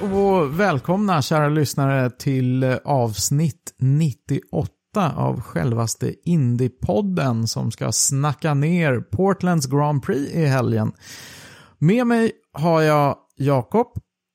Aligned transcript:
Hej 0.00 0.08
och 0.08 0.60
välkomna 0.60 1.22
kära 1.22 1.48
lyssnare 1.48 2.10
till 2.10 2.62
eh, 2.62 2.76
avsnitt 2.84 3.74
98 3.78 4.72
av 5.16 5.40
självaste 5.40 6.14
Indiepodden 6.24 7.46
som 7.48 7.70
ska 7.70 7.92
snacka 7.92 8.54
ner 8.54 9.00
Portlands 9.00 9.66
Grand 9.66 10.02
Prix 10.02 10.32
i 10.32 10.44
helgen. 10.46 10.92
Med 11.78 12.06
mig 12.06 12.32
har 12.52 12.82
jag 12.82 13.16
Jakob 13.36 13.86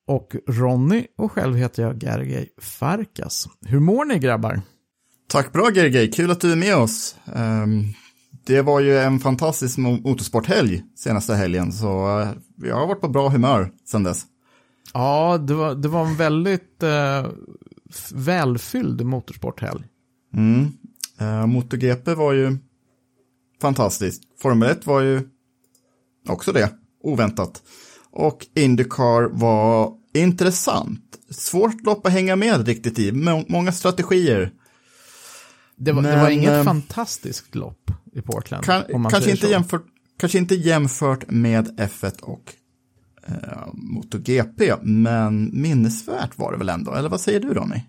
och 0.08 0.36
Ronny 0.48 1.06
och 1.18 1.32
själv 1.32 1.56
heter 1.56 1.84
jag 1.84 2.04
Gergej 2.04 2.50
Farkas. 2.62 3.48
Hur 3.66 3.80
mår 3.80 4.06
ni 4.06 4.20
grabbar? 4.20 4.62
Tack 5.30 5.52
bra 5.52 5.72
Gergej, 5.74 6.12
kul 6.12 6.32
att 6.32 6.42
du 6.42 6.52
är 6.52 6.56
med 6.56 6.76
oss. 6.76 7.16
Um 7.36 7.94
det 8.46 8.62
var 8.62 8.80
ju 8.80 8.98
en 8.98 9.20
fantastisk 9.20 9.78
motorsporthelg 9.78 10.84
senaste 10.96 11.36
helgen, 11.36 11.72
så 11.72 12.20
eh, 12.20 12.28
jag 12.68 12.76
har 12.76 12.88
varit 12.88 13.02
på 13.02 13.08
bra 13.08 13.30
humör 13.30 13.72
sedan 13.86 14.04
dess. 14.04 14.26
Ja, 14.94 15.38
det 15.38 15.54
var, 15.54 15.76
det 15.76 15.88
var 15.88 16.06
en 16.06 16.16
väldigt 16.16 16.84
eh, 16.84 17.26
välfylld 18.14 19.06
motorsporthelg. 19.06 19.84
Mm. 20.34 20.72
Uh, 21.22 21.46
MotoGP 21.46 22.14
var 22.14 22.34
ju 22.34 22.58
fantastiskt. 23.62 24.24
Formel 24.42 24.70
1 24.70 24.86
var 24.86 25.02
ju 25.02 25.30
också 26.30 26.52
det, 26.52 26.70
oväntat. 27.04 27.64
Och 28.12 28.48
Indycar 28.56 29.30
var 29.32 29.94
intressant. 30.14 31.20
Svårt 31.30 31.86
lopp 31.86 32.06
att 32.08 32.14
hänga 32.14 32.36
med 32.36 32.68
riktigt 32.68 33.00
i, 33.00 33.12
Må- 33.12 33.46
många 33.48 33.72
strategier. 33.72 34.52
Det 35.76 35.92
var, 35.92 36.02
det 36.02 36.10
Men, 36.10 36.20
var 36.20 36.30
inget 36.30 36.52
eh, 36.52 36.64
fantastiskt 36.64 37.56
lopp 37.56 37.92
i 38.14 38.22
Portland. 38.22 38.66
Kan, 38.66 38.84
kanske, 39.10 39.32
inte 39.32 39.48
jämfört, 39.48 39.86
kanske 40.20 40.38
inte 40.38 40.56
jämfört 40.56 41.32
med 41.32 41.80
F1 41.80 42.22
och 42.22 42.54
eh, 43.28 43.68
MotoGP, 43.74 44.74
men 44.82 45.62
minnesvärt 45.62 46.38
var 46.38 46.52
det 46.52 46.58
väl 46.58 46.70
ändå? 46.70 46.94
Eller 46.94 47.10
vad 47.10 47.22
säger 47.22 47.40
du 47.40 47.54
Ronny? 47.54 47.82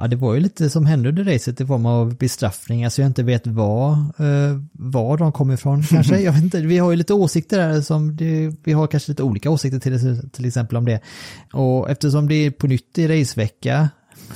Ja, 0.00 0.08
det 0.08 0.16
var 0.16 0.34
ju 0.34 0.40
lite 0.40 0.70
som 0.70 0.86
hände 0.86 1.08
under 1.08 1.24
racet 1.24 1.60
i 1.60 1.66
form 1.66 1.86
av 1.86 2.16
bestraffning, 2.16 2.84
alltså 2.84 3.02
jag 3.02 3.08
inte 3.08 3.22
vet 3.22 3.46
var, 3.46 3.92
eh, 3.92 4.60
var 4.72 5.18
de 5.18 5.32
kom 5.32 5.50
ifrån 5.50 5.82
kanske. 5.90 6.20
Jag 6.20 6.32
vet 6.32 6.42
inte, 6.42 6.60
vi 6.60 6.78
har 6.78 6.90
ju 6.90 6.96
lite 6.96 7.14
åsikter 7.14 7.58
där 7.58 7.80
som, 7.80 8.16
det, 8.16 8.54
vi 8.64 8.72
har 8.72 8.86
kanske 8.86 9.10
lite 9.12 9.22
olika 9.22 9.50
åsikter 9.50 9.78
till, 9.80 10.30
till 10.32 10.44
exempel 10.44 10.76
om 10.76 10.84
det. 10.84 11.00
Och 11.52 11.90
eftersom 11.90 12.28
det 12.28 12.34
är 12.34 12.50
på 12.50 12.66
nytt 12.66 12.98
i 12.98 13.20
racevecka, 13.20 13.88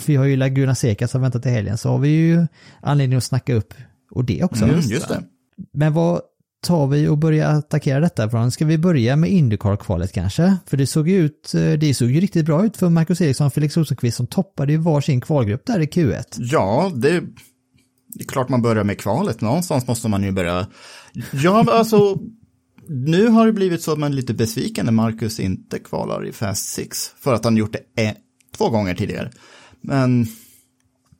vi 0.06 0.16
har 0.16 0.24
ju 0.24 0.36
Laguna 0.36 0.74
Seca 0.74 1.08
som 1.08 1.22
väntar 1.22 1.40
till 1.40 1.50
helgen, 1.50 1.78
så 1.78 1.88
har 1.88 1.98
vi 1.98 2.08
ju 2.08 2.46
anledning 2.80 3.16
att 3.16 3.24
snacka 3.24 3.54
upp 3.54 3.74
och 4.10 4.24
det 4.24 4.44
också. 4.44 4.64
Mm, 4.64 4.80
just 4.80 5.08
det. 5.08 5.22
Men 5.72 5.92
vad 5.92 6.20
tar 6.62 6.86
vi 6.86 7.08
och 7.08 7.18
börjar 7.18 7.50
attackera 7.50 8.00
detta 8.00 8.30
från? 8.30 8.50
Ska 8.50 8.64
vi 8.64 8.78
börja 8.78 9.16
med 9.16 9.30
Indycar-kvalet 9.30 10.12
kanske? 10.12 10.56
För 10.66 10.76
det 10.76 10.86
såg 10.86 11.08
ju 11.08 11.24
ut, 11.24 11.54
eh, 11.54 11.72
det 11.72 11.94
såg 11.94 12.10
ju 12.10 12.20
riktigt 12.20 12.46
bra 12.46 12.66
ut 12.66 12.76
för 12.76 12.88
Marcus 12.88 13.20
Eriksson 13.20 13.46
och 13.46 13.54
Felix 13.54 13.76
Rosenqvist 13.76 14.16
som 14.16 14.26
toppade 14.26 14.72
ju 14.72 14.78
varsin 14.78 15.20
kvalgrupp 15.20 15.66
där 15.66 15.80
i 15.80 15.86
Q1. 15.86 16.24
Ja, 16.36 16.92
det, 16.94 17.20
det 18.08 18.24
är 18.24 18.28
klart 18.28 18.48
man 18.48 18.62
börjar 18.62 18.84
med 18.84 18.98
kvalet. 18.98 19.40
Någonstans 19.40 19.86
måste 19.86 20.08
man 20.08 20.22
ju 20.22 20.32
börja. 20.32 20.66
Ja, 21.32 21.64
alltså, 21.68 22.18
nu 22.88 23.28
har 23.28 23.46
det 23.46 23.52
blivit 23.52 23.82
så 23.82 23.92
att 23.92 23.98
man 23.98 24.12
är 24.12 24.16
lite 24.16 24.34
besviken 24.34 24.84
när 24.86 24.92
Marcus 24.92 25.40
inte 25.40 25.78
kvalar 25.78 26.26
i 26.26 26.32
Fast 26.32 26.68
Six. 26.68 27.08
För 27.08 27.34
att 27.34 27.44
han 27.44 27.56
gjort 27.56 27.72
det 27.72 28.02
en, 28.02 28.14
två 28.56 28.68
gånger 28.68 28.94
tidigare. 28.94 29.30
Men, 29.80 30.26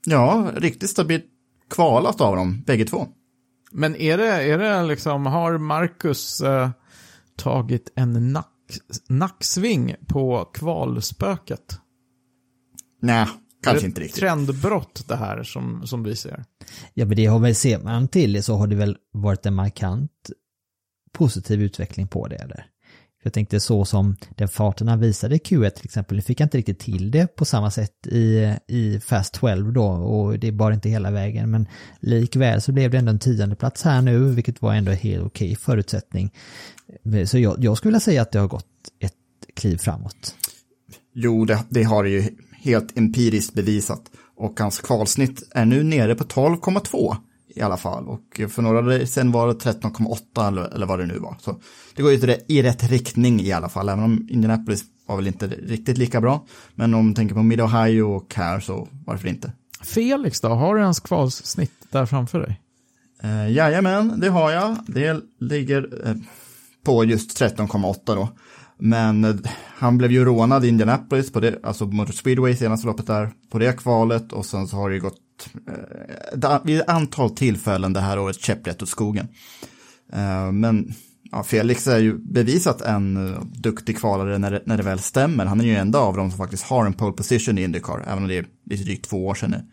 ja, 0.07 0.51
riktigt 0.57 0.91
stabilt 0.91 1.25
kvalat 1.71 2.21
av 2.21 2.37
dem, 2.37 2.63
bägge 2.67 2.85
två. 2.85 3.07
Men 3.73 3.97
är 3.97 4.19
det, 4.19 4.27
är 4.27 4.59
det 4.59 4.83
liksom, 4.83 5.27
har 5.27 5.59
Marcus 5.59 6.41
eh, 6.41 6.71
tagit 7.37 7.93
en 7.95 8.33
nack, 8.33 8.47
nacksving 9.09 9.95
på 10.07 10.45
kvalspöket? 10.45 11.79
Nej, 13.01 13.27
kanske 13.63 13.85
det 13.85 13.87
inte 13.87 14.01
riktigt. 14.01 14.21
trendbrott 14.21 15.09
det 15.09 15.17
här 15.17 15.43
som, 15.43 15.87
som 15.87 16.03
vi 16.03 16.17
ser? 16.17 16.45
Ja 16.95 17.07
men 17.07 17.17
det 17.17 17.27
har 17.27 17.39
väl, 17.39 17.55
ser 17.55 17.79
man 17.79 18.09
till 18.09 18.43
så 18.43 18.57
har 18.57 18.67
det 18.67 18.77
väl 18.77 18.97
varit 19.13 19.47
en 19.47 19.55
markant 19.55 20.31
positiv 21.13 21.63
utveckling 21.63 22.09
på 22.09 22.29
det 22.29 22.37
eller? 22.37 22.67
Jag 23.23 23.33
tänkte 23.33 23.61
så 23.61 23.85
som 23.85 24.17
den 24.37 24.49
farten 24.49 24.89
han 24.89 25.01
visade 25.01 25.35
i 25.35 25.39
Q1 25.39 25.71
till 25.71 25.85
exempel, 25.85 26.17
nu 26.17 26.23
fick 26.23 26.41
jag 26.41 26.47
inte 26.47 26.59
riktigt 26.59 26.79
till 26.79 27.11
det 27.11 27.37
på 27.37 27.45
samma 27.45 27.71
sätt 27.71 28.07
i, 28.07 28.55
i 28.69 29.01
Fast 29.01 29.35
12 29.35 29.73
då 29.73 29.85
och 29.85 30.39
det 30.39 30.53
bar 30.53 30.73
inte 30.73 30.89
hela 30.89 31.11
vägen 31.11 31.51
men 31.51 31.69
likväl 32.01 32.61
så 32.61 32.73
blev 32.73 32.91
det 32.91 32.99
ändå 32.99 33.11
en 33.11 33.19
tionde 33.19 33.57
plats 33.57 33.83
här 33.83 34.03
nu 34.03 34.19
vilket 34.19 34.63
var 34.63 34.75
ändå 34.75 34.91
en 34.91 34.99
helt 34.99 35.25
okej 35.25 35.57
förutsättning. 35.57 36.31
Så 37.27 37.39
jag, 37.39 37.65
jag 37.65 37.77
skulle 37.77 37.91
vilja 37.91 38.01
säga 38.01 38.23
att 38.23 38.33
det 38.33 38.39
har 38.39 38.49
gått 38.49 38.67
ett 39.01 39.15
kliv 39.55 39.77
framåt. 39.77 40.35
Jo, 41.15 41.45
det, 41.45 41.65
det 41.69 41.83
har 41.83 42.05
det 42.05 42.11
ju 42.11 42.25
helt 42.53 42.99
empiriskt 42.99 43.55
bevisat. 43.55 44.03
Och 44.37 44.61
hans 44.61 44.81
kvalsnitt 44.81 45.43
är 45.51 45.65
nu 45.65 45.83
nere 45.83 46.15
på 46.15 46.25
12,2 46.25 47.17
i 47.55 47.61
alla 47.61 47.77
fall. 47.77 48.09
Och 48.09 48.41
för 48.49 48.63
några 48.63 48.83
dagar 48.83 49.05
sedan 49.05 49.33
var 49.33 49.49
det 49.49 49.55
13,8 49.55 50.49
eller, 50.75 50.87
vad 50.87 50.99
det 50.99 51.07
nu 51.07 51.19
var. 51.19 51.37
Så 51.41 51.61
det 51.95 52.03
går 52.03 52.13
ju 52.13 52.37
i 52.49 52.63
rätt- 52.63 52.91
riktning 52.91 53.41
i 53.41 53.53
alla 53.53 53.69
fall, 53.69 53.89
även 53.89 54.05
om 54.05 54.27
Indianapolis 54.31 54.85
var 55.07 55.17
väl 55.17 55.27
inte 55.27 55.47
riktigt 55.47 55.99
lika 55.99 56.21
bra. 56.21 56.47
Men 56.75 56.95
om 56.95 57.05
man 57.05 57.15
tänker 57.15 57.35
på 57.35 57.43
Mid-Ohio 57.43 58.03
och 58.03 58.35
här 58.35 58.61
så 58.61 58.89
varför 59.07 59.29
inte? 59.29 59.53
Felix 59.83 60.41
då, 60.41 60.49
har 60.49 60.75
du 60.75 60.81
ens 60.81 61.01
kvalsnitt 61.01 61.73
där 61.91 62.07
framför 62.07 62.41
dig? 62.41 62.61
Uh, 63.25 63.53
jajamän, 63.53 64.21
det 64.21 64.29
har 64.29 64.51
jag. 64.51 64.77
Det 64.87 65.21
ligger 65.41 66.09
eh, 66.09 66.15
på 66.85 67.05
just 67.05 67.41
13,8 67.41 67.97
då. 68.07 68.29
Men 68.79 69.25
eh, 69.25 69.35
han 69.79 69.99
blev 69.99 70.13
ju 70.13 70.25
rånad 70.25 70.65
i 70.65 70.69
Indianapolis 70.69 71.33
på 71.33 71.41
det, 71.41 71.59
alltså 71.63 71.87
Motor 71.87 72.13
Speedway 72.13 72.57
senaste 72.57 72.87
loppet 72.87 73.07
där, 73.07 73.31
på 73.51 73.59
det 73.59 73.79
kvalet 73.79 74.33
och 74.33 74.47
sen 74.47 74.69
så 74.69 74.77
har 74.77 74.89
det 74.89 74.95
ju 74.95 75.01
Eh, 75.69 76.53
eh, 76.53 76.65
vid 76.65 76.81
ett 76.81 76.89
antal 76.89 77.31
tillfällen 77.31 77.93
det 77.93 78.01
här 78.01 78.19
året 78.19 78.41
käpprätt 78.41 78.83
åt 78.83 78.89
skogen. 78.89 79.29
Eh, 80.13 80.53
men 80.53 80.95
ja, 81.31 81.43
Felix 81.43 81.87
är 81.87 81.99
ju 81.99 82.19
bevisat 82.19 82.81
en 82.81 83.29
eh, 83.29 83.43
duktig 83.43 83.99
kvalare 83.99 84.39
när 84.39 84.51
det, 84.51 84.63
när 84.67 84.77
det 84.77 84.83
väl 84.83 84.99
stämmer. 84.99 85.47
Han 85.47 85.61
är 85.61 85.65
ju 85.65 85.77
enda 85.77 85.99
av 85.99 86.17
dem 86.17 86.31
som 86.31 86.39
faktiskt 86.39 86.65
har 86.65 86.87
en 86.87 86.93
pole 86.93 87.13
position 87.13 87.59
i 87.59 87.63
Indycar, 87.63 88.05
även 88.07 88.23
om 88.23 88.29
det 88.29 88.39
är 88.39 88.47
lite 88.65 88.85
drygt 88.85 89.09
två 89.09 89.27
år 89.27 89.35
sedan 89.35 89.51
nu. 89.51 89.67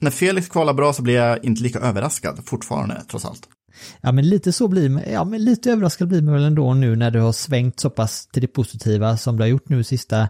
När 0.00 0.10
Felix 0.10 0.48
kvalar 0.48 0.74
bra 0.74 0.92
så 0.92 1.02
blir 1.02 1.14
jag 1.14 1.44
inte 1.44 1.62
lika 1.62 1.78
överraskad 1.78 2.40
fortfarande, 2.46 3.02
trots 3.08 3.24
allt. 3.24 3.48
Ja 4.00 4.12
men 4.12 4.28
lite 4.28 4.52
så 4.52 4.68
blir 4.68 4.88
man, 4.88 5.02
ja 5.12 5.24
men 5.24 5.44
lite 5.44 5.72
överraskad 5.72 6.08
blir 6.08 6.22
man 6.22 6.34
väl 6.34 6.44
ändå 6.44 6.74
nu 6.74 6.96
när 6.96 7.10
du 7.10 7.20
har 7.20 7.32
svängt 7.32 7.80
så 7.80 7.90
pass 7.90 8.26
till 8.26 8.42
det 8.42 8.48
positiva 8.48 9.16
som 9.16 9.36
du 9.36 9.42
har 9.42 9.48
gjort 9.48 9.68
nu 9.68 9.84
sista 9.84 10.28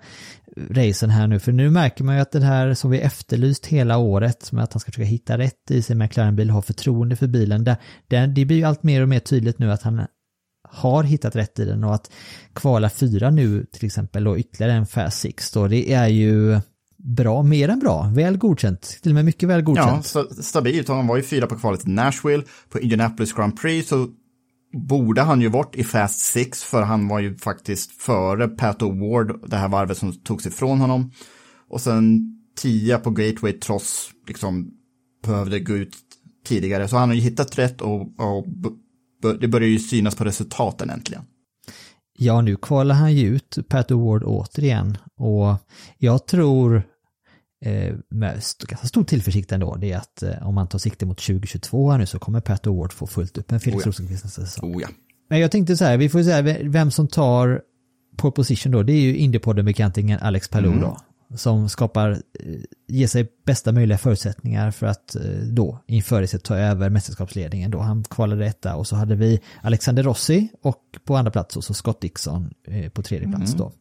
racen 0.71 1.11
här 1.11 1.27
nu. 1.27 1.39
För 1.39 1.53
nu 1.53 1.71
märker 1.71 2.05
man 2.05 2.15
ju 2.15 2.21
att 2.21 2.33
det 2.33 2.45
här 2.45 2.75
som 2.75 2.91
vi 2.91 3.01
efterlyst 3.01 3.67
hela 3.67 3.99
året, 3.99 4.53
med 4.53 4.65
att 4.65 4.73
han 4.73 4.81
ska 4.81 4.93
försöka 4.93 5.07
hitta 5.07 5.39
rätt 5.39 5.71
i 5.71 5.83
sin 5.83 5.99
McLaren-bil, 5.99 6.51
ha 6.51 6.63
förtroende 6.63 7.17
för 7.17 7.27
bilen, 7.27 7.65
det, 7.65 7.77
det, 8.09 8.27
det 8.27 8.45
blir 8.45 8.57
ju 8.57 8.65
allt 8.65 8.83
mer 8.83 9.03
och 9.03 9.09
mer 9.09 9.21
tydligt 9.21 9.59
nu 9.59 9.73
att 9.73 9.83
han 9.83 10.07
har 10.69 11.03
hittat 11.03 11.37
rätt 11.37 11.59
i 11.59 11.65
den 11.65 11.85
och 11.85 11.95
att 11.95 12.11
kvala 12.53 12.91
fyra 12.91 13.31
nu 13.31 13.67
till 13.73 13.87
exempel 13.87 14.29
och 14.29 14.37
ytterligare 14.37 14.73
en 14.73 14.87
Fast 14.87 15.21
Six 15.21 15.53
då, 15.53 15.69
det 15.69 15.93
är 15.93 16.09
ju 16.09 16.61
bra, 17.07 17.43
mer 17.43 17.69
än 17.69 17.79
bra, 17.79 18.11
väl 18.15 18.37
godkänt, 18.39 18.99
till 19.03 19.11
och 19.11 19.15
med 19.15 19.25
mycket 19.25 19.49
väl 19.49 19.59
Ja, 19.61 19.65
godkänt. 19.65 20.05
sta- 20.07 20.43
stabilt. 20.43 20.89
Han 20.89 21.07
var 21.07 21.17
ju 21.17 21.23
fyra 21.23 21.47
på 21.47 21.57
kvalet 21.57 21.81
till 21.81 21.91
Nashville. 21.91 22.45
På 22.69 22.81
Indianapolis 22.81 23.33
Grand 23.33 23.61
Prix 23.61 23.89
så 23.89 24.09
borde 24.89 25.23
han 25.23 25.41
ju 25.41 25.49
bort 25.51 25.77
i 25.77 25.85
Fast 25.85 26.19
Six, 26.19 26.63
för 26.65 26.83
han 26.83 27.09
var 27.09 27.21
ju 27.21 27.37
faktiskt 27.37 27.91
före 28.03 28.49
Pat 28.49 28.83
O'Ward, 28.83 29.49
det 29.49 29.57
här 29.57 29.69
varvet 29.69 29.99
som 29.99 30.13
togs 30.13 30.47
ifrån 30.47 30.81
honom. 30.81 31.11
Och 31.71 31.81
sen 31.81 32.21
tia 32.57 32.99
på 32.99 33.11
Gateway 33.11 33.53
trots, 33.53 34.11
liksom, 34.29 34.71
behövde 35.27 35.61
gå 35.61 35.75
ut 35.75 35.97
tidigare. 36.47 36.89
Så 36.89 36.97
han 36.97 37.09
har 37.09 37.15
ju 37.15 37.21
hittat 37.23 37.59
rätt 37.59 37.81
och, 37.81 38.01
och 38.01 38.47
det 39.41 39.49
börjar 39.49 39.69
ju 39.69 39.79
synas 39.79 40.15
på 40.15 40.25
resultaten 40.25 40.91
äntligen. 40.91 41.23
Ja, 42.19 42.41
nu 42.41 42.57
kvalar 42.57 42.95
han 42.95 43.15
ju 43.15 43.27
ut 43.27 43.59
Pat 43.69 43.91
Award 43.91 44.23
återigen 44.25 44.99
och 45.19 45.55
jag 45.99 46.27
tror 46.27 46.83
med 48.11 48.37
st- 48.39 48.67
ganska 48.69 48.87
stor 48.87 49.05
tillförsikt 49.05 49.53
ändå 49.53 49.77
det 49.77 49.93
är 49.93 49.97
att 49.97 50.23
eh, 50.23 50.49
om 50.49 50.55
man 50.55 50.67
tar 50.69 50.79
sikte 50.79 51.07
mot 51.07 51.19
2022 51.19 51.91
här 51.91 51.99
nu 51.99 52.07
så 52.07 52.19
kommer 52.19 52.41
Pat 52.41 52.67
Award 52.67 52.93
få 52.93 53.07
fullt 53.07 53.39
upp 53.39 53.51
med 53.51 53.63
Felix 53.63 53.77
Oh 53.77 53.83
ja. 53.87 53.89
Rosenqvist 53.89 54.25
nästa 54.25 54.43
säsong. 54.47 54.77
Oh 54.77 54.83
ja. 54.83 54.89
Men 55.31 55.41
jag 55.41 55.51
tänkte 55.51 55.77
så 55.77 55.85
här, 55.85 55.97
vi 55.97 56.09
får 56.09 56.23
säga 56.23 56.43
ve- 56.43 56.61
vem 56.63 56.91
som 56.91 57.09
tar 57.09 57.61
pole 58.17 58.33
position 58.33 58.73
då, 58.73 58.83
det 58.83 58.93
är 58.93 59.01
ju 59.01 59.17
Indiepodden-bekantingen 59.17 60.19
Alex 60.21 60.49
Palou 60.49 60.71
Mm. 60.73 60.81
då. 60.83 60.97
Som 61.37 61.69
skapar, 61.69 62.11
eh, 62.11 62.19
ger 62.89 63.07
sig 63.07 63.29
bästa 63.47 63.73
möjliga 63.73 63.99
förutsättningar 63.99 64.71
för 64.71 64.87
att 64.87 65.17
eh, 65.17 65.23
då 65.51 65.79
inför 65.87 66.27
sig 66.27 66.41
ta 66.41 66.57
över 66.57 66.91
mästerskapsledningen 66.91 67.71
då. 67.71 67.79
Han 67.79 68.05
kvalade 68.05 68.47
etta 68.47 68.77
och 68.77 68.87
så 68.87 68.97
hade 68.97 69.15
vi 69.15 69.41
Alexander 69.63 70.03
Rossi 70.03 70.49
och 70.63 70.81
på 71.05 71.17
andra 71.17 71.31
plats 71.31 71.57
och 71.57 71.65
så 71.65 71.75
Scott 71.75 72.01
Dixon 72.01 72.51
eh, 72.69 72.91
på 72.91 73.03
tredje 73.03 73.29
plats 73.29 73.55
Mm. 73.55 73.59
då. 73.59 73.73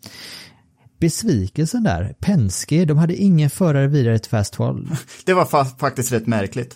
Besvikelsen 1.05 1.83
där, 1.83 2.15
Penske, 2.19 2.85
de 2.85 2.97
hade 2.97 3.15
ingen 3.15 3.49
förare 3.49 3.87
vidare 3.87 4.19
till 4.19 4.29
Fast 4.29 4.53
12. 4.53 4.97
Det 5.25 5.33
var 5.33 5.45
fa- 5.45 5.77
faktiskt 5.79 6.11
rätt 6.11 6.27
märkligt. 6.27 6.75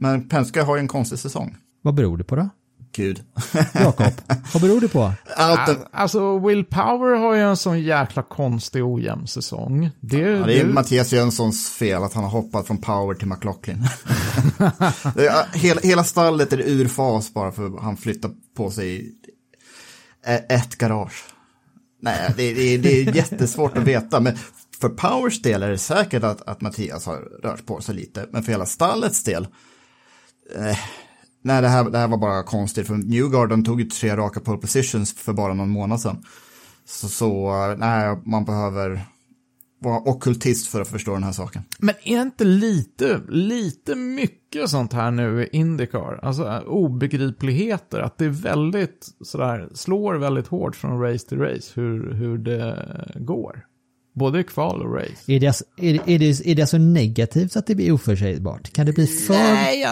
Men 0.00 0.28
Penske 0.28 0.62
har 0.62 0.76
ju 0.76 0.80
en 0.80 0.88
konstig 0.88 1.18
säsong. 1.18 1.56
Vad 1.82 1.94
beror 1.94 2.16
det 2.18 2.24
på 2.24 2.36
då? 2.36 2.48
Gud. 2.92 3.22
Jakob, 3.74 4.12
vad 4.52 4.62
beror 4.62 4.80
det 4.80 4.88
på? 4.88 5.12
Allt 5.36 5.78
Alltså, 5.92 6.38
Will 6.38 6.64
Power 6.64 7.16
har 7.16 7.34
ju 7.34 7.40
en 7.40 7.56
sån 7.56 7.80
jäkla 7.82 8.22
konstig 8.22 8.84
ojämn 8.84 9.26
säsong. 9.26 9.90
Det, 10.00 10.18
Ja, 10.18 10.46
det 10.46 10.60
är 10.60 10.64
det- 10.64 10.72
Mattias 10.72 11.12
Jönssons 11.12 11.68
fel 11.70 12.02
att 12.02 12.12
han 12.14 12.24
har 12.24 12.30
hoppat 12.30 12.66
från 12.66 12.78
Power 12.78 13.14
till 13.14 13.28
McLaughlin. 13.28 13.78
Är- 14.58 15.56
hela, 15.58 15.80
hela 15.80 16.04
stallet 16.04 16.52
är 16.52 16.58
ur 16.60 16.88
fas 16.88 17.34
bara 17.34 17.52
för 17.52 17.66
att 17.66 17.82
han 17.82 17.96
flyttar 17.96 18.30
på 18.56 18.70
sig 18.70 19.12
ä- 20.26 20.44
ett 20.54 20.78
garage. 20.78 21.24
Nej, 22.00 22.34
det, 22.36 22.52
det, 22.52 22.76
det 22.76 23.00
är 23.00 23.14
jättesvårt 23.16 23.76
att 23.76 23.84
veta, 23.84 24.20
men 24.20 24.36
för 24.80 24.88
Powers 24.88 25.42
del 25.42 25.62
är 25.62 25.70
det 25.70 25.78
säkert 25.78 26.24
att, 26.24 26.48
att 26.48 26.60
Mattias 26.60 27.06
har 27.06 27.16
rört 27.42 27.66
på 27.66 27.80
sig 27.80 27.94
lite, 27.94 28.26
men 28.30 28.42
för 28.42 28.52
hela 28.52 28.66
stallets 28.66 29.22
del, 29.22 29.48
eh, 30.56 30.78
nej, 31.42 31.62
det 31.62 31.68
här, 31.68 31.90
det 31.90 31.98
här 31.98 32.08
var 32.08 32.18
bara 32.18 32.42
konstigt, 32.42 32.86
för 32.86 32.94
Newgarden 32.94 33.64
tog 33.64 33.80
ju 33.80 33.86
tre 33.86 34.16
raka 34.16 34.40
pole 34.40 34.58
positions 34.58 35.14
för 35.14 35.32
bara 35.32 35.54
någon 35.54 35.70
månad 35.70 36.00
sedan. 36.00 36.24
Så, 36.84 37.08
så 37.08 37.48
eh, 37.70 37.76
nej, 37.78 38.16
man 38.24 38.44
behöver 38.44 39.06
vara 39.90 40.00
ockultist 40.00 40.66
för 40.66 40.80
att 40.80 40.88
förstå 40.88 41.12
den 41.12 41.22
här 41.22 41.32
saken. 41.32 41.62
Men 41.78 41.94
är 42.04 42.16
det 42.16 42.22
inte 42.22 42.44
lite, 42.44 43.20
lite 43.28 43.94
mycket 43.94 44.70
sånt 44.70 44.92
här 44.92 45.10
nu 45.10 45.42
i 45.42 45.56
Indycar? 45.56 46.20
Alltså 46.22 46.48
eh, 46.48 46.58
obegripligheter, 46.58 48.00
att 48.00 48.18
det 48.18 48.24
är 48.24 48.28
väldigt 48.28 49.08
sådär, 49.20 49.68
slår 49.74 50.14
väldigt 50.14 50.46
hårt 50.46 50.76
från 50.76 51.00
race 51.00 51.28
till 51.28 51.38
race 51.38 51.72
hur, 51.74 52.12
hur 52.12 52.38
det 52.38 52.96
går. 53.14 53.64
Både 54.16 54.42
kval 54.42 54.82
och 54.82 54.94
race. 54.94 55.32
Är 55.32 55.40
det, 55.40 55.46
alltså- 55.46 55.64
är, 55.76 55.92
det, 55.92 56.14
är, 56.14 56.18
det, 56.18 56.46
är 56.46 56.54
det 56.54 56.62
alltså 56.62 56.78
negativt 56.78 57.56
att 57.56 57.66
det 57.66 57.74
blir 57.74 57.92
oförutsägbart? 57.92 58.72
Kan 58.72 58.86
det 58.86 58.92
bli 58.92 59.06
för 59.06 59.34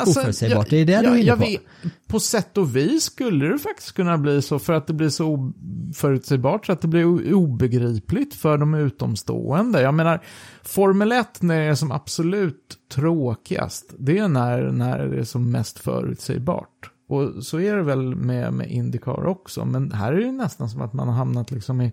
oförutsägbart? 0.09 0.71
Det 0.71 0.77
är 0.77 0.85
det 0.85 0.93
jag, 0.93 1.05
du 1.05 1.09
är 1.09 1.15
inne 1.15 1.23
jag 1.23 1.39
på. 1.39 1.45
vet, 1.45 1.61
på 2.07 2.21
sätt 2.21 2.59
och 2.59 2.77
vis 2.77 3.03
skulle 3.03 3.49
det 3.49 3.59
faktiskt 3.59 3.93
kunna 3.93 4.19
bli 4.19 4.43
så 4.43 4.59
för 4.59 4.73
att 4.73 4.87
det 4.87 4.93
blir 4.93 5.09
så 5.09 5.53
oförutsägbart 5.91 6.67
så 6.67 6.73
att 6.73 6.81
det 6.81 6.89
blir 6.89 7.35
obegripligt 7.35 8.35
för 8.35 8.59
de 8.59 8.75
utomstående. 8.75 9.83
Jag 9.83 9.95
menar, 9.95 10.23
Formel 10.63 11.13
1 11.13 11.43
när 11.43 11.61
det 11.61 11.67
är 11.67 11.75
som 11.75 11.93
absolut 11.93 12.79
tråkigast, 12.95 13.95
det 13.99 14.19
är 14.19 14.29
när, 14.29 14.63
när 14.63 15.07
det 15.07 15.19
är 15.19 15.25
som 15.25 15.51
mest 15.51 15.79
förutsägbart. 15.79 16.91
Och 17.09 17.45
så 17.45 17.61
är 17.61 17.77
det 17.77 17.83
väl 17.83 18.15
med, 18.15 18.53
med 18.53 18.71
Indycar 18.71 19.27
också, 19.27 19.65
men 19.65 19.93
här 19.93 20.13
är 20.13 20.21
det 20.21 20.33
nästan 20.33 20.69
som 20.71 20.83
att 20.83 20.93
man 20.93 21.09
har 21.09 21.15
hamnat 21.15 21.51
liksom 21.51 21.81
i 21.81 21.93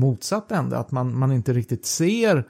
motsatt 0.00 0.52
ände, 0.52 0.78
att 0.78 0.90
man, 0.90 1.18
man 1.18 1.32
inte 1.32 1.52
riktigt 1.52 1.86
ser 1.86 2.44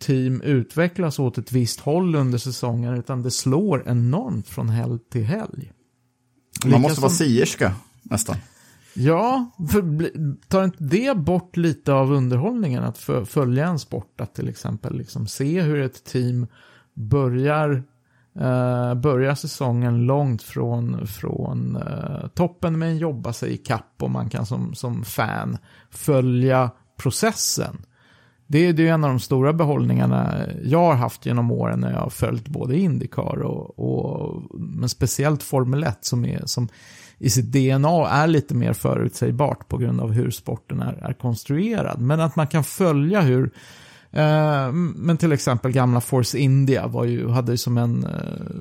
team 0.00 0.40
utvecklas 0.40 1.18
åt 1.18 1.38
ett 1.38 1.52
visst 1.52 1.80
håll 1.80 2.14
under 2.14 2.38
säsongen, 2.38 2.94
utan 2.94 3.22
det 3.22 3.30
slår 3.30 3.88
enormt 3.88 4.48
från 4.48 4.68
helg 4.68 4.98
till 5.10 5.24
helg. 5.24 5.72
Lika 6.64 6.68
Man 6.68 6.80
måste 6.80 7.00
vara 7.00 7.10
som- 7.10 7.26
sierska 7.26 7.74
nästan. 8.02 8.36
Ja, 8.94 9.50
för 9.70 10.10
tar 10.48 10.64
inte 10.64 10.84
det 10.84 11.16
bort 11.16 11.56
lite 11.56 11.92
av 11.92 12.12
underhållningen 12.12 12.84
att 12.84 12.98
följa 13.28 13.66
en 13.66 13.78
sport? 13.78 14.20
Att 14.20 14.34
till 14.34 14.48
exempel 14.48 14.96
liksom 14.96 15.26
se 15.26 15.60
hur 15.60 15.80
ett 15.80 16.04
team 16.04 16.46
börjar, 16.94 17.82
Uh, 18.40 18.94
börjar 18.94 19.34
säsongen 19.34 20.02
långt 20.06 20.42
från, 20.42 21.06
från 21.06 21.76
uh, 21.76 22.26
toppen 22.34 22.78
men 22.78 22.98
jobba 22.98 23.32
sig 23.32 23.52
i 23.52 23.56
kapp 23.56 23.94
och 24.00 24.10
man 24.10 24.28
kan 24.30 24.46
som, 24.46 24.74
som 24.74 25.04
fan 25.04 25.58
följa 25.90 26.70
processen. 26.96 27.76
Det, 28.46 28.58
är- 28.66 28.72
det 28.72 28.88
är 28.88 28.92
en 28.92 29.04
av 29.04 29.10
de 29.10 29.20
stora 29.20 29.52
behållningarna 29.52 30.34
jag 30.64 30.78
har 30.84 30.94
haft 30.94 31.26
genom 31.26 31.50
åren 31.50 31.80
när 31.80 31.92
jag 31.92 32.00
har 32.00 32.10
följt 32.10 32.48
både 32.48 32.78
Indycar 32.78 33.42
och, 33.42 33.78
och 33.78 34.42
men 34.60 34.88
speciellt 34.88 35.42
Formel 35.42 35.84
1 35.84 35.98
som, 36.04 36.24
är, 36.24 36.42
som 36.44 36.68
i 37.18 37.30
sitt 37.30 37.52
DNA 37.52 38.08
är 38.08 38.26
lite 38.26 38.54
mer 38.54 38.72
förutsägbart 38.72 39.68
på 39.68 39.76
grund 39.76 40.00
av 40.00 40.12
hur 40.12 40.30
sporten 40.30 40.80
är, 40.82 40.92
är 40.92 41.12
konstruerad. 41.12 42.00
Men 42.00 42.20
att 42.20 42.36
man 42.36 42.46
kan 42.46 42.64
följa 42.64 43.20
hur, 43.20 43.50
eh, 44.12 44.72
men 44.72 45.16
till 45.16 45.32
exempel 45.32 45.72
gamla 45.72 46.00
Force 46.00 46.38
India 46.38 46.86
var 46.86 47.04
ju, 47.04 47.28
hade 47.28 47.52
ju 47.52 47.56
som 47.58 47.78
en, 47.78 48.04
eh, 48.04 48.10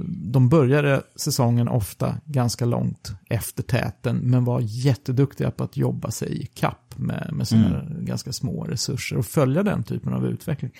de 0.07 0.49
började 0.49 1.01
säsongen 1.15 1.67
ofta 1.67 2.15
ganska 2.25 2.65
långt 2.65 3.11
efter 3.29 3.63
täten, 3.63 4.17
men 4.17 4.45
var 4.45 4.59
jätteduktiga 4.63 5.51
på 5.51 5.63
att 5.63 5.77
jobba 5.77 6.11
sig 6.11 6.41
i 6.41 6.45
kapp 6.45 6.94
med, 6.97 7.29
med 7.33 7.47
sina 7.47 7.85
ganska 7.99 8.33
små 8.33 8.63
resurser 8.63 9.18
och 9.18 9.25
följa 9.25 9.63
den 9.63 9.83
typen 9.83 10.13
av 10.13 10.25
utveckling. 10.25 10.71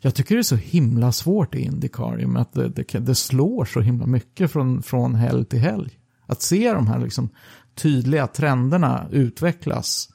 Jag 0.00 0.14
tycker 0.14 0.34
det 0.34 0.40
är 0.40 0.42
så 0.42 0.56
himla 0.56 1.12
svårt 1.12 1.54
i 1.54 1.58
Indycar 1.60 2.20
i 2.20 2.24
och 2.24 2.30
med 2.30 2.42
att 2.42 2.52
det, 2.52 2.68
det, 2.68 2.98
det 2.98 3.14
slår 3.14 3.64
så 3.64 3.80
himla 3.80 4.06
mycket 4.06 4.52
från, 4.52 4.82
från 4.82 5.14
helg 5.14 5.44
till 5.44 5.58
helg. 5.60 5.90
Att 6.26 6.42
se 6.42 6.72
de 6.72 6.86
här 6.86 6.98
liksom 6.98 7.28
tydliga 7.74 8.26
trenderna 8.26 9.06
utvecklas, 9.10 10.08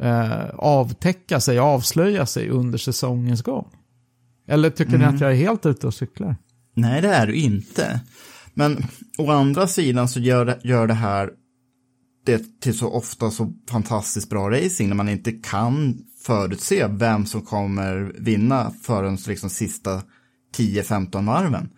eh, 0.00 0.48
avtäcka 0.54 1.40
sig, 1.40 1.58
avslöja 1.58 2.26
sig 2.26 2.48
under 2.48 2.78
säsongens 2.78 3.42
gång. 3.42 3.68
Eller 4.48 4.70
tycker 4.70 4.98
ni 4.98 5.04
att 5.04 5.20
jag 5.20 5.30
är 5.30 5.36
helt 5.36 5.66
ute 5.66 5.86
och 5.86 5.94
cyklar? 5.94 6.36
Nej, 6.74 7.02
det 7.02 7.08
är 7.08 7.26
du 7.26 7.34
inte. 7.34 8.00
Men 8.54 8.84
å 9.18 9.30
andra 9.30 9.66
sidan 9.66 10.08
så 10.08 10.20
gör 10.20 10.44
det, 10.44 10.58
gör 10.62 10.86
det 10.86 10.94
här 10.94 11.30
det 12.26 12.60
till 12.60 12.78
så 12.78 12.88
ofta 12.88 13.30
så 13.30 13.52
fantastiskt 13.70 14.30
bra 14.30 14.50
racing 14.50 14.88
när 14.88 14.96
man 14.96 15.08
inte 15.08 15.32
kan 15.32 15.98
förutse 16.26 16.86
vem 16.86 17.26
som 17.26 17.42
kommer 17.42 18.12
vinna 18.18 18.72
förrän 18.82 19.18
liksom 19.26 19.50
sista 19.50 20.02
10-15 20.56 21.26
varven. 21.26 21.68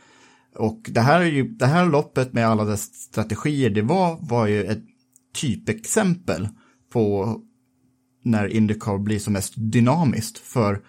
Och 0.56 0.80
det 0.88 1.00
här, 1.00 1.20
är 1.20 1.24
ju, 1.24 1.48
det 1.48 1.66
här 1.66 1.86
loppet 1.86 2.32
med 2.32 2.48
alla 2.48 2.64
dess 2.64 2.94
strategier, 2.94 3.70
det 3.70 3.82
var, 3.82 4.18
var 4.20 4.46
ju 4.46 4.64
ett 4.64 4.82
typexempel 5.34 6.48
på 6.92 7.36
när 8.22 8.46
Indycar 8.46 8.98
blir 8.98 9.18
som 9.18 9.32
mest 9.32 9.54
dynamiskt. 9.56 10.38
För 10.38 10.82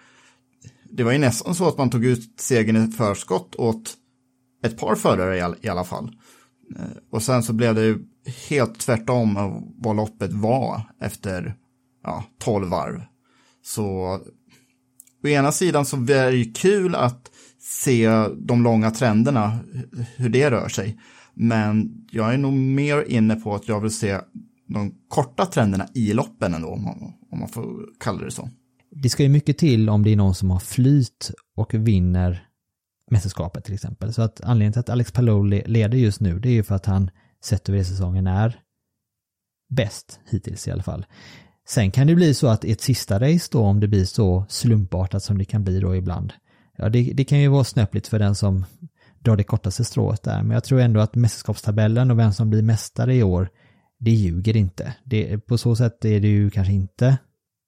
det 0.90 1.02
var 1.02 1.12
ju 1.12 1.18
nästan 1.18 1.54
så 1.54 1.68
att 1.68 1.78
man 1.78 1.90
tog 1.90 2.04
ut 2.04 2.40
segern 2.40 2.88
i 2.88 2.92
förskott 2.92 3.54
åt 3.54 3.94
ett 4.64 4.78
par 4.78 4.94
förare 4.94 5.36
i, 5.36 5.40
all, 5.40 5.56
i 5.60 5.68
alla 5.68 5.84
fall. 5.84 6.16
Eh, 6.76 6.96
och 7.10 7.22
sen 7.22 7.42
så 7.42 7.52
blev 7.52 7.74
det 7.74 7.84
ju 7.84 7.98
helt 8.48 8.78
tvärtom 8.78 9.36
av 9.36 9.72
vad 9.76 9.96
loppet 9.96 10.32
var 10.32 10.82
efter 11.00 11.54
ja, 12.02 12.24
12 12.38 12.68
varv. 12.68 13.02
Så 13.62 14.20
å 15.24 15.28
ena 15.28 15.52
sidan 15.52 15.86
så 15.86 15.96
är 15.96 16.30
det 16.30 16.36
ju 16.36 16.52
kul 16.52 16.94
att 16.94 17.30
se 17.60 18.08
de 18.38 18.62
långa 18.62 18.90
trenderna, 18.90 19.58
hur 20.16 20.28
det 20.28 20.50
rör 20.50 20.68
sig. 20.68 21.00
Men 21.34 22.04
jag 22.10 22.34
är 22.34 22.38
nog 22.38 22.52
mer 22.52 23.02
inne 23.02 23.36
på 23.36 23.54
att 23.54 23.68
jag 23.68 23.80
vill 23.80 23.90
se 23.90 24.20
de 24.66 24.94
korta 25.08 25.46
trenderna 25.46 25.88
i 25.94 26.12
loppen 26.12 26.54
ändå, 26.54 26.68
om 26.68 27.14
om 27.34 27.40
man 27.40 27.48
får 27.48 27.86
kalla 28.00 28.24
det 28.24 28.30
så. 28.30 28.48
Det 28.90 29.08
ska 29.08 29.22
ju 29.22 29.28
mycket 29.28 29.58
till 29.58 29.88
om 29.88 30.02
det 30.02 30.12
är 30.12 30.16
någon 30.16 30.34
som 30.34 30.50
har 30.50 30.58
flyt 30.58 31.30
och 31.56 31.74
vinner 31.74 32.48
mästerskapet 33.10 33.64
till 33.64 33.74
exempel. 33.74 34.12
Så 34.12 34.22
att 34.22 34.40
anledningen 34.40 34.72
till 34.72 34.80
att 34.80 34.88
Alex 34.88 35.12
Palou 35.12 35.44
leder 35.44 35.98
just 35.98 36.20
nu, 36.20 36.38
det 36.38 36.48
är 36.48 36.52
ju 36.52 36.62
för 36.62 36.74
att 36.74 36.86
han 36.86 37.10
sett 37.44 37.68
över 37.68 37.82
säsongen 37.82 38.26
är 38.26 38.60
bäst 39.68 40.20
hittills 40.30 40.68
i 40.68 40.70
alla 40.70 40.82
fall. 40.82 41.06
Sen 41.66 41.90
kan 41.90 42.06
det 42.06 42.14
bli 42.14 42.34
så 42.34 42.46
att 42.46 42.64
i 42.64 42.72
ett 42.72 42.80
sista 42.80 43.20
race 43.20 43.48
då, 43.52 43.60
om 43.62 43.80
det 43.80 43.88
blir 43.88 44.04
så 44.04 44.46
slumpartat 44.48 45.22
som 45.22 45.38
det 45.38 45.44
kan 45.44 45.64
bli 45.64 45.80
då 45.80 45.96
ibland, 45.96 46.32
ja 46.76 46.88
det, 46.88 47.12
det 47.14 47.24
kan 47.24 47.40
ju 47.40 47.48
vara 47.48 47.64
snöpligt 47.64 48.08
för 48.08 48.18
den 48.18 48.34
som 48.34 48.64
drar 49.18 49.36
det 49.36 49.44
kortaste 49.44 49.84
strået 49.84 50.22
där, 50.22 50.42
men 50.42 50.50
jag 50.50 50.64
tror 50.64 50.80
ändå 50.80 51.00
att 51.00 51.14
mästerskapstabellen 51.14 52.10
och 52.10 52.18
vem 52.18 52.32
som 52.32 52.50
blir 52.50 52.62
mästare 52.62 53.14
i 53.14 53.22
år, 53.22 53.48
det 54.04 54.10
ljuger 54.10 54.56
inte. 54.56 54.94
Det, 55.04 55.38
på 55.38 55.58
så 55.58 55.76
sätt 55.76 56.04
är 56.04 56.20
det 56.20 56.28
ju 56.28 56.50
kanske 56.50 56.72
inte 56.72 57.18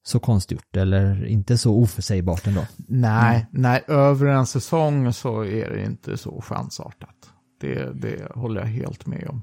så 0.07 0.19
konstgjort 0.19 0.76
eller 0.76 1.26
inte 1.26 1.59
så 1.59 1.75
oförsägbart 1.75 2.47
ändå. 2.47 2.66
Nej, 2.76 3.47
nej, 3.50 3.85
över 3.88 4.26
en 4.26 4.47
säsong 4.47 5.12
så 5.12 5.45
är 5.45 5.71
det 5.71 5.85
inte 5.85 6.16
så 6.16 6.40
chansartat. 6.40 7.16
Det, 7.61 8.00
det 8.00 8.33
håller 8.35 8.61
jag 8.61 8.69
helt 8.69 9.07
med 9.07 9.28
om. 9.28 9.43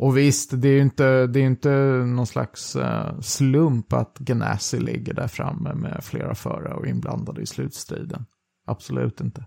Och 0.00 0.18
visst, 0.18 0.50
det 0.60 0.68
är 0.68 0.72
ju 0.72 0.82
inte, 0.82 1.26
det 1.26 1.40
är 1.40 1.46
inte 1.46 1.70
någon 2.06 2.26
slags 2.26 2.76
eh, 2.76 3.20
slump 3.20 3.92
att 3.92 4.18
Ganassi 4.18 4.80
ligger 4.80 5.14
där 5.14 5.28
framme 5.28 5.74
med 5.74 6.04
flera 6.04 6.34
förare 6.34 6.74
och 6.74 6.86
inblandade 6.86 7.42
i 7.42 7.46
slutstriden. 7.46 8.24
Absolut 8.66 9.20
inte. 9.20 9.44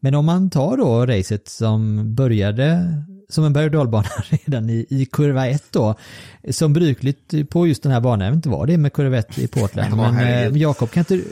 Men 0.00 0.14
om 0.14 0.26
man 0.26 0.50
tar 0.50 0.76
då 0.76 1.06
racet 1.06 1.48
som 1.48 2.14
började 2.14 2.94
som 3.30 3.44
en 3.44 3.52
berg 3.52 3.64
och 3.64 3.70
dalbana 3.70 4.08
redan 4.30 4.70
i, 4.70 4.86
i 4.88 5.06
kurva 5.06 5.46
1 5.46 5.64
då, 5.70 5.94
som 6.50 6.72
brukligt 6.72 7.50
på 7.50 7.66
just 7.66 7.82
den 7.82 7.92
här 7.92 8.00
banan, 8.00 8.24
jag 8.24 8.32
vet 8.32 8.36
inte 8.36 8.48
vad 8.48 8.66
det 8.66 8.72
är 8.72 8.78
med 8.78 8.92
kurva 8.92 9.18
1 9.18 9.38
i 9.38 9.48
Portland, 9.48 9.96
men 9.96 10.14
herregud. 10.14 10.56
eh, 10.56 10.62
Jakob 10.62 10.90
kan 10.90 11.00
inte 11.00 11.22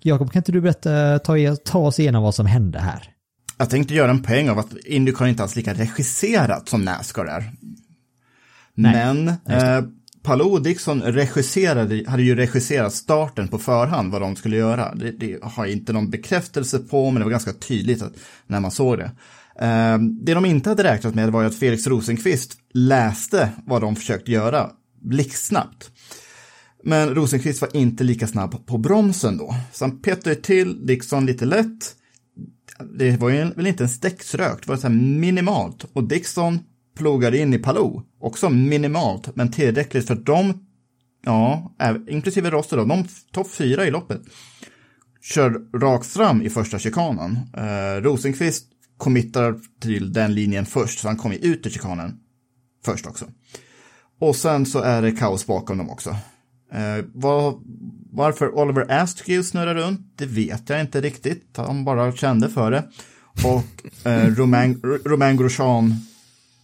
Jakob, 0.00 0.32
kan 0.32 0.40
inte 0.40 0.52
du 0.52 0.60
berätta, 0.60 1.18
ta, 1.18 1.34
ta 1.64 1.78
oss 1.78 1.98
igenom 2.00 2.22
vad 2.22 2.34
som 2.34 2.46
hände 2.46 2.78
här? 2.78 3.12
Jag 3.58 3.70
tänkte 3.70 3.94
göra 3.94 4.10
en 4.10 4.22
poäng 4.22 4.48
av 4.50 4.58
att 4.58 4.76
Indycar 4.84 5.26
inte 5.26 5.42
alls 5.42 5.56
lika 5.56 5.74
regisserat 5.74 6.68
som 6.68 6.84
Nascar 6.84 7.24
är. 7.24 7.52
Nej, 8.74 8.92
Men 8.92 9.28
eh, 9.28 9.84
Palou 10.22 10.52
och 10.52 10.62
Dixon 10.62 11.02
regisserade, 11.02 12.04
hade 12.06 12.22
ju 12.22 12.34
regisserat 12.34 12.94
starten 12.94 13.48
på 13.48 13.58
förhand, 13.58 14.12
vad 14.12 14.20
de 14.20 14.36
skulle 14.36 14.56
göra. 14.56 14.94
Det, 14.94 15.10
det 15.10 15.38
har 15.42 15.64
jag 15.66 15.72
inte 15.72 15.92
någon 15.92 16.10
bekräftelse 16.10 16.78
på, 16.78 17.10
men 17.10 17.20
det 17.20 17.24
var 17.24 17.30
ganska 17.30 17.52
tydligt 17.52 18.02
att, 18.02 18.12
när 18.46 18.60
man 18.60 18.70
såg 18.70 18.98
det. 18.98 19.10
Ehm, 19.58 20.24
det 20.24 20.34
de 20.34 20.46
inte 20.46 20.68
hade 20.68 20.84
räknat 20.84 21.14
med 21.14 21.32
var 21.32 21.40
ju 21.40 21.46
att 21.46 21.54
Felix 21.54 21.86
Rosenqvist 21.86 22.58
läste 22.74 23.50
vad 23.66 23.80
de 23.80 23.96
försökte 23.96 24.32
göra 24.32 24.70
blixtsnabbt. 25.02 25.90
Men 26.84 27.14
Rosenqvist 27.14 27.60
var 27.60 27.76
inte 27.76 28.04
lika 28.04 28.26
snabb 28.26 28.66
på 28.66 28.78
bromsen 28.78 29.36
då. 29.38 29.54
Så 29.72 29.84
han 29.84 29.98
petade 30.02 30.36
till 30.36 30.86
Dixon 30.86 31.26
lite 31.26 31.44
lätt. 31.44 31.94
Det 32.98 33.16
var 33.16 33.28
ju 33.28 33.44
väl 33.44 33.66
inte 33.66 33.84
en 33.84 33.88
stäcksrök, 33.88 34.58
det 34.62 34.68
var 34.68 34.76
så 34.76 34.88
här 34.88 34.94
minimalt. 34.94 35.84
Och 35.92 36.08
Dixon 36.08 36.58
plogade 36.96 37.38
in 37.38 37.54
i 37.54 37.58
Palou, 37.58 38.02
också 38.20 38.50
minimalt, 38.50 39.36
men 39.36 39.52
tillräckligt 39.52 40.06
för 40.06 40.14
att 40.14 40.26
de, 40.26 40.66
ja, 41.24 41.74
inklusive 42.08 42.50
Rossi 42.50 42.76
då, 42.76 42.84
de 42.84 43.04
topp 43.32 43.50
fyra 43.50 43.86
i 43.86 43.90
loppet, 43.90 44.20
kör 45.22 45.78
rakt 45.78 46.06
fram 46.06 46.42
i 46.42 46.50
första 46.50 46.78
chikanen. 46.78 47.38
Eh, 47.56 48.02
Rosenqvist 48.02 48.66
committar 48.98 49.58
till 49.80 50.12
den 50.12 50.34
linjen 50.34 50.66
först, 50.66 50.98
så 50.98 51.08
han 51.08 51.16
kom 51.16 51.32
ju 51.32 51.38
ut 51.38 51.66
ur 51.66 51.70
chikanen 51.70 52.20
först 52.84 53.06
också. 53.06 53.26
Och 54.20 54.36
sen 54.36 54.66
så 54.66 54.78
är 54.78 55.02
det 55.02 55.12
kaos 55.12 55.46
bakom 55.46 55.78
dem 55.78 55.90
också. 55.90 56.10
Eh, 56.72 57.04
var, 57.14 57.60
varför 58.12 58.54
Oliver 58.54 58.92
Askew 58.92 59.48
snurrar 59.48 59.74
runt, 59.74 60.00
det 60.16 60.26
vet 60.26 60.68
jag 60.68 60.80
inte 60.80 61.00
riktigt. 61.00 61.56
Han 61.56 61.84
bara 61.84 62.12
kände 62.12 62.48
för 62.48 62.70
det. 62.70 62.88
Och 63.44 64.06
eh, 64.06 64.34
Romain, 64.34 64.80
Romain 65.04 65.36
Grosjean 65.36 65.94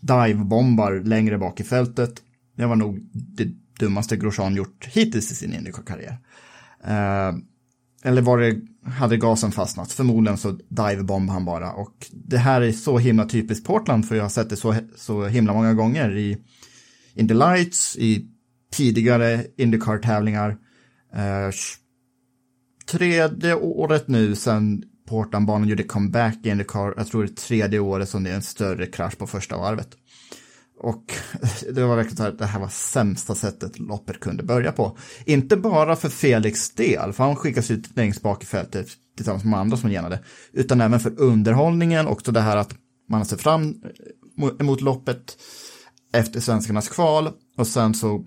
divebombar 0.01 1.03
längre 1.05 1.39
bak 1.39 1.61
i 1.61 1.65
fältet. 1.65 2.23
Det 2.57 2.67
var 2.67 2.77
nog 2.77 3.01
det 3.13 3.49
dummaste 3.79 4.17
Grosjean 4.17 4.57
gjort 4.57 4.89
hittills 4.93 5.33
i 5.33 5.35
sin 5.35 5.55
Indycar-karriär. 5.55 6.19
Eh, 6.85 7.35
eller 8.05 8.23
var 8.23 8.39
det, 8.39 8.61
hade 8.91 9.17
gasen 9.17 9.53
fastnat? 9.53 9.93
Förmodligen 9.93 10.39
så 10.39 10.59
divebombade 10.69 11.33
han 11.33 11.45
bara. 11.45 11.73
Och 11.73 12.07
det 12.13 12.39
här 12.39 12.61
är 12.61 12.73
så 12.73 12.99
himla 12.99 13.25
typiskt 13.25 13.67
Portland, 13.67 14.09
för 14.09 14.17
jag 14.17 14.25
har 14.25 14.29
sett 14.29 14.51
det 14.51 14.57
så, 14.57 14.75
så 14.97 15.27
himla 15.27 15.53
många 15.53 15.75
gånger 15.75 16.17
i 16.17 16.39
Indy 17.15 17.35
Lights, 17.35 17.97
i 17.97 18.27
tidigare 18.73 19.47
Indycar-tävlingar. 19.57 20.51
Eh, 21.15 21.51
tredje 22.87 23.55
året 23.55 24.09
nu 24.09 24.37
sen 24.37 24.83
Portlandbanan 25.09 25.69
gjorde 25.69 25.83
comeback 25.83 26.39
i 26.43 26.49
Indycar, 26.49 26.95
jag 26.97 27.07
tror 27.07 27.23
det 27.23 27.31
är 27.31 27.35
tredje 27.35 27.79
året 27.81 28.09
som 28.09 28.25
det 28.25 28.31
är 28.31 28.35
en 28.35 28.43
större 28.43 28.87
krasch 28.87 29.19
på 29.19 29.27
första 29.27 29.57
varvet. 29.57 29.89
Och 30.81 31.15
det 31.75 31.85
var 31.85 31.97
verkligen 31.97 32.17
så 32.17 32.23
här, 32.23 32.33
det 32.33 32.47
här 32.47 32.61
var 32.61 32.69
sämsta 32.69 33.35
sättet 33.35 33.79
loppet 33.79 34.21
kunde 34.21 34.43
börja 34.43 34.73
på. 34.73 34.99
Inte 35.25 35.57
bara 35.57 35.97
för 35.97 36.09
Felix 36.09 36.71
del, 36.71 37.13
för 37.13 37.25
han 37.25 37.37
skickas 37.37 37.71
ut 37.71 37.97
längst 37.97 38.23
bak 38.23 38.43
i 38.43 38.47
fältet 38.47 38.87
tillsammans 39.17 39.45
med 39.45 39.61
andra 39.61 39.77
som 39.77 39.91
genade, 39.91 40.19
utan 40.53 40.81
även 40.81 41.01
för 41.01 41.21
underhållningen, 41.21 42.07
också 42.07 42.33
det 42.33 42.41
här 42.41 42.57
att 42.57 42.75
man 43.09 43.25
ser 43.25 43.37
fram 43.37 43.83
eh, 44.43 44.49
emot 44.61 44.81
loppet 44.81 45.37
efter 46.13 46.41
svenskarnas 46.41 46.89
kval 46.89 47.31
och 47.57 47.67
sen 47.67 47.95
så 47.95 48.25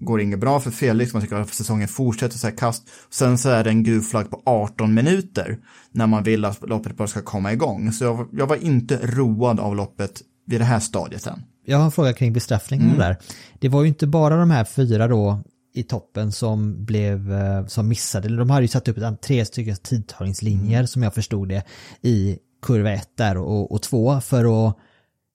går 0.00 0.18
det 0.18 0.24
inget 0.24 0.40
bra 0.40 0.60
för 0.60 0.70
Felix, 0.70 1.12
man 1.12 1.22
tycker 1.22 1.36
att 1.36 1.54
säsongen 1.54 1.88
fortsätter 1.88 2.38
så 2.38 2.46
här 2.46 2.56
kast. 2.56 2.90
Sen 3.10 3.38
så 3.38 3.48
är 3.48 3.64
det 3.64 3.70
en 3.70 3.82
gul 3.82 4.02
flagg 4.02 4.30
på 4.30 4.42
18 4.46 4.94
minuter 4.94 5.58
när 5.92 6.06
man 6.06 6.22
vill 6.22 6.44
att 6.44 6.68
loppet 6.68 6.96
bara 6.96 7.08
ska 7.08 7.22
komma 7.22 7.52
igång. 7.52 7.92
Så 7.92 8.04
jag, 8.04 8.28
jag 8.32 8.46
var 8.46 8.56
inte 8.56 8.98
road 9.02 9.60
av 9.60 9.76
loppet 9.76 10.22
vid 10.46 10.60
det 10.60 10.64
här 10.64 10.80
stadiet 10.80 11.26
än. 11.26 11.42
Jag 11.64 11.78
har 11.78 11.84
en 11.84 11.90
fråga 11.90 12.12
kring 12.12 12.32
bestraffningen 12.32 12.98
där. 12.98 13.16
Det 13.58 13.68
var 13.68 13.82
ju 13.82 13.88
inte 13.88 14.06
bara 14.06 14.36
de 14.36 14.50
här 14.50 14.64
fyra 14.64 15.08
då 15.08 15.42
i 15.74 15.82
toppen 15.82 16.32
som 16.32 16.84
blev, 16.84 17.32
eh, 17.32 17.66
som 17.66 17.88
missade, 17.88 18.36
de 18.36 18.50
hade 18.50 18.62
ju 18.62 18.68
satt 18.68 18.88
upp 18.88 18.98
ett, 18.98 19.22
tre 19.22 19.44
stycken 19.44 19.76
tidtagningslinjer 19.76 20.86
som 20.86 21.02
jag 21.02 21.14
förstod 21.14 21.48
det 21.48 21.64
i 22.02 22.38
kurva 22.62 22.92
1 22.92 23.08
där 23.16 23.36
och, 23.36 23.72
och 23.72 23.82
2 23.82 24.20
för 24.20 24.68
att, 24.68 24.76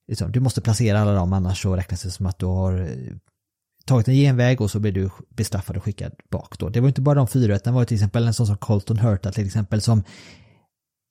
liksom, 0.07 0.31
du 0.31 0.39
måste 0.39 0.61
placera 0.61 1.01
alla 1.01 1.13
dem 1.13 1.33
annars 1.33 1.61
så 1.61 1.75
räknas 1.75 2.03
det 2.03 2.11
som 2.11 2.25
att 2.25 2.39
du 2.39 2.45
har 2.45 2.81
eh, 2.81 3.15
tagit 3.85 4.07
en 4.07 4.13
genväg 4.13 4.61
och 4.61 4.71
så 4.71 4.79
blir 4.79 4.91
du 4.91 5.09
bestraffad 5.29 5.77
och 5.77 5.83
skickad 5.83 6.11
bak 6.31 6.59
då. 6.59 6.69
Det 6.69 6.79
var 6.79 6.87
inte 6.87 7.01
bara 7.01 7.15
de 7.15 7.27
fyra 7.27 7.55
utan 7.55 7.73
det 7.73 7.77
var 7.77 7.85
till 7.85 7.95
exempel 7.95 8.27
en 8.27 8.33
sån 8.33 8.47
som 8.47 8.57
Colton 8.57 8.97
Hurta 8.97 9.31
till 9.31 9.45
exempel 9.45 9.81
som 9.81 10.03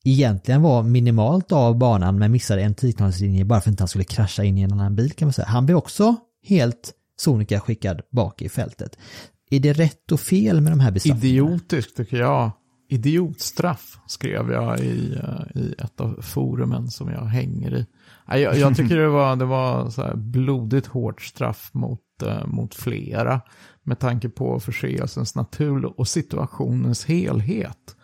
egentligen 0.05 0.63
var 0.63 0.83
minimalt 0.83 1.53
av 1.53 1.79
banan 1.79 2.19
men 2.19 2.33
missade 2.33 2.63
en 2.63 2.75
tidtagningslinje 2.75 3.45
bara 3.45 3.61
för 3.61 3.71
att 3.71 3.73
inte 3.73 3.83
han 3.83 3.89
skulle 3.89 4.05
krascha 4.05 4.45
in 4.45 4.59
i 4.59 4.63
en 4.63 4.73
annan 4.73 4.97
bil 4.97 5.13
kan 5.13 5.27
man 5.27 5.33
säga. 5.33 5.49
Han 5.49 5.67
blev 5.67 5.79
också 5.79 6.17
helt 6.47 6.93
sonika 7.17 7.61
skickad 7.61 8.01
bak 8.11 8.43
i 8.43 8.49
fältet. 8.49 8.99
Är 9.51 9.61
det 9.61 9.73
rätt 9.73 10.13
och 10.13 10.21
fel 10.21 10.61
med 10.61 10.73
de 10.73 10.81
här 10.81 10.91
bestraffningarna? 10.91 11.49
Idiotiskt 11.49 11.97
tycker 11.97 12.17
jag. 12.17 12.51
Idiotstraff 12.91 13.99
skrev 14.07 14.53
jag 14.53 14.81
i, 14.81 15.15
eh, 15.23 15.63
i 15.63 15.75
ett 15.79 16.01
av 16.01 16.19
forumen 16.23 16.91
som 16.91 17.09
jag 17.09 17.25
hänger 17.25 17.77
i. 17.77 17.87
Jag, 18.27 18.59
jag 18.59 18.77
tycker 18.77 18.97
det 18.97 19.09
var, 19.09 19.37
det 19.37 19.45
var 19.45 19.91
så 19.91 20.03
här 20.03 20.17
blodigt 20.17 20.87
hårt 20.87 21.23
straff 21.23 21.71
mot, 21.73 22.23
eh, 22.23 22.47
mot 22.47 22.75
flera. 22.75 23.41
Med 23.83 23.99
tanke 23.99 24.29
på 24.29 24.61
förseelsens 24.61 25.35
natur 25.35 26.01
och 26.01 26.09
situationens 26.09 27.05
helhet. 27.05 27.97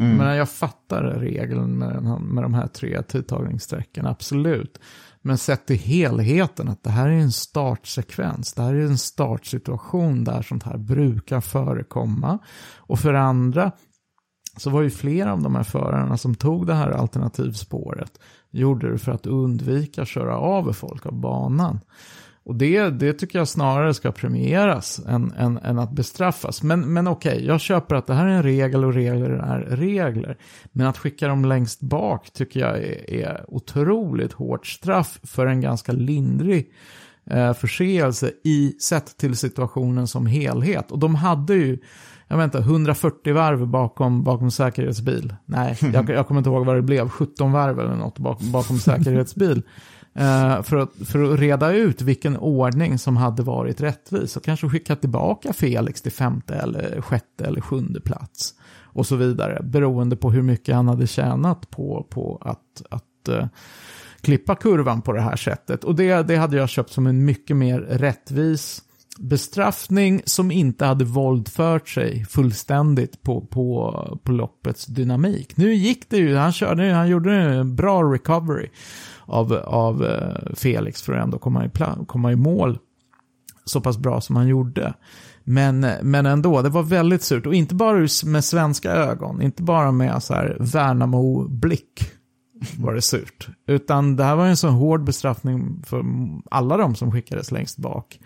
Mm. 0.00 0.16
Men 0.16 0.36
jag 0.36 0.48
fattar 0.48 1.02
regeln 1.02 1.78
med, 1.78 1.94
den 1.94 2.06
här, 2.06 2.18
med 2.18 2.44
de 2.44 2.54
här 2.54 2.66
tre 2.66 3.02
tidtagningssträckorna, 3.02 4.10
absolut. 4.10 4.78
Men 5.22 5.38
sett 5.38 5.66
till 5.66 5.78
helheten, 5.78 6.68
att 6.68 6.82
det 6.82 6.90
här 6.90 7.08
är 7.08 7.18
en 7.18 7.32
startsekvens, 7.32 8.54
det 8.54 8.62
här 8.62 8.74
är 8.74 8.84
en 8.84 8.98
startsituation 8.98 10.24
där 10.24 10.42
sånt 10.42 10.62
här 10.62 10.78
brukar 10.78 11.40
förekomma. 11.40 12.38
Och 12.76 12.98
för 12.98 13.14
andra, 13.14 13.72
så 14.56 14.70
var 14.70 14.82
ju 14.82 14.90
flera 14.90 15.32
av 15.32 15.42
de 15.42 15.54
här 15.54 15.62
förarna 15.62 16.16
som 16.16 16.34
tog 16.34 16.66
det 16.66 16.74
här 16.74 16.90
alternativspåret 16.90 18.18
gjorde 18.50 18.92
det 18.92 18.98
för 18.98 19.12
att 19.12 19.26
undvika 19.26 20.02
att 20.02 20.08
köra 20.08 20.36
av 20.36 20.72
folk 20.72 21.06
av 21.06 21.20
banan. 21.20 21.80
Och 22.50 22.56
det, 22.56 22.90
det 22.90 23.12
tycker 23.12 23.38
jag 23.38 23.48
snarare 23.48 23.94
ska 23.94 24.12
premieras 24.12 25.00
än, 25.06 25.32
än, 25.32 25.58
än 25.58 25.78
att 25.78 25.92
bestraffas. 25.92 26.62
Men, 26.62 26.92
men 26.92 27.08
okej, 27.08 27.46
jag 27.46 27.60
köper 27.60 27.94
att 27.94 28.06
det 28.06 28.14
här 28.14 28.26
är 28.26 28.30
en 28.30 28.42
regel 28.42 28.84
och 28.84 28.94
regler 28.94 29.30
är 29.30 29.60
regler. 29.60 30.36
Men 30.72 30.86
att 30.86 30.98
skicka 30.98 31.28
dem 31.28 31.44
längst 31.44 31.80
bak 31.80 32.30
tycker 32.32 32.60
jag 32.60 32.78
är, 32.78 33.10
är 33.10 33.44
otroligt 33.48 34.32
hårt 34.32 34.66
straff 34.66 35.20
för 35.22 35.46
en 35.46 35.60
ganska 35.60 35.92
lindrig 35.92 36.72
eh, 37.30 37.52
förseelse 37.52 38.30
i 38.44 38.76
sett 38.80 39.16
till 39.16 39.36
situationen 39.36 40.06
som 40.06 40.26
helhet. 40.26 40.90
Och 40.90 40.98
de 40.98 41.14
hade 41.14 41.54
ju, 41.54 41.78
jag 42.28 42.36
vet 42.36 42.44
inte, 42.44 42.58
140 42.58 43.34
varv 43.34 43.66
bakom, 43.66 44.24
bakom 44.24 44.50
säkerhetsbil. 44.50 45.34
Nej, 45.46 45.78
jag, 45.92 46.10
jag 46.10 46.26
kommer 46.26 46.40
inte 46.40 46.50
ihåg 46.50 46.66
vad 46.66 46.76
det 46.76 46.82
blev, 46.82 47.08
17 47.08 47.52
varv 47.52 47.80
eller 47.80 47.96
något 47.96 48.18
bakom, 48.18 48.52
bakom 48.52 48.78
säkerhetsbil. 48.78 49.62
Eh, 50.14 50.62
för, 50.62 50.76
att, 50.76 50.90
för 51.04 51.32
att 51.32 51.40
reda 51.40 51.72
ut 51.72 52.02
vilken 52.02 52.36
ordning 52.36 52.98
som 52.98 53.16
hade 53.16 53.42
varit 53.42 53.80
rättvis 53.80 54.36
och 54.36 54.44
kanske 54.44 54.68
skicka 54.68 54.96
tillbaka 54.96 55.52
Felix 55.52 56.02
till 56.02 56.12
femte 56.12 56.54
eller 56.54 57.00
sjätte 57.00 57.44
eller 57.44 57.60
sjunde 57.60 58.00
plats. 58.00 58.54
Och 58.92 59.06
så 59.06 59.16
vidare, 59.16 59.62
beroende 59.62 60.16
på 60.16 60.30
hur 60.30 60.42
mycket 60.42 60.74
han 60.74 60.88
hade 60.88 61.06
tjänat 61.06 61.70
på, 61.70 62.06
på 62.10 62.38
att, 62.40 62.82
att 62.90 63.28
eh, 63.28 63.46
klippa 64.20 64.54
kurvan 64.54 65.02
på 65.02 65.12
det 65.12 65.20
här 65.20 65.36
sättet. 65.36 65.84
Och 65.84 65.94
det, 65.94 66.22
det 66.22 66.36
hade 66.36 66.56
jag 66.56 66.68
köpt 66.68 66.90
som 66.90 67.06
en 67.06 67.24
mycket 67.24 67.56
mer 67.56 67.80
rättvis 67.80 68.82
bestraffning 69.20 70.22
som 70.24 70.50
inte 70.50 70.84
hade 70.84 71.04
våldfört 71.04 71.88
sig 71.88 72.24
fullständigt 72.24 73.22
på, 73.22 73.40
på, 73.40 74.18
på 74.24 74.32
loppets 74.32 74.86
dynamik. 74.86 75.56
Nu 75.56 75.74
gick 75.74 76.10
det 76.10 76.16
ju, 76.16 76.36
han, 76.36 76.52
körde, 76.52 76.92
han 76.92 77.08
gjorde 77.08 77.34
en 77.34 77.76
bra 77.76 78.02
recovery 78.02 78.68
av, 79.26 79.52
av 79.52 80.04
eh, 80.04 80.54
Felix 80.54 81.02
för 81.02 81.12
att 81.12 81.24
ändå 81.24 81.38
komma 81.38 81.64
i, 81.64 81.70
komma 82.06 82.32
i 82.32 82.36
mål 82.36 82.78
så 83.64 83.80
pass 83.80 83.98
bra 83.98 84.20
som 84.20 84.36
han 84.36 84.48
gjorde. 84.48 84.94
Men, 85.44 85.86
men 86.02 86.26
ändå, 86.26 86.62
det 86.62 86.68
var 86.68 86.82
väldigt 86.82 87.22
surt. 87.22 87.46
Och 87.46 87.54
inte 87.54 87.74
bara 87.74 88.06
med 88.24 88.44
svenska 88.44 88.90
ögon, 88.90 89.42
inte 89.42 89.62
bara 89.62 89.92
med 89.92 90.22
så 90.22 90.34
här 90.34 90.56
Värnamo-blick 90.60 92.10
var 92.78 92.94
det 92.94 93.02
surt. 93.02 93.48
Utan 93.66 94.16
det 94.16 94.24
här 94.24 94.36
var 94.36 94.46
en 94.46 94.56
så 94.56 94.68
hård 94.68 95.04
bestraffning 95.04 95.82
för 95.86 96.04
alla 96.50 96.76
de 96.76 96.94
som 96.94 97.12
skickades 97.12 97.50
längst 97.50 97.78
bak. 97.78 98.20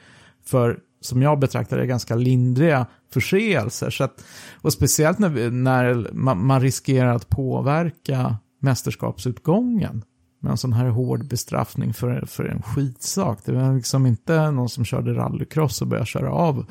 För 0.46 0.78
som 1.00 1.22
jag 1.22 1.38
betraktar 1.38 1.78
det 1.78 1.86
ganska 1.86 2.14
lindriga 2.14 2.86
förseelser. 3.12 3.90
Så 3.90 4.04
att, 4.04 4.24
och 4.54 4.72
speciellt 4.72 5.18
när, 5.18 5.50
när 5.50 6.10
man, 6.12 6.46
man 6.46 6.60
riskerar 6.60 7.14
att 7.14 7.28
påverka 7.28 8.36
mästerskapsutgången 8.60 10.04
med 10.40 10.50
en 10.50 10.56
sån 10.56 10.72
här 10.72 10.86
hård 10.86 11.28
bestraffning 11.28 11.94
för, 11.94 12.26
för 12.26 12.44
en 12.44 12.62
skitsak. 12.62 13.38
Det 13.44 13.52
var 13.52 13.74
liksom 13.74 14.06
inte 14.06 14.50
någon 14.50 14.68
som 14.68 14.84
körde 14.84 15.14
rallycross 15.14 15.82
och 15.82 15.88
började 15.88 16.06
köra 16.06 16.30
av 16.30 16.66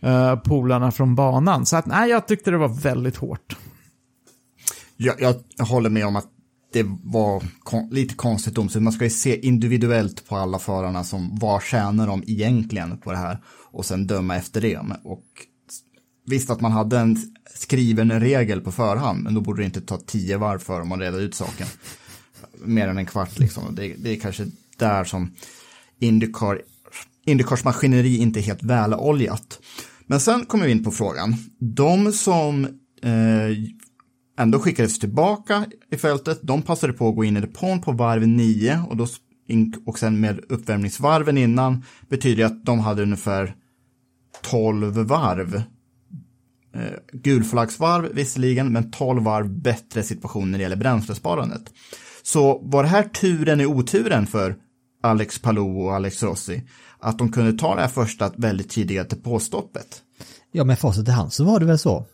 eh, 0.00 0.36
polarna 0.36 0.90
från 0.90 1.14
banan. 1.14 1.66
Så 1.66 1.76
att, 1.76 1.86
nej, 1.86 2.10
jag 2.10 2.28
tyckte 2.28 2.50
det 2.50 2.58
var 2.58 2.68
väldigt 2.68 3.16
hårt. 3.16 3.56
Jag, 4.96 5.14
jag 5.56 5.64
håller 5.64 5.90
med 5.90 6.06
om 6.06 6.16
att 6.16 6.28
det 6.74 6.86
var 7.02 7.42
kon 7.62 7.88
lite 7.90 8.14
konstigt 8.14 8.54
domslut. 8.54 8.82
Man 8.82 8.92
ska 8.92 9.04
ju 9.04 9.10
se 9.10 9.46
individuellt 9.46 10.28
på 10.28 10.36
alla 10.36 10.58
förarna 10.58 11.04
som 11.04 11.38
vad 11.38 11.62
tjänar 11.62 12.06
de 12.06 12.22
egentligen 12.26 12.98
på 12.98 13.12
det 13.12 13.18
här 13.18 13.38
och 13.46 13.84
sen 13.84 14.06
döma 14.06 14.36
efter 14.36 14.60
det. 14.60 14.78
Och 15.04 15.24
visst 16.26 16.50
att 16.50 16.60
man 16.60 16.72
hade 16.72 16.98
en 16.98 17.16
skriven 17.54 18.20
regel 18.20 18.60
på 18.60 18.72
förhand, 18.72 19.22
men 19.22 19.34
då 19.34 19.40
borde 19.40 19.62
det 19.62 19.66
inte 19.66 19.80
ta 19.80 19.98
tio 19.98 20.36
varv 20.36 20.58
för 20.58 20.78
dem 20.78 20.92
att 20.92 21.00
reda 21.00 21.18
ut 21.18 21.34
saken. 21.34 21.66
Mer 22.64 22.88
än 22.88 22.98
en 22.98 23.06
kvart 23.06 23.38
liksom. 23.38 23.74
Det, 23.74 23.94
det 23.98 24.10
är 24.10 24.20
kanske 24.20 24.46
där 24.76 25.04
som 25.04 25.34
Indycar, 25.98 26.62
Indycars 27.26 27.64
maskineri 27.64 28.16
inte 28.16 28.40
är 28.40 28.42
helt 28.42 28.62
väloljat. 28.62 29.60
Men 30.06 30.20
sen 30.20 30.46
kommer 30.46 30.64
vi 30.66 30.72
in 30.72 30.84
på 30.84 30.90
frågan. 30.90 31.36
De 31.58 32.12
som 32.12 32.64
eh, 33.02 33.50
ändå 34.38 34.58
skickades 34.58 34.98
tillbaka 34.98 35.66
i 35.90 35.96
fältet. 35.96 36.40
De 36.42 36.62
passade 36.62 36.92
på 36.92 37.08
att 37.08 37.16
gå 37.16 37.24
in 37.24 37.36
i 37.36 37.40
depån 37.40 37.80
på 37.80 37.92
varv 37.92 38.28
9 38.28 38.84
och, 38.88 38.96
då, 38.96 39.06
och 39.86 39.98
sen 39.98 40.20
med 40.20 40.40
uppvärmningsvarven 40.48 41.38
innan 41.38 41.84
betyder 42.08 42.44
att 42.44 42.64
de 42.64 42.80
hade 42.80 43.02
ungefär 43.02 43.54
12 44.42 44.94
varv. 44.94 45.62
Eh, 46.74 46.82
gulflaggsvarv 47.12 48.08
visserligen, 48.12 48.72
men 48.72 48.90
12 48.90 49.22
varv 49.22 49.48
bättre 49.48 50.02
situation 50.02 50.50
när 50.50 50.58
det 50.58 50.62
gäller 50.62 50.76
bränslesparandet. 50.76 51.62
Så 52.22 52.58
var 52.64 52.82
det 52.82 52.88
här 52.88 53.02
turen 53.02 53.60
i 53.60 53.66
oturen 53.66 54.26
för 54.26 54.56
Alex 55.02 55.38
Palou 55.38 55.84
och 55.84 55.94
Alex 55.94 56.22
Rossi? 56.22 56.62
Att 56.98 57.18
de 57.18 57.32
kunde 57.32 57.52
ta 57.52 57.74
det 57.74 57.80
här 57.80 57.88
första 57.88 58.32
väldigt 58.36 58.70
tidiga 58.70 59.04
depåstoppet? 59.04 60.02
Ja, 60.52 60.64
med 60.64 60.78
facit 60.78 61.08
i 61.08 61.10
hand 61.10 61.32
så 61.32 61.44
var 61.44 61.60
det 61.60 61.66
väl 61.66 61.78
så. 61.78 62.06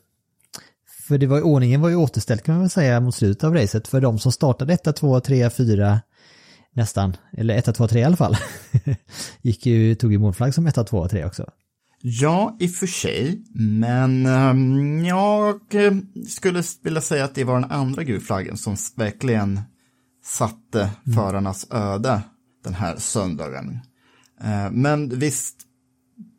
För 1.10 1.18
det 1.18 1.26
var, 1.26 1.42
ordningen 1.42 1.80
var 1.80 1.88
ju 1.88 1.96
återställd 1.96 2.42
kan 2.42 2.54
man 2.54 2.62
väl 2.62 2.70
säga 2.70 3.00
mot 3.00 3.14
slutet 3.14 3.44
av 3.44 3.54
racet 3.54 3.88
för 3.88 4.00
de 4.00 4.18
som 4.18 4.32
startade 4.32 4.72
1, 4.72 4.96
2, 4.96 5.20
3, 5.20 5.50
4 5.50 6.00
nästan, 6.74 7.16
eller 7.32 7.54
1, 7.54 7.74
2, 7.74 7.88
3 7.88 8.00
i 8.00 8.04
alla 8.04 8.16
fall, 8.16 8.36
gick 9.42 9.66
ju, 9.66 9.94
tog 9.94 10.12
ju 10.12 10.18
målflagg 10.18 10.54
som 10.54 10.66
1, 10.66 10.86
2, 10.86 11.08
3 11.08 11.24
också. 11.24 11.50
Ja, 12.02 12.56
i 12.60 12.66
och 12.66 12.70
för 12.70 12.86
sig, 12.86 13.42
men 13.54 14.26
um, 14.26 15.04
jag 15.04 15.60
eh, 15.70 15.92
skulle 16.28 16.62
vilja 16.82 17.00
säga 17.00 17.24
att 17.24 17.34
det 17.34 17.44
var 17.44 17.60
den 17.60 17.70
andra 17.70 18.04
gulflaggen 18.04 18.56
som 18.56 18.76
verkligen 18.96 19.60
satte 20.24 20.80
mm. 20.80 21.16
förarnas 21.16 21.66
öde 21.70 22.20
den 22.64 22.74
här 22.74 22.96
söndagen. 22.96 23.80
Uh, 24.44 24.70
men 24.70 25.18
visst 25.18 25.56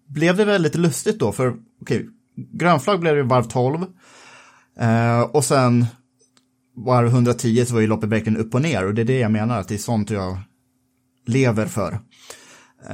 blev 0.08 0.38
det 0.38 0.45
väldigt 0.45 0.76
lustigt 0.76 1.19
då, 1.19 1.32
för 1.32 1.48
okej, 1.82 1.98
okay, 1.98 2.08
grönflagg 2.54 3.00
blev 3.00 3.15
det 3.15 3.24
varv 3.24 3.43
12, 3.43 3.86
Uh, 4.81 5.21
och 5.21 5.45
sen 5.45 5.86
var 6.75 7.03
110 7.03 7.65
så 7.65 7.73
var 7.73 7.81
ju 7.81 7.88
loppet 7.88 8.10
verkligen 8.10 8.38
upp 8.38 8.55
och 8.55 8.62
ner 8.62 8.86
och 8.86 8.93
det 8.93 9.01
är 9.01 9.05
det 9.05 9.19
jag 9.19 9.31
menar 9.31 9.60
att 9.60 9.67
det 9.67 9.73
är 9.73 9.79
sånt 9.79 10.10
jag 10.10 10.38
lever 11.27 11.65
för. 11.65 11.91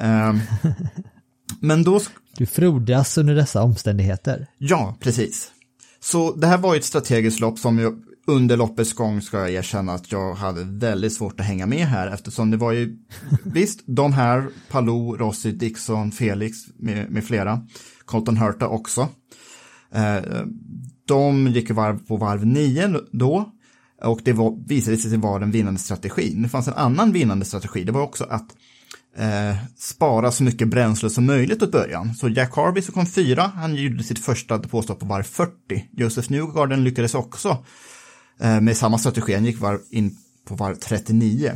Uh, 0.04 0.36
men 1.60 1.84
då... 1.84 2.02
Du 2.38 2.46
frodas 2.46 3.18
under 3.18 3.36
dessa 3.36 3.64
omständigheter. 3.64 4.48
Ja, 4.58 4.98
precis. 5.00 5.52
Så 6.00 6.36
det 6.36 6.48
här 6.48 6.58
var 6.58 6.74
ju 6.74 6.78
ett 6.78 6.86
strategiskt 6.86 7.40
lopp 7.40 7.60
som 7.60 7.80
jag 7.80 8.02
under 8.28 8.58
loppets 8.58 8.94
gång 8.94 9.22
ska 9.22 9.38
jag 9.38 9.52
erkänna 9.52 9.94
att 9.94 10.12
jag 10.12 10.34
hade 10.34 10.64
väldigt 10.64 11.14
svårt 11.14 11.40
att 11.40 11.46
hänga 11.46 11.66
med 11.66 11.88
här 11.88 12.08
eftersom 12.08 12.52
det 12.52 12.58
var 12.58 12.72
ju 12.72 12.98
visst 13.44 13.80
de 13.86 14.14
här 14.14 14.50
Palou, 14.70 15.18
Rossi, 15.18 15.52
Dixon, 15.52 16.12
Felix 16.12 16.58
med, 16.76 17.12
med 17.12 17.24
flera, 17.24 17.68
Colton 18.06 18.38
Hurta 18.38 18.68
också. 18.68 19.10
Eh, 19.92 20.24
de 21.08 21.48
gick 21.48 21.72
varv 21.72 22.08
på 22.08 22.18
varv 22.18 22.46
9 22.46 23.00
då 23.12 23.52
och 24.02 24.22
det 24.24 24.34
var, 24.34 24.68
visade 24.68 24.98
sig 24.98 25.18
vara 25.18 25.40
den 25.40 25.52
vinnande 25.52 25.80
strategin. 25.80 26.42
Det 26.42 26.50
fanns 26.50 26.68
en 26.68 26.74
annan 26.74 27.12
vinnande 27.12 27.46
strategi, 27.46 27.84
det 27.84 27.92
var 27.92 28.02
också 28.02 28.24
att 28.24 28.56
eh, 29.18 29.56
spara 29.78 30.32
så 30.32 30.44
mycket 30.44 30.68
bränsle 30.68 31.10
som 31.10 31.26
möjligt 31.26 31.64
åt 31.64 31.72
början. 31.72 32.16
Så 32.16 32.30
Jack 32.30 32.56
Harvey 32.56 32.82
som 32.82 32.94
kom 32.94 33.06
fyra, 33.06 33.52
han 33.56 33.76
gjorde 33.76 34.04
sitt 34.04 34.20
första 34.20 34.58
depåstopp 34.58 35.00
på 35.00 35.06
varv 35.06 35.24
40. 35.24 35.52
Joseph 35.92 36.32
Newgarden 36.32 36.84
lyckades 36.84 37.16
också 37.16 37.66
eh, 38.40 38.62
med 38.62 38.78
samma 38.78 38.98
strategi, 38.98 39.34
han 39.34 39.46
gick 39.46 39.60
varv 39.60 39.80
in 39.90 40.18
på 40.46 40.56
varv 40.56 40.76
39. 40.76 41.52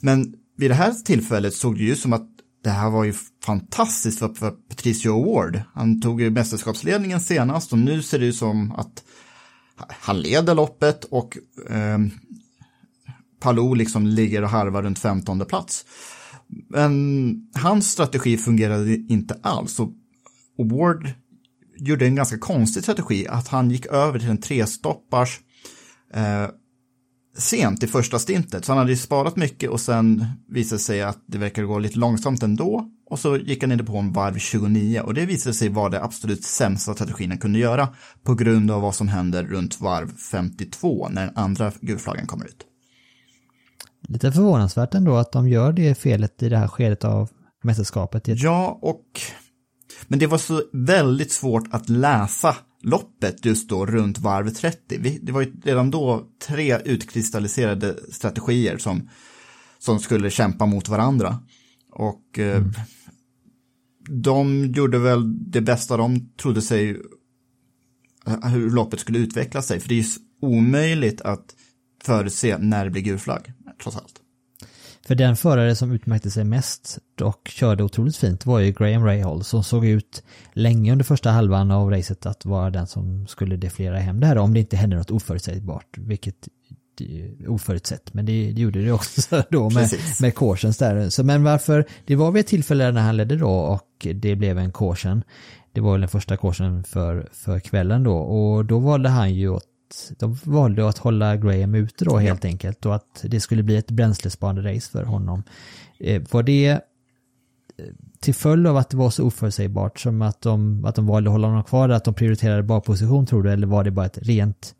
Men 0.00 0.34
vid 0.56 0.70
det 0.70 0.74
här 0.74 0.92
tillfället 0.92 1.54
såg 1.54 1.76
det 1.76 1.84
ju 1.84 1.96
som 1.96 2.12
att 2.12 2.28
det 2.62 2.70
här 2.70 2.90
var 2.90 3.04
ju 3.04 3.14
fantastiskt 3.44 4.18
för, 4.18 4.28
för 4.28 4.50
Patricio 4.50 5.10
Award. 5.10 5.62
Han 5.74 6.00
tog 6.00 6.20
ju 6.20 6.30
mästerskapsledningen 6.30 7.20
senast 7.20 7.72
och 7.72 7.78
nu 7.78 8.02
ser 8.02 8.18
det 8.18 8.26
ut 8.26 8.36
som 8.36 8.72
att 8.72 9.04
han 9.88 10.20
leder 10.20 10.54
loppet 10.54 11.04
och 11.04 11.38
eh, 11.70 11.98
Palou 13.40 13.74
liksom 13.74 14.06
ligger 14.06 14.42
och 14.42 14.50
harvar 14.50 14.82
runt 14.82 14.98
15 14.98 15.44
plats. 15.44 15.84
Men 16.68 17.34
hans 17.54 17.90
strategi 17.90 18.36
fungerade 18.36 18.94
inte 18.94 19.38
alls 19.42 19.80
och 19.80 19.90
Award 20.58 21.12
gjorde 21.76 22.06
en 22.06 22.14
ganska 22.14 22.38
konstig 22.38 22.82
strategi 22.82 23.26
att 23.28 23.48
han 23.48 23.70
gick 23.70 23.86
över 23.86 24.18
till 24.18 24.28
en 24.28 24.40
trestoppars 24.40 25.40
eh, 26.14 26.48
sent 27.36 27.82
i 27.82 27.86
första 27.86 28.18
stintet. 28.18 28.64
Så 28.64 28.72
han 28.72 28.78
hade 28.78 28.96
sparat 28.96 29.36
mycket 29.36 29.70
och 29.70 29.80
sen 29.80 30.24
visade 30.48 30.78
sig 30.78 31.02
att 31.02 31.18
det 31.26 31.38
verkar 31.38 31.62
gå 31.62 31.78
lite 31.78 31.98
långsamt 31.98 32.42
ändå. 32.42 32.90
Och 33.10 33.18
så 33.18 33.36
gick 33.36 33.62
han 33.62 33.72
in 33.72 33.86
på 33.86 33.96
en 33.96 34.12
varv 34.12 34.38
29 34.38 35.00
och 35.00 35.14
det 35.14 35.26
visade 35.26 35.54
sig 35.54 35.68
vara 35.68 35.88
det 35.88 36.02
absolut 36.02 36.44
sämsta 36.44 36.94
strategin 36.94 37.30
han 37.30 37.38
kunde 37.38 37.58
göra 37.58 37.88
på 38.22 38.34
grund 38.34 38.70
av 38.70 38.82
vad 38.82 38.94
som 38.94 39.08
händer 39.08 39.44
runt 39.44 39.80
varv 39.80 40.16
52 40.16 41.08
när 41.08 41.26
den 41.26 41.36
andra 41.36 41.72
gulflaggan 41.80 42.26
kommer 42.26 42.44
ut. 42.44 42.66
Lite 44.08 44.32
förvånansvärt 44.32 44.94
ändå 44.94 45.16
att 45.16 45.32
de 45.32 45.48
gör 45.48 45.72
det 45.72 45.94
felet 45.94 46.42
i 46.42 46.48
det 46.48 46.58
här 46.58 46.68
skedet 46.68 47.04
av 47.04 47.30
mästerskapet. 47.62 48.22
Ja, 48.26 48.78
och 48.82 49.04
men 50.08 50.18
det 50.18 50.26
var 50.26 50.38
så 50.38 50.62
väldigt 50.72 51.32
svårt 51.32 51.68
att 51.70 51.88
läsa 51.88 52.56
loppet 52.82 53.44
just 53.44 53.68
då 53.68 53.86
runt 53.86 54.18
varv 54.18 54.50
30. 54.50 55.18
det 55.22 55.32
var 55.32 55.40
ju 55.40 55.52
redan 55.64 55.90
då 55.90 56.28
tre 56.46 56.78
utkristalliserade 56.84 57.96
strategier 58.12 58.78
som, 58.78 59.08
som 59.78 59.98
skulle 59.98 60.30
kämpa 60.30 60.66
mot 60.66 60.88
varandra. 60.88 61.38
Och 61.92 62.38
eh, 62.38 62.56
mm. 62.56 62.72
de 64.08 64.66
gjorde 64.66 64.98
väl 64.98 65.50
det 65.50 65.60
bästa 65.60 65.96
de 65.96 66.28
trodde 66.36 66.62
sig 66.62 66.90
eh, 68.26 68.48
hur 68.48 68.70
loppet 68.70 69.00
skulle 69.00 69.18
utveckla 69.18 69.62
sig. 69.62 69.80
För 69.80 69.88
det 69.88 69.94
är 69.94 70.02
ju 70.02 70.08
omöjligt 70.42 71.20
att 71.20 71.56
förutse 72.04 72.58
när 72.58 72.84
det 72.84 72.90
blir 72.90 73.02
gul 73.02 73.18
flagg, 73.18 73.52
trots 73.82 73.96
allt. 73.96 74.20
För 75.10 75.14
den 75.14 75.36
förare 75.36 75.74
som 75.74 75.92
utmärkte 75.92 76.30
sig 76.30 76.44
mest 76.44 76.98
och 77.20 77.48
körde 77.48 77.84
otroligt 77.84 78.16
fint 78.16 78.46
var 78.46 78.58
ju 78.58 78.72
Graham 78.72 79.04
Rahal 79.04 79.44
som 79.44 79.64
såg 79.64 79.86
ut 79.86 80.22
länge 80.52 80.92
under 80.92 81.04
första 81.04 81.30
halvan 81.30 81.70
av 81.70 81.90
racet 81.90 82.26
att 82.26 82.44
vara 82.44 82.70
den 82.70 82.86
som 82.86 83.26
skulle 83.26 83.56
defilera 83.56 83.98
hem 83.98 84.20
det 84.20 84.26
här 84.26 84.38
om 84.38 84.54
det 84.54 84.60
inte 84.60 84.76
hände 84.76 84.96
något 84.96 85.10
oförutsägbart, 85.10 85.98
vilket 85.98 86.48
oförutsett. 87.48 88.14
Men 88.14 88.26
det, 88.26 88.52
det 88.52 88.60
gjorde 88.60 88.84
det 88.84 88.92
också 88.92 89.42
då 89.50 89.70
med, 89.70 89.90
Precis. 89.90 90.20
med 90.20 90.34
cautions 90.34 90.78
där. 90.78 91.08
Så, 91.08 91.24
men 91.24 91.44
varför, 91.44 91.84
det 92.06 92.16
var 92.16 92.30
vid 92.30 92.40
ett 92.40 92.46
tillfälle 92.46 92.92
när 92.92 93.02
han 93.02 93.16
ledde 93.16 93.36
då 93.36 93.50
och 93.50 94.06
det 94.14 94.36
blev 94.36 94.58
en 94.58 94.72
caution. 94.72 95.22
Det 95.72 95.80
var 95.80 95.92
väl 95.92 96.00
den 96.00 96.08
första 96.08 96.36
cautionen 96.36 96.84
för, 96.84 97.28
för 97.32 97.60
kvällen 97.60 98.02
då 98.02 98.16
och 98.16 98.64
då 98.64 98.78
valde 98.78 99.08
han 99.08 99.34
ju 99.34 99.56
att 99.56 99.69
de 100.18 100.34
valde 100.44 100.88
att 100.88 100.98
hålla 100.98 101.36
Graham 101.36 101.74
ute 101.74 102.04
då 102.04 102.18
helt 102.18 102.44
enkelt 102.44 102.86
och 102.86 102.94
att 102.94 103.24
det 103.24 103.40
skulle 103.40 103.62
bli 103.62 103.76
ett 103.76 103.90
bränslesparande 103.90 104.74
race 104.74 104.90
för 104.90 105.04
honom. 105.04 105.42
Eh, 105.98 106.22
var 106.30 106.42
det 106.42 106.70
eh, 106.70 106.78
till 108.20 108.34
följd 108.34 108.66
av 108.66 108.76
att 108.76 108.90
det 108.90 108.96
var 108.96 109.10
så 109.10 109.24
oförutsägbart 109.24 110.00
som 110.00 110.22
att 110.22 110.40
de, 110.40 110.84
att 110.84 110.94
de 110.94 111.06
valde 111.06 111.30
att 111.30 111.32
hålla 111.32 111.48
honom 111.48 111.64
kvar, 111.64 111.88
att 111.88 112.04
de 112.04 112.14
prioriterade 112.14 112.62
bara 112.62 112.80
position 112.80 113.26
tror 113.26 113.42
du, 113.42 113.52
eller 113.52 113.66
var 113.66 113.84
det 113.84 113.90
bara 113.90 114.06
ett 114.06 114.18
rent 114.22 114.74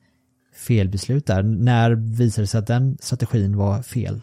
felbeslut 0.55 1.27
där? 1.27 1.43
När 1.43 1.91
visade 1.91 2.43
det 2.43 2.47
sig 2.47 2.59
att 2.59 2.67
den 2.67 2.99
strategin 3.01 3.57
var 3.57 3.83
fel? 3.83 4.21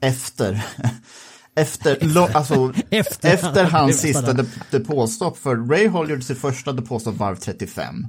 Efter, 0.00 0.64
efter, 1.54 2.18
alltså, 2.36 2.72
Efter- 2.90 3.34
efter, 3.34 3.64
hans 3.64 4.00
sista 4.00 4.36
depåstopp, 4.70 5.38
för 5.38 5.56
Ray 5.56 5.88
Hall 5.88 6.10
gjorde 6.10 6.22
sitt 6.22 6.38
första 6.38 6.72
depåstopp 6.72 7.16
varv 7.16 7.36
35. 7.36 8.06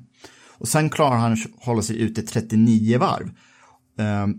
Och 0.60 0.68
sen 0.68 0.90
klarar 0.90 1.18
han 1.18 1.34
att 1.34 1.40
hålla 1.58 1.82
sig 1.82 2.02
ute 2.02 2.22
39 2.22 3.00
varv. 3.00 3.32
Ehm, 3.98 4.34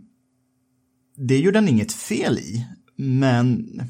det 1.17 1.39
gjorde 1.39 1.59
han 1.59 1.69
inget 1.69 1.93
fel 1.93 2.39
i, 2.39 2.67
men 2.97 3.81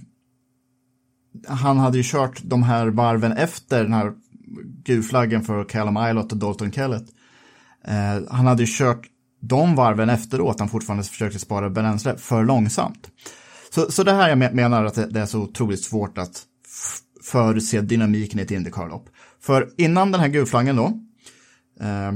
han 1.48 1.78
hade 1.78 1.96
ju 1.96 2.04
kört 2.06 2.42
de 2.42 2.62
här 2.62 2.86
varven 2.86 3.32
efter 3.32 3.82
den 3.82 3.92
här 3.92 4.12
gulflaggen 4.84 5.42
för 5.42 5.64
Callum 5.64 5.96
Ilott 6.10 6.32
och 6.32 6.38
Dalton 6.38 6.72
Kellett. 6.72 7.06
Ehm, 7.84 8.26
han 8.30 8.46
hade 8.46 8.62
ju 8.62 8.68
kört 8.70 9.06
de 9.40 9.74
varven 9.74 10.10
efteråt, 10.10 10.60
han 10.60 10.68
fortfarande 10.68 11.04
försökte 11.04 11.38
spara 11.38 11.70
bränsle 11.70 12.16
för 12.16 12.44
långsamt. 12.44 13.10
Så, 13.70 13.90
så 13.90 14.02
det 14.02 14.12
här 14.12 14.28
jag 14.28 14.54
menar 14.54 14.84
att 14.84 14.94
det, 14.94 15.20
är 15.20 15.26
så 15.26 15.40
otroligt 15.40 15.84
svårt 15.84 16.18
att 16.18 16.42
förutse 17.22 17.80
dynamiken 17.80 18.40
i 18.40 18.42
ett 18.42 18.50
Indycar-lopp. 18.50 19.08
För 19.40 19.70
innan 19.76 20.12
den 20.12 20.20
här 20.20 20.28
gulflaggen 20.28 20.76
då, 20.76 21.00
eh, 21.80 22.12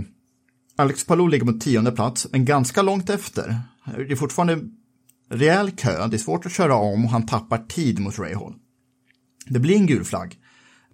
Alex 0.76 1.06
Palou 1.06 1.28
ligger 1.28 1.46
på 1.46 1.52
tionde 1.52 1.92
plats, 1.92 2.26
men 2.32 2.44
ganska 2.44 2.82
långt 2.82 3.10
efter. 3.10 3.60
Det 3.96 4.12
är 4.12 4.16
fortfarande 4.16 4.58
rejäl 5.30 5.70
kö, 5.70 6.06
det 6.06 6.16
är 6.16 6.18
svårt 6.18 6.46
att 6.46 6.52
köra 6.52 6.74
om 6.74 7.04
och 7.04 7.10
han 7.10 7.26
tappar 7.26 7.58
tid 7.58 7.98
mot 7.98 8.18
Rahal. 8.18 8.54
Det 9.46 9.58
blir 9.58 9.76
en 9.76 9.86
gul 9.86 10.04
flagg. 10.04 10.38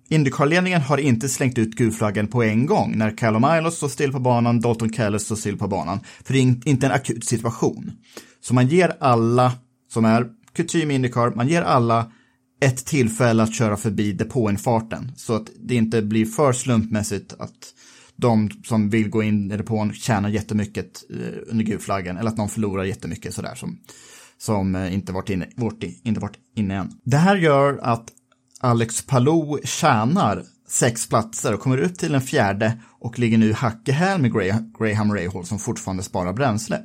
Indycar-ledningen 0.08 0.80
har 0.80 0.98
inte 0.98 1.28
slängt 1.28 1.58
ut 1.58 1.74
gulflaggen 1.74 2.26
på 2.26 2.42
en 2.42 2.66
gång 2.66 2.98
när 2.98 3.16
Callum 3.16 3.44
Ilott 3.58 3.74
står 3.74 3.88
still 3.88 4.12
på 4.12 4.20
banan, 4.20 4.60
Dalton 4.60 4.92
Kellett 4.92 5.22
står 5.22 5.36
still 5.36 5.58
på 5.58 5.68
banan. 5.68 6.00
För 6.24 6.32
det 6.32 6.38
är 6.38 6.68
inte 6.68 6.86
en 6.86 6.92
akut 6.92 7.24
situation. 7.24 7.92
Så 8.40 8.54
man 8.54 8.66
ger 8.66 8.96
alla 9.00 9.52
som 9.92 10.04
är 10.04 10.26
kutym 10.52 10.90
i 10.90 10.94
Indycar, 10.94 11.30
man 11.30 11.48
ger 11.48 11.62
alla 11.62 12.12
ett 12.60 12.86
tillfälle 12.86 13.42
att 13.42 13.54
köra 13.54 13.76
förbi 13.76 14.12
depåinfarten. 14.12 15.12
Så 15.16 15.34
att 15.34 15.50
det 15.60 15.74
inte 15.74 16.02
blir 16.02 16.26
för 16.26 16.52
slumpmässigt 16.52 17.34
att 17.38 17.74
de 18.20 18.50
som 18.64 18.90
vill 18.90 19.10
gå 19.10 19.22
in 19.22 19.52
i 19.52 19.56
depån 19.56 19.92
tjänar 19.92 20.28
jättemycket 20.28 21.02
eh, 21.10 21.50
under 21.50 21.64
gulflaggen 21.64 22.16
eller 22.16 22.30
att 22.30 22.36
någon 22.36 22.48
förlorar 22.48 22.84
jättemycket 22.84 23.34
sådär 23.34 23.54
som, 23.54 23.78
som 24.38 24.74
eh, 24.74 24.94
inte 24.94 25.12
varit 25.12 25.30
inne, 25.30 25.48
vårt, 25.56 25.82
inte 25.82 26.20
varit 26.20 26.38
inne 26.56 26.74
än. 26.74 26.92
Det 27.04 27.16
här 27.16 27.36
gör 27.36 27.78
att 27.82 28.08
Alex 28.60 29.06
Palou 29.06 29.58
tjänar 29.64 30.42
sex 30.68 31.08
platser 31.08 31.54
och 31.54 31.60
kommer 31.60 31.78
upp 31.78 31.98
till 31.98 32.14
en 32.14 32.20
fjärde 32.20 32.80
och 33.00 33.18
ligger 33.18 33.38
nu 33.38 33.52
hack 33.52 33.88
i 33.88 33.92
häl 33.92 34.20
med 34.20 34.32
Graham, 34.78 35.14
Rahal 35.14 35.46
som 35.46 35.58
fortfarande 35.58 36.02
sparar 36.02 36.32
bränsle. 36.32 36.80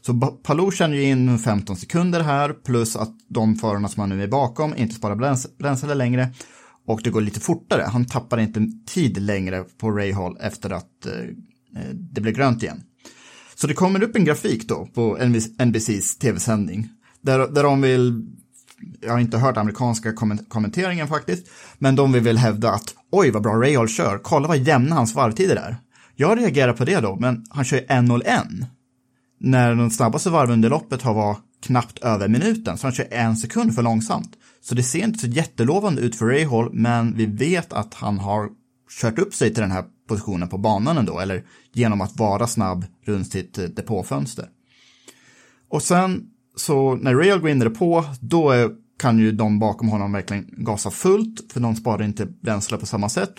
Så 0.00 0.14
Palou 0.42 0.70
tjänar 0.70 0.94
ju 0.94 1.02
in 1.02 1.38
15 1.38 1.76
sekunder 1.76 2.20
här 2.20 2.52
plus 2.52 2.96
att 2.96 3.14
de 3.28 3.56
förarna 3.56 3.88
som 3.88 4.00
han 4.00 4.08
nu 4.08 4.22
är 4.22 4.28
bakom 4.28 4.76
inte 4.76 4.94
sparar 4.94 5.36
bränsle 5.58 5.94
längre 5.94 6.32
och 6.88 7.00
det 7.04 7.10
går 7.10 7.20
lite 7.20 7.40
fortare. 7.40 7.82
Han 7.82 8.04
tappar 8.04 8.38
inte 8.38 8.68
tid 8.86 9.22
längre 9.22 9.64
på 9.78 9.90
Rahal 9.90 10.36
efter 10.40 10.70
att 10.70 11.06
eh, 11.06 11.12
eh 11.82 11.90
det 11.94 12.20
blir 12.20 12.32
grönt 12.32 12.62
igen. 12.62 12.82
Så 13.54 13.66
det 13.66 13.74
kommer 13.74 14.02
upp 14.02 14.16
en 14.16 14.24
grafik 14.24 14.68
då 14.68 14.86
på 14.94 15.18
NBCs 15.64 16.18
tv-sändning 16.18 16.88
där, 17.20 17.38
där 17.38 17.62
de 17.62 17.80
vill 17.80 18.26
jag 19.00 19.12
har 19.12 19.20
inte 19.20 19.38
hört 19.38 19.56
amerikanska 19.56 20.12
komment- 20.12 20.48
kommenteringen 20.48 21.08
faktiskt, 21.08 21.50
men 21.78 21.96
de 21.96 22.12
vill 22.12 22.22
väl 22.22 22.38
hävda 22.38 22.70
att 22.70 22.94
oj 23.12 23.30
vad 23.30 23.42
bra 23.42 23.52
Rahal 23.52 23.88
kör, 23.88 24.18
kolla 24.18 24.48
vad 24.48 24.58
jämna 24.58 24.94
hans 24.94 25.14
varvtider 25.14 25.56
är. 25.56 25.76
Jag 26.16 26.38
reagerar 26.38 26.72
på 26.72 26.84
det 26.84 27.00
då, 27.00 27.16
men 27.16 27.46
han 27.50 27.64
kör 27.64 27.76
ju 27.76 27.86
1.01. 27.86 28.66
När 29.40 29.74
de 29.74 29.90
snabbaste 29.90 30.30
varven 30.30 30.52
under 30.52 30.70
loppet 30.70 31.02
har 31.02 31.14
varit 31.14 31.40
knappt 31.66 31.98
över 31.98 32.28
minuten, 32.28 32.78
så 32.78 32.86
han 32.86 32.94
kör 32.94 33.08
en 33.10 33.36
sekund 33.36 33.74
för 33.74 33.82
långsamt. 33.82 34.30
Så 34.60 34.74
det 34.74 34.82
ser 34.82 35.04
inte 35.04 35.18
så 35.18 35.26
jättelovande 35.26 36.02
ut 36.02 36.16
för 36.16 36.26
Rahal, 36.26 36.72
men 36.72 37.16
vi 37.16 37.26
vet 37.26 37.72
att 37.72 37.94
han 37.94 38.18
har 38.18 38.48
kört 39.00 39.18
upp 39.18 39.34
sig 39.34 39.54
till 39.54 39.62
den 39.62 39.70
här 39.70 39.84
positionen 40.08 40.48
på 40.48 40.58
banan 40.58 40.98
ändå, 40.98 41.18
eller 41.18 41.44
genom 41.72 42.00
att 42.00 42.16
vara 42.16 42.46
snabb 42.46 42.84
runt 43.04 43.32
sitt 43.32 43.58
eh, 43.58 43.64
depåfönster. 43.64 44.48
Och 45.68 45.82
sen 45.82 46.30
så 46.56 46.94
när 46.94 47.14
Rail 47.14 47.40
går 47.40 47.50
in 47.50 47.62
i 47.62 47.64
det 47.64 47.70
på, 47.70 48.04
då 48.20 48.50
är, 48.50 48.70
kan 48.98 49.18
ju 49.18 49.32
de 49.32 49.58
bakom 49.58 49.88
honom 49.88 50.12
verkligen 50.12 50.46
gasa 50.56 50.90
fullt, 50.90 51.52
för 51.52 51.60
de 51.60 51.76
sparar 51.76 52.02
inte 52.02 52.26
bränsle 52.26 52.76
på 52.76 52.86
samma 52.86 53.08
sätt. 53.08 53.34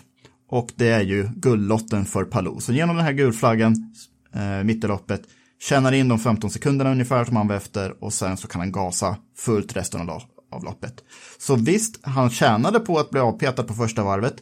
Och 0.50 0.72
det 0.76 0.88
är 0.88 1.02
ju 1.02 1.30
guldlotten 1.36 2.06
för 2.06 2.24
Palou. 2.24 2.60
Så 2.60 2.74
genom 2.74 2.96
den 2.96 3.06
här 3.06 3.14
gulflaggen, 3.14 3.94
eh, 4.34 4.64
mitt 4.64 4.84
i 4.84 4.88
loppet, 4.88 5.22
tjänar 5.60 5.92
in 5.92 6.08
de 6.08 6.20
15 6.20 6.50
sekunderna 6.50 6.92
ungefär 6.92 7.26
som 7.26 7.36
han 7.36 7.48
var 7.48 7.56
efter 7.56 8.04
och 8.04 8.14
sen 8.14 8.38
så 8.38 8.48
kan 8.48 8.62
han 8.62 8.72
gasa 8.72 9.18
fullt 9.38 9.76
resten 9.76 10.10
av, 10.10 10.22
av 10.52 10.64
loppet. 10.64 11.04
Så 11.40 11.56
visst, 11.56 12.00
han 12.02 12.30
tjänade 12.30 12.80
på 12.80 13.00
att 13.00 13.10
bli 13.10 13.20
avpetad 13.20 13.64
på 13.64 13.74
första 13.74 14.04
varvet, 14.04 14.36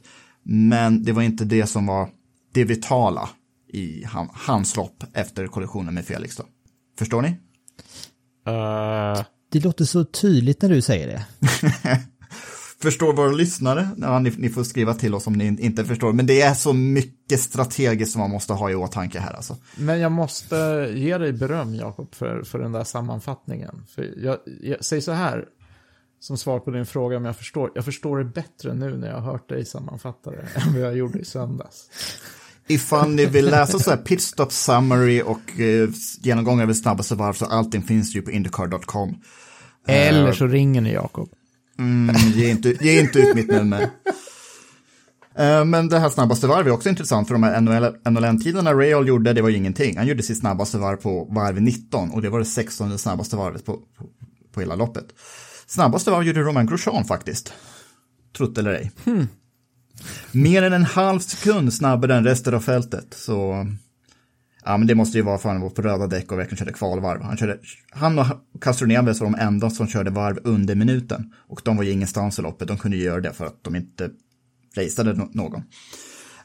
men 0.44 1.04
det 1.04 1.12
var 1.12 1.22
inte 1.22 1.46
det 1.46 1.68
som 1.68 1.86
var 1.86 2.10
det 2.54 2.64
vitala 2.64 3.30
i 3.74 4.04
han, 4.04 4.30
hans 4.34 4.76
lopp 4.76 5.04
efter 5.14 5.48
kollisionen 5.48 5.94
med 5.94 6.06
Felix. 6.06 6.36
Då. 6.36 6.44
Förstår 7.00 7.22
ni? 7.22 7.28
Eh, 8.48 9.24
Det 9.52 9.60
låter 9.64 9.86
så 9.86 10.04
tydligt 10.06 10.62
när 10.62 10.70
du 10.70 10.82
säger 10.82 11.08
det. 11.08 11.26
förstår 12.82 13.14
våra 13.14 13.32
lyssnare. 13.32 13.90
Ja, 13.98 14.20
ni, 14.20 14.34
ni 14.38 14.50
får 14.50 14.64
skriva 14.64 14.94
till 14.94 15.14
oss 15.14 15.28
om 15.28 15.34
ni 15.34 15.46
in- 15.46 15.60
inte 15.60 15.86
förstår. 15.86 16.14
Men 16.14 16.26
det 16.26 16.42
är 16.42 16.54
så 16.54 16.74
mycket 16.74 17.40
strategiskt 17.40 18.12
som 18.12 18.22
man 18.22 18.30
måste 18.32 18.54
ha 18.54 18.72
i 18.72 18.76
åtanke 18.76 19.20
här 19.20 19.34
alltså. 19.34 19.56
Men 19.78 20.00
jag 20.00 20.12
måste 20.12 20.92
ge 20.96 21.18
dig 21.18 21.34
beröm, 21.34 21.76
Jakob, 21.76 22.16
för, 22.16 22.44
för 22.44 22.60
den 22.60 22.72
där 22.72 22.84
sammanfattningen. 22.84 23.84
För 23.96 24.14
jag, 24.18 24.38
jag 24.62 24.86
säger 24.86 25.02
så 25.02 25.12
här, 25.12 25.46
som 26.20 26.38
svar 26.38 26.60
på 26.60 26.72
din 26.72 26.86
fråga 26.86 27.18
om 27.18 27.26
jag 27.26 27.38
förstår. 27.38 27.72
Jag 27.76 27.86
förstår 27.86 28.18
det 28.18 28.26
bättre 28.26 28.74
nu 28.74 28.98
när 28.98 29.08
jag 29.08 29.16
har 29.16 29.32
hört 29.32 29.50
dig 29.50 29.66
sammanfatta 29.66 30.32
det 30.32 30.48
än 30.56 30.74
vad 30.74 30.82
jag 30.82 30.98
gjorde 30.98 31.20
i 31.20 31.26
söndags. 31.26 31.90
Ifall 32.68 33.10
ni 33.10 33.26
vill 33.26 33.46
läsa 33.46 33.80
så 33.80 33.90
här 33.90 33.98
pitstop 33.98 34.52
summary 34.52 35.22
och 35.22 35.60
eh, 35.60 35.90
genomgång 36.22 36.62
över 36.62 36.74
snabbaste 36.74 37.16
varv 37.16 37.34
så 37.34 37.46
allting 37.46 37.84
finns 37.84 38.16
ju 38.16 38.22
på 38.22 38.32
indycar.com. 38.32 39.22
Eller 39.88 40.34
så 40.34 40.48
ringer 40.48 40.82
ni 40.82 40.94
Jakob. 40.94 41.30
Mm, 41.80 42.16
ge, 42.16 42.50
inte, 42.50 42.70
ge 42.70 43.02
inte 43.02 43.20
ut 43.20 43.36
mitt 43.36 43.48
nummer. 43.48 43.90
Eh, 45.38 45.66
Men 45.66 45.90
det 45.90 46.00
här 46.00 46.10
snabbaste 46.10 46.48
varv 46.48 46.68
är 46.68 46.72
också 46.72 46.90
intressant 46.90 47.28
för 47.28 47.36
de 47.36 47.44
här 47.44 47.62
NLN-tiderna 48.10 48.74
Rail 48.74 49.08
gjorde, 49.08 49.34
det 49.34 49.42
var 49.42 49.50
ju 49.50 49.58
ingenting. 49.58 49.98
Han 49.98 50.08
gjorde 50.08 50.24
sitt 50.24 50.40
snabbaste 50.40 50.78
varv 50.78 50.98
på 50.98 51.28
varv 51.32 51.62
19 51.62 52.12
och 52.12 52.22
det 52.22 52.30
var 52.30 52.40
det 52.40 52.46
16 52.46 52.98
snabbaste 52.98 53.36
varvet 53.36 53.66
på, 53.66 53.74
på, 53.74 54.06
på 54.54 54.60
hela 54.60 54.76
loppet. 54.76 55.06
Snabbaste 55.68 56.12
varv 56.12 56.24
gjorde 56.24 56.42
Romain 56.42 56.68
Grosjean 56.68 57.06
faktiskt. 57.06 57.54
Trott 58.38 58.58
eller 58.58 58.74
ej. 58.74 58.92
Mer 60.32 60.64
än 60.64 60.74
en 60.74 60.86
halv 60.86 61.20
sekund 61.20 61.74
snabbare 61.74 62.16
än 62.16 62.24
resten 62.24 62.54
av 62.54 62.60
fältet. 62.60 63.14
Så 63.14 63.68
ja, 64.66 64.78
men 64.78 64.88
det 64.88 64.96
måste 64.96 65.18
ju 65.18 65.24
vara 65.24 65.38
för 65.38 65.50
att 65.50 65.56
han 65.56 65.62
var 65.62 65.70
på 65.70 65.82
röda 65.82 66.08
däck 66.08 66.32
och 66.32 66.40
verkligen 66.40 66.58
körde 66.58 66.74
kvalvarv. 66.74 67.22
Han, 67.22 67.38
körde, 67.38 67.58
han 67.92 68.20
och 68.20 68.26
Castro 68.62 68.88
Neves 68.88 69.20
var 69.20 69.28
de 69.28 69.40
enda 69.40 69.70
som 69.70 69.88
körde 69.88 70.10
varv 70.10 70.40
under 70.44 70.76
minuten. 70.76 71.34
Och 71.48 71.62
de 71.66 71.78
var 71.78 71.84
ju 71.84 71.92
ingenstans 71.92 72.40
i 72.40 72.42
loppet, 72.42 72.68
de 72.68 72.78
kunde 72.78 72.98
göra 72.98 73.22
det 73.22 73.34
för 73.34 73.46
att 73.46 73.64
de 73.64 73.76
inte 73.76 74.10
raceade 74.78 75.14
någon. 75.32 75.64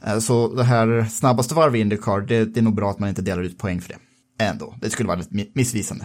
Eh, 0.06 0.18
så 0.18 0.54
det 0.54 0.64
här 0.64 1.04
snabbaste 1.11 1.54
varv 1.54 1.76
i 1.76 1.80
Indycar, 1.80 2.20
det, 2.20 2.44
det 2.44 2.61
är 2.61 2.64
nog 2.64 2.74
bra 2.74 2.90
att 2.90 2.98
man 2.98 3.08
inte 3.08 3.22
delar 3.22 3.42
ut 3.42 3.58
poäng 3.58 3.80
för 3.80 3.88
det. 3.88 3.98
Ändå, 4.44 4.74
det 4.80 4.90
skulle 4.90 5.06
vara 5.06 5.18
lite 5.18 5.50
missvisande. 5.54 6.04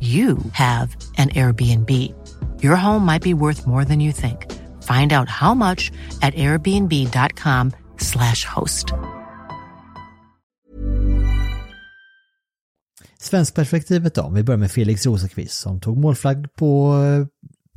you 0.00 0.38
have 0.52 0.96
an 1.16 1.28
Airbnb. 1.30 1.90
Your 2.62 2.76
home 2.76 3.04
might 3.04 3.22
be 3.22 3.34
worth 3.34 3.66
more 3.66 3.84
than 3.84 4.00
you 4.00 4.12
think. 4.12 4.46
Find 4.84 5.12
out 5.12 5.28
how 5.28 5.54
much 5.54 5.90
at 6.22 6.34
airbnb.com 6.34 7.72
slash 7.98 8.44
host. 8.44 8.92
Svenskperspektivet 13.20 14.14
då, 14.14 14.22
om 14.22 14.34
vi 14.34 14.42
börjar 14.42 14.58
med 14.58 14.70
Felix 14.70 15.06
Rosenqvist 15.06 15.60
som 15.60 15.80
tog 15.80 15.98
målflagg 15.98 16.54
på 16.54 16.94
eh, 17.02 17.26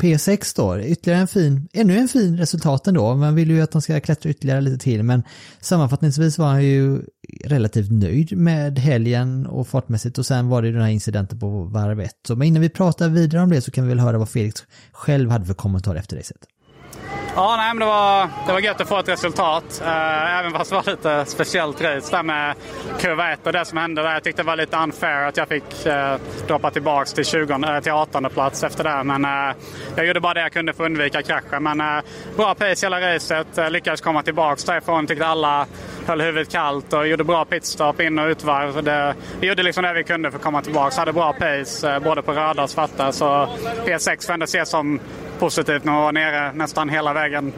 P6 0.02 0.56
då. 0.56 0.80
Ytterligare 0.80 1.22
en 1.22 1.28
fin, 1.28 1.68
ännu 1.74 1.98
en 1.98 2.08
fin 2.08 2.38
resultat 2.38 2.88
ändå. 2.88 3.16
Man 3.16 3.36
vill 3.36 3.50
ju 3.50 3.62
att 3.62 3.72
de 3.72 3.82
ska 3.82 4.00
klättra 4.00 4.30
ytterligare 4.30 4.62
lite 4.62 4.78
till 4.78 5.04
men 5.04 5.24
sammanfattningsvis 5.60 6.38
var 6.38 6.48
han 6.48 6.64
ju 6.64 7.02
relativt 7.46 7.92
nöjd 7.92 8.38
med 8.38 8.80
helgen 8.80 9.46
och 9.46 9.68
fartmässigt 9.68 10.18
och 10.18 10.26
sen 10.26 10.50
var 10.50 10.62
det 10.62 10.68
ju 10.68 10.74
den 10.74 10.82
här 10.82 10.90
incidenten 10.90 11.40
på 11.40 11.64
varv 11.64 12.00
1. 12.00 12.12
Men 12.30 12.44
innan 12.44 12.62
vi 12.62 12.70
pratar 12.70 13.10
vidare 13.10 13.42
om 13.42 13.50
det 13.50 13.62
så 13.62 13.72
kan 13.72 13.84
vi 13.84 13.90
väl 13.90 14.00
höra 14.00 14.18
vad 14.18 14.30
Felix 14.30 14.64
själv 14.92 15.30
hade 15.30 15.46
för 15.46 15.54
kommentar 15.54 15.96
efter 15.96 16.18
racet. 16.18 16.48
Ja, 17.36 17.56
nej, 17.58 17.68
men 17.68 17.80
det, 17.80 17.86
var, 17.86 18.30
det 18.48 18.54
var 18.54 18.60
gött 18.60 18.82
att 18.82 18.88
få 18.88 19.00
ett 19.00 19.10
resultat. 19.10 19.82
Eh, 19.86 20.40
även 20.40 20.52
fast 20.52 20.70
det 20.70 20.76
var 20.76 20.92
lite 20.92 21.26
speciellt 21.26 21.82
race 21.82 22.16
där 22.16 22.24
med 22.24 22.56
kurva 23.00 23.32
1 23.32 23.48
och 23.48 23.54
det 23.54 23.66
som 23.66 23.78
hände 23.78 24.02
där. 24.02 24.14
Jag 24.14 24.24
tyckte 24.24 24.42
det 24.42 24.48
var 24.48 24.56
lite 24.56 24.78
unfair 24.78 25.28
att 25.28 25.38
jag 25.38 25.48
fick 25.48 25.86
eh, 25.86 26.16
droppa 26.48 26.72
tillbaka 26.72 27.06
till, 27.06 27.26
20, 27.26 27.54
eh, 27.54 27.80
till 27.80 27.92
18 27.92 28.30
plats 28.34 28.64
efter 28.64 28.84
det. 28.84 29.04
Men 29.04 29.26
eh, 29.26 29.56
jag 29.96 30.06
gjorde 30.06 30.20
bara 30.20 30.34
det 30.34 30.42
jag 30.42 30.52
kunde 30.52 30.74
för 30.74 30.84
att 30.84 30.90
undvika 30.90 31.22
kraschen. 31.22 31.64
Men 31.64 31.82
eh, 31.82 32.04
bra 32.36 32.56
pace 32.56 32.86
hela 32.86 33.02
racet. 33.16 33.58
Eh, 33.58 33.70
lyckades 33.70 34.02
komma 34.02 34.24
tillbaka 34.24 34.62
därifrån. 34.66 35.08
Tyckte 35.08 35.28
alla 35.28 35.68
höll 36.08 36.22
huvudet 36.22 36.52
kallt 36.52 36.94
och 36.94 37.08
gjorde 37.08 37.24
bra 37.24 37.46
pitstop 37.46 38.00
in 38.00 38.20
och 38.20 38.28
utvarv. 38.28 38.84
Det, 38.84 39.16
vi 39.40 39.48
gjorde 39.48 39.64
liksom 39.64 39.84
det 39.84 39.94
vi 39.94 40.04
kunde 40.04 40.32
för 40.32 40.38
att 40.38 40.44
komma 40.44 40.62
tillbaka. 40.62 41.00
Hade 41.00 41.14
bra 41.14 41.34
pace 41.34 41.94
eh, 41.94 42.00
både 42.00 42.22
på 42.22 42.32
röda 42.32 42.64
och 42.64 42.70
svarta. 42.70 43.12
Så 43.12 43.26
P6 43.86 44.26
får 44.26 44.34
ändå 44.34 44.44
ses 44.44 44.70
som 44.70 45.00
positivt 45.42 45.84
när 45.84 45.92
man 45.92 46.02
var 46.02 46.12
nere 46.12 46.54
nästan 46.54 46.90
hela 46.90 47.14
vägen 47.14 47.54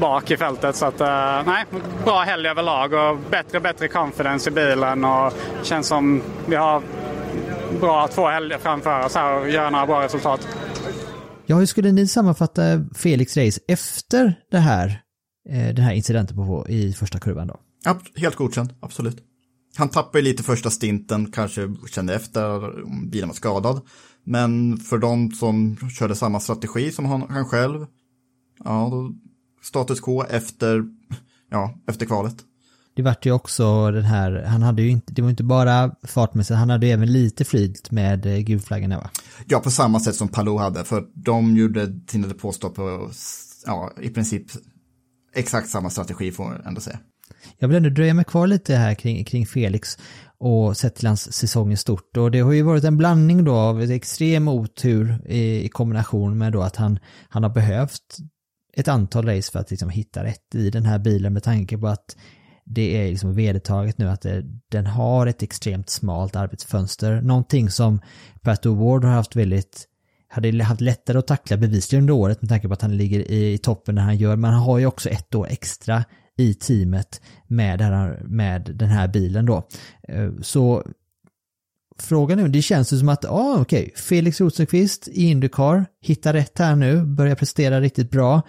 bak 0.00 0.30
i 0.30 0.36
fältet. 0.36 0.76
Så 0.76 0.86
att, 0.86 1.00
uh, 1.00 1.06
nej, 1.46 1.64
bra 2.04 2.20
helg 2.20 2.48
överlag 2.48 2.92
och 2.92 3.18
bättre 3.30 3.58
och 3.58 3.62
bättre 3.62 3.88
confidence 3.88 4.50
i 4.50 4.52
bilen 4.52 5.04
och 5.04 5.32
känns 5.62 5.86
som 5.86 6.22
vi 6.46 6.56
har 6.56 6.82
bra 7.80 8.08
två 8.08 8.28
helger 8.28 8.58
framför 8.58 9.04
oss 9.04 9.14
här 9.14 9.40
och 9.40 9.50
gör 9.50 9.70
några 9.70 9.86
bra 9.86 10.02
resultat. 10.02 10.48
Ja, 11.46 11.56
hur 11.56 11.66
skulle 11.66 11.92
ni 11.92 12.06
sammanfatta 12.06 12.62
Felix 12.94 13.36
race 13.36 13.60
efter 13.68 14.34
det 14.50 14.58
här, 14.58 14.86
eh, 15.50 15.74
den 15.74 15.84
här 15.84 15.92
incidenten 15.92 16.36
på, 16.36 16.66
i 16.68 16.92
första 16.92 17.18
kurvan 17.18 17.46
då? 17.46 17.60
Ja, 17.84 17.98
helt 18.16 18.36
godkänd, 18.36 18.74
absolut. 18.82 19.16
Han 19.76 19.88
tappade 19.88 20.24
lite 20.24 20.42
första 20.42 20.70
stinten, 20.70 21.32
kanske 21.32 21.74
kände 21.90 22.14
efter 22.14 22.84
om 22.84 23.10
bilen 23.10 23.28
var 23.28 23.34
skadad. 23.34 23.80
Men 24.24 24.76
för 24.76 24.98
de 24.98 25.30
som 25.30 25.76
körde 25.98 26.14
samma 26.14 26.40
strategi 26.40 26.92
som 26.92 27.04
han, 27.04 27.22
han 27.28 27.44
själv, 27.44 27.86
ja, 28.64 28.88
då 28.90 29.14
status 29.62 30.00
quo 30.00 30.24
efter, 30.24 30.84
ja, 31.50 31.78
efter 31.86 32.06
kvalet. 32.06 32.36
Det 32.96 33.02
vart 33.02 33.26
ju 33.26 33.32
också 33.32 33.90
den 33.90 34.04
här, 34.04 34.42
han 34.42 34.62
hade 34.62 34.82
ju 34.82 34.90
inte, 34.90 35.12
det 35.12 35.22
var 35.22 35.30
inte 35.30 35.44
bara 35.44 35.94
fartmässigt, 36.02 36.58
han 36.58 36.70
hade 36.70 36.86
ju 36.86 36.92
även 36.92 37.12
lite 37.12 37.44
flyt 37.44 37.90
med 37.90 38.26
eh, 38.26 38.38
gulflaggorna 38.38 38.98
va? 38.98 39.10
Ja, 39.46 39.60
på 39.60 39.70
samma 39.70 40.00
sätt 40.00 40.14
som 40.14 40.28
Palou 40.28 40.58
hade, 40.58 40.84
för 40.84 41.06
de 41.14 41.56
gjorde 41.56 42.00
sina 42.08 42.28
depåstopp 42.28 42.74
på, 42.74 43.10
ja, 43.66 43.92
i 44.00 44.08
princip 44.08 44.46
exakt 45.34 45.68
samma 45.68 45.90
strategi 45.90 46.32
får 46.32 46.52
jag 46.52 46.66
ändå 46.66 46.80
säga. 46.80 46.98
Jag 47.58 47.68
vill 47.68 47.76
ändå 47.76 47.88
dröja 47.88 48.14
mig 48.14 48.24
kvar 48.24 48.46
lite 48.46 48.74
här 48.74 48.94
kring, 48.94 49.24
kring 49.24 49.46
Felix 49.46 49.98
och 50.38 50.76
sett 50.76 50.94
till 50.94 51.06
hans 51.06 51.32
säsong 51.32 51.72
i 51.72 51.76
stort. 51.76 52.16
Och 52.16 52.30
det 52.30 52.40
har 52.40 52.52
ju 52.52 52.62
varit 52.62 52.84
en 52.84 52.96
blandning 52.96 53.44
då 53.44 53.54
av 53.54 53.82
extrem 53.82 54.48
otur 54.48 55.18
i, 55.26 55.64
i 55.64 55.68
kombination 55.68 56.38
med 56.38 56.52
då 56.52 56.62
att 56.62 56.76
han, 56.76 56.98
han 57.28 57.42
har 57.42 57.50
behövt 57.50 58.18
ett 58.76 58.88
antal 58.88 59.26
race 59.26 59.52
för 59.52 59.58
att 59.58 59.70
liksom 59.70 59.90
hitta 59.90 60.24
rätt 60.24 60.54
i 60.54 60.70
den 60.70 60.84
här 60.84 60.98
bilen 60.98 61.32
med 61.32 61.42
tanke 61.42 61.78
på 61.78 61.88
att 61.88 62.16
det 62.64 62.96
är 62.96 63.10
liksom 63.10 63.34
vedertaget 63.34 63.98
nu 63.98 64.10
att 64.10 64.22
det, 64.22 64.44
den 64.70 64.86
har 64.86 65.26
ett 65.26 65.42
extremt 65.42 65.90
smalt 65.90 66.36
arbetsfönster. 66.36 67.20
Någonting 67.20 67.70
som 67.70 68.00
Pat 68.42 68.66
Ward 68.66 69.04
har 69.04 69.12
haft 69.12 69.36
väldigt 69.36 69.88
hade 70.28 70.64
haft 70.64 70.80
lättare 70.80 71.18
att 71.18 71.26
tackla 71.26 71.56
bevisligen 71.56 72.02
under 72.02 72.14
året 72.14 72.42
med 72.42 72.48
tanke 72.48 72.68
på 72.68 72.74
att 72.74 72.82
han 72.82 72.96
ligger 72.96 73.30
i, 73.30 73.52
i 73.52 73.58
toppen 73.58 73.94
när 73.94 74.02
han 74.02 74.16
gör, 74.16 74.36
men 74.36 74.50
han 74.50 74.62
har 74.62 74.78
ju 74.78 74.86
också 74.86 75.08
ett 75.08 75.34
år 75.34 75.46
extra 75.50 76.04
i 76.36 76.54
teamet 76.54 77.20
med, 77.46 77.80
här, 77.80 78.22
med 78.24 78.70
den 78.74 78.88
här 78.88 79.08
bilen 79.08 79.46
då. 79.46 79.68
Eh, 80.08 80.30
så 80.42 80.82
frågan 81.98 82.38
nu, 82.38 82.48
det 82.48 82.62
känns 82.62 82.92
ju 82.92 82.98
som 82.98 83.08
att, 83.08 83.24
ja 83.24 83.30
ah, 83.30 83.60
okej, 83.60 83.82
okay. 83.82 83.92
Felix 83.96 84.40
Rosenqvist 84.40 85.08
i 85.08 85.24
Indycar 85.24 85.86
hittar 86.00 86.32
rätt 86.32 86.58
här 86.58 86.76
nu, 86.76 87.02
börjar 87.04 87.34
prestera 87.34 87.80
riktigt 87.80 88.10
bra. 88.10 88.42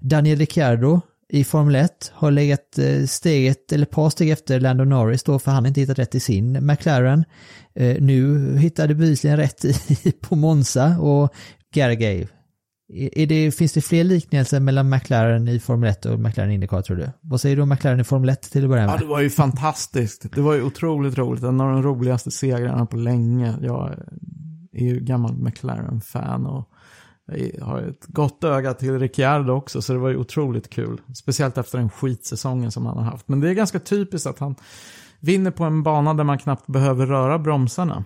Daniel 0.00 0.38
Ricciardo 0.38 1.00
i 1.28 1.44
Formel 1.44 1.74
1 1.74 2.12
har 2.14 2.30
legat 2.30 2.78
eh, 2.78 3.04
steget, 3.06 3.72
eller 3.72 3.82
ett 3.82 3.90
par 3.90 4.10
steg 4.10 4.30
efter 4.30 4.60
Lando 4.60 4.84
Norris 4.84 5.22
då, 5.22 5.38
för 5.38 5.50
han 5.50 5.64
har 5.64 5.68
inte 5.68 5.80
hittat 5.80 5.98
rätt 5.98 6.14
i 6.14 6.20
sin 6.20 6.66
McLaren. 6.66 7.24
Eh, 7.74 7.96
nu 8.00 8.56
hittade 8.58 8.94
bevisligen 8.94 9.36
rätt 9.36 9.64
i, 9.64 10.12
på 10.20 10.36
Monza 10.36 10.98
och 10.98 11.34
Gargay 11.74 12.26
är 12.88 13.26
det, 13.26 13.54
finns 13.54 13.72
det 13.72 13.80
fler 13.80 14.04
liknelser 14.04 14.60
mellan 14.60 14.90
McLaren 14.90 15.48
i 15.48 15.60
Formel 15.60 15.90
1 15.90 16.06
och 16.06 16.20
McLaren 16.20 16.50
Indycar 16.50 16.82
tror 16.82 16.96
du? 16.96 17.10
Vad 17.20 17.40
säger 17.40 17.56
du 17.56 17.62
om 17.62 17.68
McLaren 17.68 18.00
i 18.00 18.04
Formel 18.04 18.28
1 18.28 18.42
till 18.42 18.64
att 18.64 18.70
börja 18.70 18.86
med? 18.86 18.94
Ja, 18.94 18.98
det 18.98 19.06
var 19.06 19.20
ju 19.20 19.30
fantastiskt. 19.30 20.32
Det 20.34 20.40
var 20.40 20.54
ju 20.54 20.62
otroligt 20.62 21.18
roligt. 21.18 21.42
En 21.42 21.60
av 21.60 21.72
de 21.72 21.82
roligaste 21.82 22.30
segrarna 22.30 22.86
på 22.86 22.96
länge. 22.96 23.54
Jag 23.62 23.94
är 24.72 24.84
ju 24.84 25.00
gammal 25.00 25.36
McLaren-fan 25.36 26.46
och 26.46 26.70
har 27.62 27.80
ett 27.80 28.06
gott 28.06 28.44
öga 28.44 28.74
till 28.74 28.98
Ricciardo 28.98 29.52
också, 29.52 29.82
så 29.82 29.92
det 29.92 29.98
var 29.98 30.08
ju 30.08 30.16
otroligt 30.16 30.70
kul. 30.70 31.00
Speciellt 31.14 31.58
efter 31.58 31.78
den 31.78 31.90
skitsäsongen 31.90 32.72
som 32.72 32.86
han 32.86 32.96
har 32.96 33.04
haft. 33.04 33.28
Men 33.28 33.40
det 33.40 33.50
är 33.50 33.54
ganska 33.54 33.78
typiskt 33.78 34.26
att 34.26 34.38
han 34.38 34.54
vinner 35.20 35.50
på 35.50 35.64
en 35.64 35.82
bana 35.82 36.14
där 36.14 36.24
man 36.24 36.38
knappt 36.38 36.66
behöver 36.66 37.06
röra 37.06 37.38
bromsarna. 37.38 38.04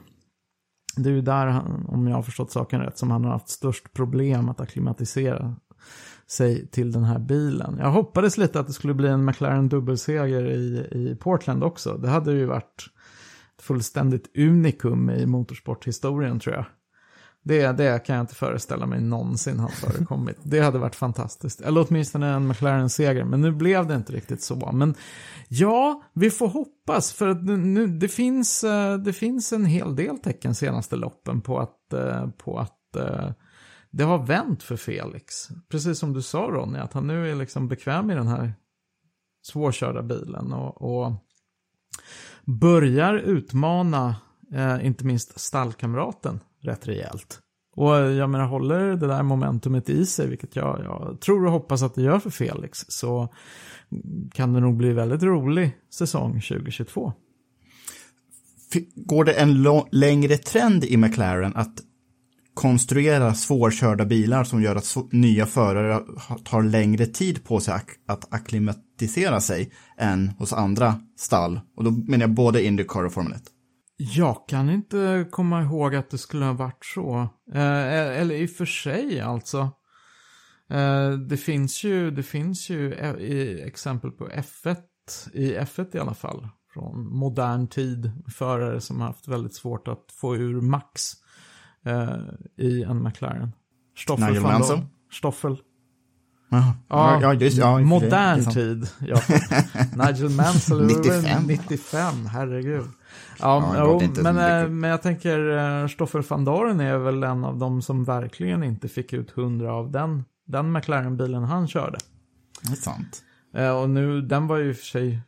Det 0.96 1.08
är 1.08 1.14
ju 1.14 1.22
där, 1.22 1.46
han, 1.46 1.86
om 1.88 2.08
jag 2.08 2.16
har 2.16 2.22
förstått 2.22 2.50
saken 2.50 2.80
rätt, 2.80 2.98
som 2.98 3.10
han 3.10 3.24
har 3.24 3.32
haft 3.32 3.48
störst 3.48 3.92
problem 3.92 4.48
att 4.48 4.60
acklimatisera 4.60 5.54
sig 6.26 6.66
till 6.66 6.92
den 6.92 7.04
här 7.04 7.18
bilen. 7.18 7.76
Jag 7.78 7.90
hoppades 7.90 8.38
lite 8.38 8.60
att 8.60 8.66
det 8.66 8.72
skulle 8.72 8.94
bli 8.94 9.08
en 9.08 9.24
McLaren 9.24 9.68
dubbelseger 9.68 10.46
i, 10.46 10.88
i 10.90 11.16
Portland 11.20 11.64
också. 11.64 11.98
Det 11.98 12.08
hade 12.08 12.32
ju 12.32 12.46
varit 12.46 12.82
ett 13.56 13.62
fullständigt 13.62 14.36
unikum 14.36 15.10
i 15.10 15.26
motorsporthistorien 15.26 16.40
tror 16.40 16.54
jag. 16.54 16.64
Det, 17.44 17.72
det 17.72 18.06
kan 18.06 18.16
jag 18.16 18.22
inte 18.22 18.34
föreställa 18.34 18.86
mig 18.86 19.00
någonsin 19.00 19.58
har 19.58 19.68
förekommit. 19.68 20.36
Det 20.42 20.60
hade 20.60 20.78
varit 20.78 20.94
fantastiskt. 20.94 21.60
Eller 21.60 21.86
åtminstone 21.88 22.28
en 22.28 22.48
McLaren-seger. 22.48 23.24
Men 23.24 23.40
nu 23.40 23.52
blev 23.52 23.86
det 23.86 23.94
inte 23.94 24.12
riktigt 24.12 24.42
så. 24.42 24.72
Men 24.72 24.94
ja, 25.48 26.02
vi 26.12 26.30
får 26.30 26.48
hoppas. 26.48 27.12
För 27.12 27.28
att 27.28 27.44
nu, 27.44 27.86
det, 27.86 28.08
finns, 28.08 28.64
eh, 28.64 28.98
det 28.98 29.12
finns 29.12 29.52
en 29.52 29.64
hel 29.64 29.96
del 29.96 30.18
tecken 30.18 30.54
senaste 30.54 30.96
loppen 30.96 31.40
på 31.40 31.58
att, 31.58 31.92
eh, 31.92 32.28
på 32.28 32.58
att 32.58 32.96
eh, 32.96 33.30
det 33.90 34.04
har 34.04 34.26
vänt 34.26 34.62
för 34.62 34.76
Felix. 34.76 35.48
Precis 35.68 35.98
som 35.98 36.12
du 36.12 36.22
sa 36.22 36.38
Ronny, 36.38 36.78
att 36.78 36.92
han 36.92 37.06
nu 37.06 37.30
är 37.30 37.34
liksom 37.34 37.68
bekväm 37.68 38.10
i 38.10 38.14
den 38.14 38.28
här 38.28 38.54
svårkörda 39.42 40.02
bilen. 40.02 40.52
Och, 40.52 40.82
och 40.82 41.12
börjar 42.44 43.14
utmana 43.14 44.16
eh, 44.54 44.86
inte 44.86 45.04
minst 45.04 45.40
stallkamraten 45.40 46.40
rätt 46.62 46.88
rejält. 46.88 47.38
Och 47.76 47.94
jag 47.94 48.30
menar, 48.30 48.46
håller 48.46 48.96
det 48.96 49.06
där 49.06 49.22
momentumet 49.22 49.88
i 49.88 50.06
sig, 50.06 50.28
vilket 50.28 50.56
jag, 50.56 50.80
jag 50.84 51.20
tror 51.20 51.46
och 51.46 51.52
hoppas 51.52 51.82
att 51.82 51.94
det 51.94 52.02
gör 52.02 52.18
för 52.18 52.30
Felix, 52.30 52.84
så 52.88 53.28
kan 54.32 54.52
det 54.52 54.60
nog 54.60 54.76
bli 54.76 54.92
väldigt 54.92 55.22
rolig 55.22 55.76
säsong 55.90 56.32
2022. 56.32 57.12
Går 58.94 59.24
det 59.24 59.32
en 59.32 59.66
längre 59.90 60.36
trend 60.36 60.84
i 60.84 60.96
McLaren 60.96 61.56
att 61.56 61.82
konstruera 62.54 63.34
svårkörda 63.34 64.04
bilar 64.04 64.44
som 64.44 64.62
gör 64.62 64.76
att 64.76 64.96
nya 65.10 65.46
förare 65.46 66.02
tar 66.44 66.62
längre 66.62 67.06
tid 67.06 67.44
på 67.44 67.60
sig 67.60 67.74
att 68.06 68.34
akklimatisera 68.34 69.40
sig 69.40 69.72
än 69.96 70.28
hos 70.28 70.52
andra 70.52 71.00
stall. 71.16 71.60
Och 71.76 71.84
då 71.84 71.90
menar 71.90 72.22
jag 72.22 72.34
både 72.34 72.64
Indycar 72.64 73.04
och 73.04 73.12
Formel 73.12 73.32
1. 73.32 73.42
Jag 74.04 74.48
kan 74.48 74.70
inte 74.70 75.26
komma 75.30 75.62
ihåg 75.62 75.94
att 75.94 76.10
det 76.10 76.18
skulle 76.18 76.44
ha 76.44 76.52
varit 76.52 76.84
så. 76.84 77.28
Eh, 77.54 78.20
eller 78.20 78.34
i 78.34 78.46
och 78.46 78.50
för 78.50 78.64
sig 78.64 79.20
alltså. 79.20 79.58
Eh, 80.70 81.10
det 81.10 81.36
finns 81.36 81.84
ju, 81.84 82.10
det 82.10 82.22
finns 82.22 82.70
ju 82.70 82.92
e- 82.92 83.20
i, 83.20 83.62
exempel 83.62 84.10
på 84.10 84.28
F1, 84.28 84.76
i 85.32 85.56
F1 85.56 85.96
i 85.96 85.98
alla 85.98 86.14
fall, 86.14 86.48
från 86.74 87.16
modern 87.16 87.68
tid, 87.68 88.12
förare 88.28 88.80
som 88.80 89.00
har 89.00 89.06
haft 89.06 89.28
väldigt 89.28 89.54
svårt 89.54 89.88
att 89.88 90.12
få 90.12 90.36
ur 90.36 90.60
max 90.60 91.12
eh, 91.84 92.18
i 92.56 92.82
en 92.82 93.02
McLaren. 93.02 93.52
Stoffel 93.96 94.34
Nigel. 94.34 94.86
Stoffel. 95.12 95.56
Ja, 96.88 97.20
Ja, 97.22 97.34
just, 97.34 97.56
ja, 97.58 97.72
det- 97.74 97.80
det 97.82 97.86
modern 97.86 98.42
sant. 98.42 98.54
tid. 98.54 98.88
Ja. 99.00 99.16
Nigel 100.06 100.30
Mansell 100.30 100.88
det 100.88 100.94
var 100.94 101.02
väl 101.02 101.22
95. 101.22 101.46
95, 101.46 102.26
herregud. 102.26 102.84
Ja, 103.40 103.74
Ja, 103.76 103.98
det 103.98 104.04
jo, 104.16 104.22
men, 104.22 104.38
eh, 104.62 104.68
men 104.68 104.90
jag 104.90 105.02
tänker 105.02 105.38
uh, 105.38 105.88
Stoffel 105.88 106.22
van 106.28 106.44
Doren 106.44 106.80
är 106.80 106.98
väl 106.98 107.22
en 107.22 107.44
av 107.44 107.58
dem 107.58 107.82
som 107.82 108.04
verkligen 108.04 108.62
inte 108.62 108.88
fick 108.88 109.12
ut 109.12 109.36
100 109.38 109.72
av 109.72 109.90
den, 109.90 110.24
den 110.46 110.72
McLaren-bilen 110.72 111.42
han 111.44 111.68
körde. 111.68 111.98
Det 112.62 112.72
är 112.72 112.76
sant. 112.76 113.22
Eh, 113.54 113.70
och 113.80 113.90
nu, 113.90 114.20
den 114.22 114.46
var 114.46 114.56
ju 114.56 114.68
i 114.68 114.72
och 114.72 114.76
för 114.76 114.84
sig 114.84 115.20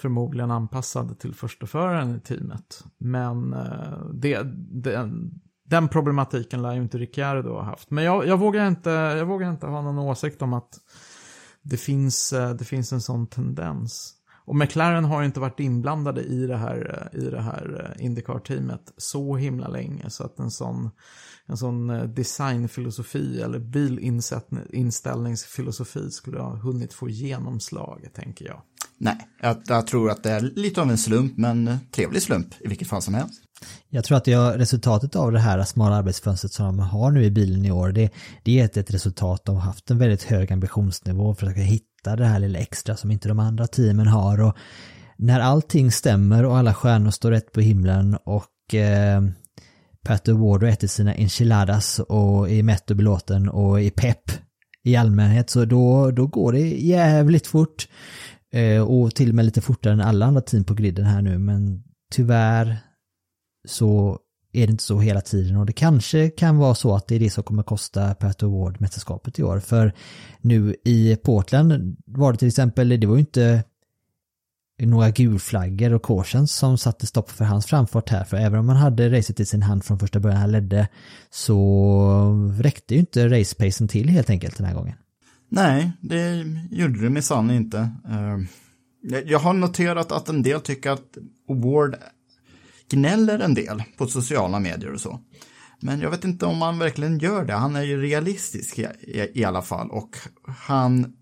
förmodligen 0.00 0.50
anpassad 0.50 1.18
till 1.18 1.34
första 1.34 1.66
föraren 1.66 2.16
i 2.16 2.20
teamet. 2.20 2.84
Men 2.98 3.52
eh, 3.52 3.98
det, 4.14 4.42
den, 4.82 5.30
den 5.68 5.88
problematiken 5.88 6.62
lär 6.62 6.74
ju 6.74 6.82
inte 6.82 6.98
Ricciardo 6.98 7.52
ha 7.52 7.62
haft. 7.62 7.90
Men 7.90 8.04
jag, 8.04 8.26
jag, 8.26 8.38
vågar 8.38 8.68
inte, 8.68 8.90
jag 8.90 9.26
vågar 9.26 9.50
inte 9.50 9.66
ha 9.66 9.82
någon 9.82 9.98
åsikt 9.98 10.42
om 10.42 10.52
att 10.52 10.78
det 11.62 11.76
finns, 11.76 12.32
eh, 12.32 12.54
det 12.54 12.64
finns 12.64 12.92
en 12.92 13.00
sån 13.00 13.26
tendens. 13.26 14.14
Och 14.44 14.56
McLaren 14.56 15.04
har 15.04 15.20
ju 15.20 15.26
inte 15.26 15.40
varit 15.40 15.60
inblandade 15.60 16.22
i 16.22 16.46
det 16.46 16.56
här, 16.56 17.10
eh, 17.14 17.20
i 17.20 17.30
det 17.30 17.40
här 17.40 17.94
eh, 17.98 18.04
Indycar-teamet 18.04 18.92
så 18.96 19.36
himla 19.36 19.68
länge. 19.68 20.10
Så 20.10 20.24
att 20.24 20.38
en 20.38 20.50
sån, 20.50 20.90
en 21.46 21.56
sån 21.56 22.14
designfilosofi 22.14 23.40
eller 23.40 23.58
bilinställningsfilosofi 23.58 26.10
skulle 26.10 26.40
ha 26.40 26.56
hunnit 26.56 26.92
få 26.92 27.08
genomslag, 27.08 28.08
tänker 28.14 28.44
jag. 28.44 28.62
Nej, 28.98 29.28
jag, 29.40 29.62
jag 29.66 29.86
tror 29.86 30.10
att 30.10 30.22
det 30.22 30.30
är 30.30 30.40
lite 30.40 30.82
av 30.82 30.90
en 30.90 30.98
slump, 30.98 31.36
men 31.36 31.78
trevlig 31.90 32.22
slump 32.22 32.54
i 32.60 32.68
vilket 32.68 32.88
fall 32.88 33.02
som 33.02 33.14
helst. 33.14 33.42
Jag 33.88 34.04
tror 34.04 34.16
att 34.16 34.26
jag, 34.26 34.60
resultatet 34.60 35.16
av 35.16 35.32
det 35.32 35.38
här 35.38 35.64
smala 35.64 35.96
arbetsfönstret 35.96 36.52
som 36.52 36.66
de 36.66 36.78
har 36.78 37.10
nu 37.10 37.24
i 37.24 37.30
bilen 37.30 37.64
i 37.64 37.70
år, 37.70 37.92
det, 37.92 38.10
det 38.42 38.60
är 38.60 38.64
ett, 38.64 38.76
ett 38.76 38.94
resultat. 38.94 39.44
De 39.44 39.54
har 39.54 39.62
haft 39.62 39.90
en 39.90 39.98
väldigt 39.98 40.22
hög 40.22 40.52
ambitionsnivå 40.52 41.34
för 41.34 41.46
att 41.46 41.56
hitta 41.56 42.16
det 42.16 42.26
här 42.26 42.38
lilla 42.38 42.58
extra 42.58 42.96
som 42.96 43.10
inte 43.10 43.28
de 43.28 43.38
andra 43.38 43.66
teamen 43.66 44.06
har. 44.06 44.40
Och 44.40 44.56
när 45.16 45.40
allting 45.40 45.92
stämmer 45.92 46.44
och 46.44 46.56
alla 46.56 46.74
stjärnor 46.74 47.10
står 47.10 47.30
rätt 47.30 47.52
på 47.52 47.60
himlen 47.60 48.16
och 48.24 48.74
eh, 48.74 49.22
Pat 50.04 50.28
Ward 50.28 50.62
äter 50.62 50.88
sina 50.88 51.14
enchiladas 51.14 51.98
och 51.98 52.50
är 52.50 52.62
mätt 52.62 52.90
och 52.90 52.96
belåten 52.96 53.48
och 53.48 53.80
är 53.80 53.90
pepp 53.90 54.30
i 54.84 54.96
allmänhet 54.96 55.50
så 55.50 55.64
då, 55.64 56.10
då 56.10 56.26
går 56.26 56.52
det 56.52 56.68
jävligt 56.68 57.46
fort. 57.46 57.88
Eh, 58.52 58.82
och 58.82 59.14
till 59.14 59.28
och 59.28 59.34
med 59.34 59.44
lite 59.44 59.60
fortare 59.60 59.92
än 59.92 60.00
alla 60.00 60.26
andra 60.26 60.40
team 60.40 60.64
på 60.64 60.74
griden 60.74 61.04
här 61.04 61.22
nu 61.22 61.38
men 61.38 61.82
tyvärr 62.12 62.76
så 63.64 64.18
är 64.52 64.66
det 64.66 64.70
inte 64.70 64.84
så 64.84 65.00
hela 65.00 65.20
tiden 65.20 65.56
och 65.56 65.66
det 65.66 65.72
kanske 65.72 66.28
kan 66.30 66.56
vara 66.58 66.74
så 66.74 66.94
att 66.94 67.08
det 67.08 67.14
är 67.14 67.20
det 67.20 67.30
som 67.30 67.44
kommer 67.44 67.62
kosta 67.62 68.14
Pat 68.14 68.42
Award 68.42 68.80
mästerskapet 68.80 69.38
i 69.38 69.42
år. 69.42 69.60
För 69.60 69.92
nu 70.40 70.76
i 70.84 71.16
Portland 71.16 71.96
var 72.06 72.32
det 72.32 72.38
till 72.38 72.48
exempel, 72.48 72.88
det 73.00 73.06
var 73.06 73.14
ju 73.14 73.20
inte 73.20 73.64
några 74.82 75.10
gulflaggor 75.10 75.92
och 75.92 76.02
cautions 76.02 76.52
som 76.52 76.78
satte 76.78 77.06
stopp 77.06 77.30
för 77.30 77.44
hans 77.44 77.66
framfart 77.66 78.08
här. 78.08 78.24
För 78.24 78.36
även 78.36 78.58
om 78.60 78.68
han 78.68 78.76
hade 78.78 79.10
racet 79.18 79.40
i 79.40 79.46
sin 79.46 79.62
hand 79.62 79.84
från 79.84 79.98
första 79.98 80.20
början 80.20 80.38
han 80.40 80.52
ledde 80.52 80.88
så 81.30 82.50
räckte 82.60 82.94
ju 82.94 83.00
inte 83.00 83.28
racepacen 83.28 83.88
till 83.88 84.08
helt 84.08 84.30
enkelt 84.30 84.56
den 84.56 84.66
här 84.66 84.74
gången. 84.74 84.94
Nej, 85.50 85.92
det 86.00 86.44
gjorde 86.70 87.00
det 87.02 87.10
minsann 87.10 87.50
inte. 87.50 87.78
Eh, 88.08 88.38
jag- 89.26 89.38
har 89.38 89.52
noterat 89.52 90.12
att 90.12 90.28
en 90.28 90.42
del 90.42 90.60
tycker 90.60 90.90
att 90.90 91.18
Award 91.48 91.96
gnäller 92.88 93.38
en 93.38 93.54
del 93.54 93.82
på 93.96 94.06
sociala 94.06 94.60
medier 94.60 94.92
och 94.92 95.00
så. 95.00 95.20
Men 95.80 96.00
jag 96.00 96.10
vet 96.10 96.24
inte 96.24 96.46
om 96.46 96.62
han 96.62 96.78
verkligen 96.78 97.18
gör 97.18 97.44
det. 97.44 97.52
Han 97.52 97.76
är 97.76 97.82
ju 97.82 98.02
realistisk 98.02 98.78
i, 98.78 98.82
i, 99.00 99.40
i 99.40 99.44
alla 99.44 99.62
fall. 99.62 99.90
Och 99.90 100.16
han 100.44 101.12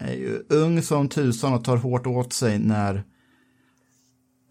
är 0.00 0.12
ju 0.12 0.42
ung 0.48 0.82
som 0.82 1.08
tusan 1.08 1.54
och 1.54 1.64
tar 1.64 1.76
hårt 1.76 2.06
åt 2.06 2.32
sig 2.32 2.58
när 2.58 3.04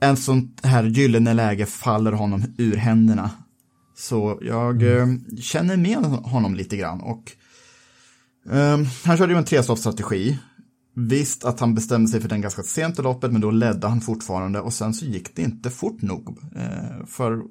en 0.02 0.18
sånt 0.18 0.66
här 0.66 0.84
gyllene 0.84 1.34
läge 1.34 1.66
faller 1.66 2.12
honom 2.12 2.44
ur 2.58 2.76
händerna. 2.76 3.32
Så 3.98 4.40
jag 4.42 4.84
eh, 4.84 5.08
känner 5.42 5.78
med 5.78 5.98
honom 6.06 6.56
lite 6.56 6.78
grann. 6.78 7.02
Och 7.02 7.36
Um, 8.50 8.88
han 9.06 9.18
körde 9.18 9.34
ju 9.34 9.38
en 9.38 9.46
trestoppsstrategi. 9.46 10.38
Visst 10.98 11.46
att 11.46 11.60
han 11.60 11.76
bestämde 11.76 12.08
sig 12.08 12.22
för 12.22 12.30
den 12.30 12.42
ganska 12.42 12.64
sent 12.64 13.00
i 13.00 13.02
loppet, 13.02 13.32
men 13.32 13.42
då 13.42 13.52
ledde 13.52 13.88
han 13.88 14.02
fortfarande 14.02 14.60
och 14.60 14.74
sen 14.74 14.94
så 14.94 15.06
gick 15.06 15.36
det 15.36 15.42
inte 15.42 15.70
fort 15.70 16.02
nog. 16.02 16.30
Uh, 16.56 17.06
för 17.06 17.42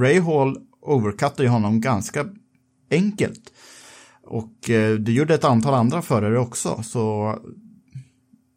Ray 0.00 0.20
Hall 0.20 0.56
overcuttade 0.82 1.42
ju 1.42 1.48
honom 1.48 1.80
ganska 1.80 2.26
enkelt. 2.90 3.52
Och 4.24 4.70
uh, 4.70 4.94
det 4.94 5.12
gjorde 5.12 5.34
ett 5.34 5.44
antal 5.44 5.74
andra 5.74 6.02
förare 6.02 6.38
också, 6.38 6.82
så 6.82 7.34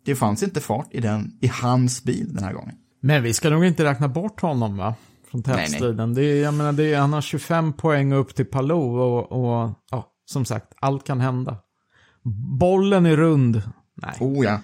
det 0.05 0.15
fanns 0.15 0.43
inte 0.43 0.61
fart 0.61 0.87
i, 0.91 0.99
den, 0.99 1.37
i 1.41 1.47
hans 1.47 2.03
bil 2.03 2.33
den 2.33 2.43
här 2.43 2.53
gången. 2.53 2.75
Men 3.01 3.23
vi 3.23 3.33
ska 3.33 3.49
nog 3.49 3.65
inte 3.65 3.83
räkna 3.83 4.07
bort 4.07 4.41
honom 4.41 4.77
va? 4.77 4.95
Från. 5.31 5.41
Det 6.13 6.23
är, 6.23 6.43
jag 6.43 6.53
menar, 6.53 6.73
det 6.73 6.93
är, 6.93 6.99
han 6.99 7.13
har 7.13 7.21
25 7.21 7.73
poäng 7.73 8.13
upp 8.13 8.35
till 8.35 8.45
Palou 8.45 8.99
och, 8.99 9.31
och 9.31 9.71
ja, 9.91 10.07
som 10.25 10.45
sagt, 10.45 10.73
allt 10.79 11.03
kan 11.03 11.19
hända. 11.19 11.57
Bollen 12.59 13.05
är 13.05 13.17
rund. 13.17 13.61
Nej. 14.05 14.15
Oh 14.19 14.45
ja. 14.45 14.59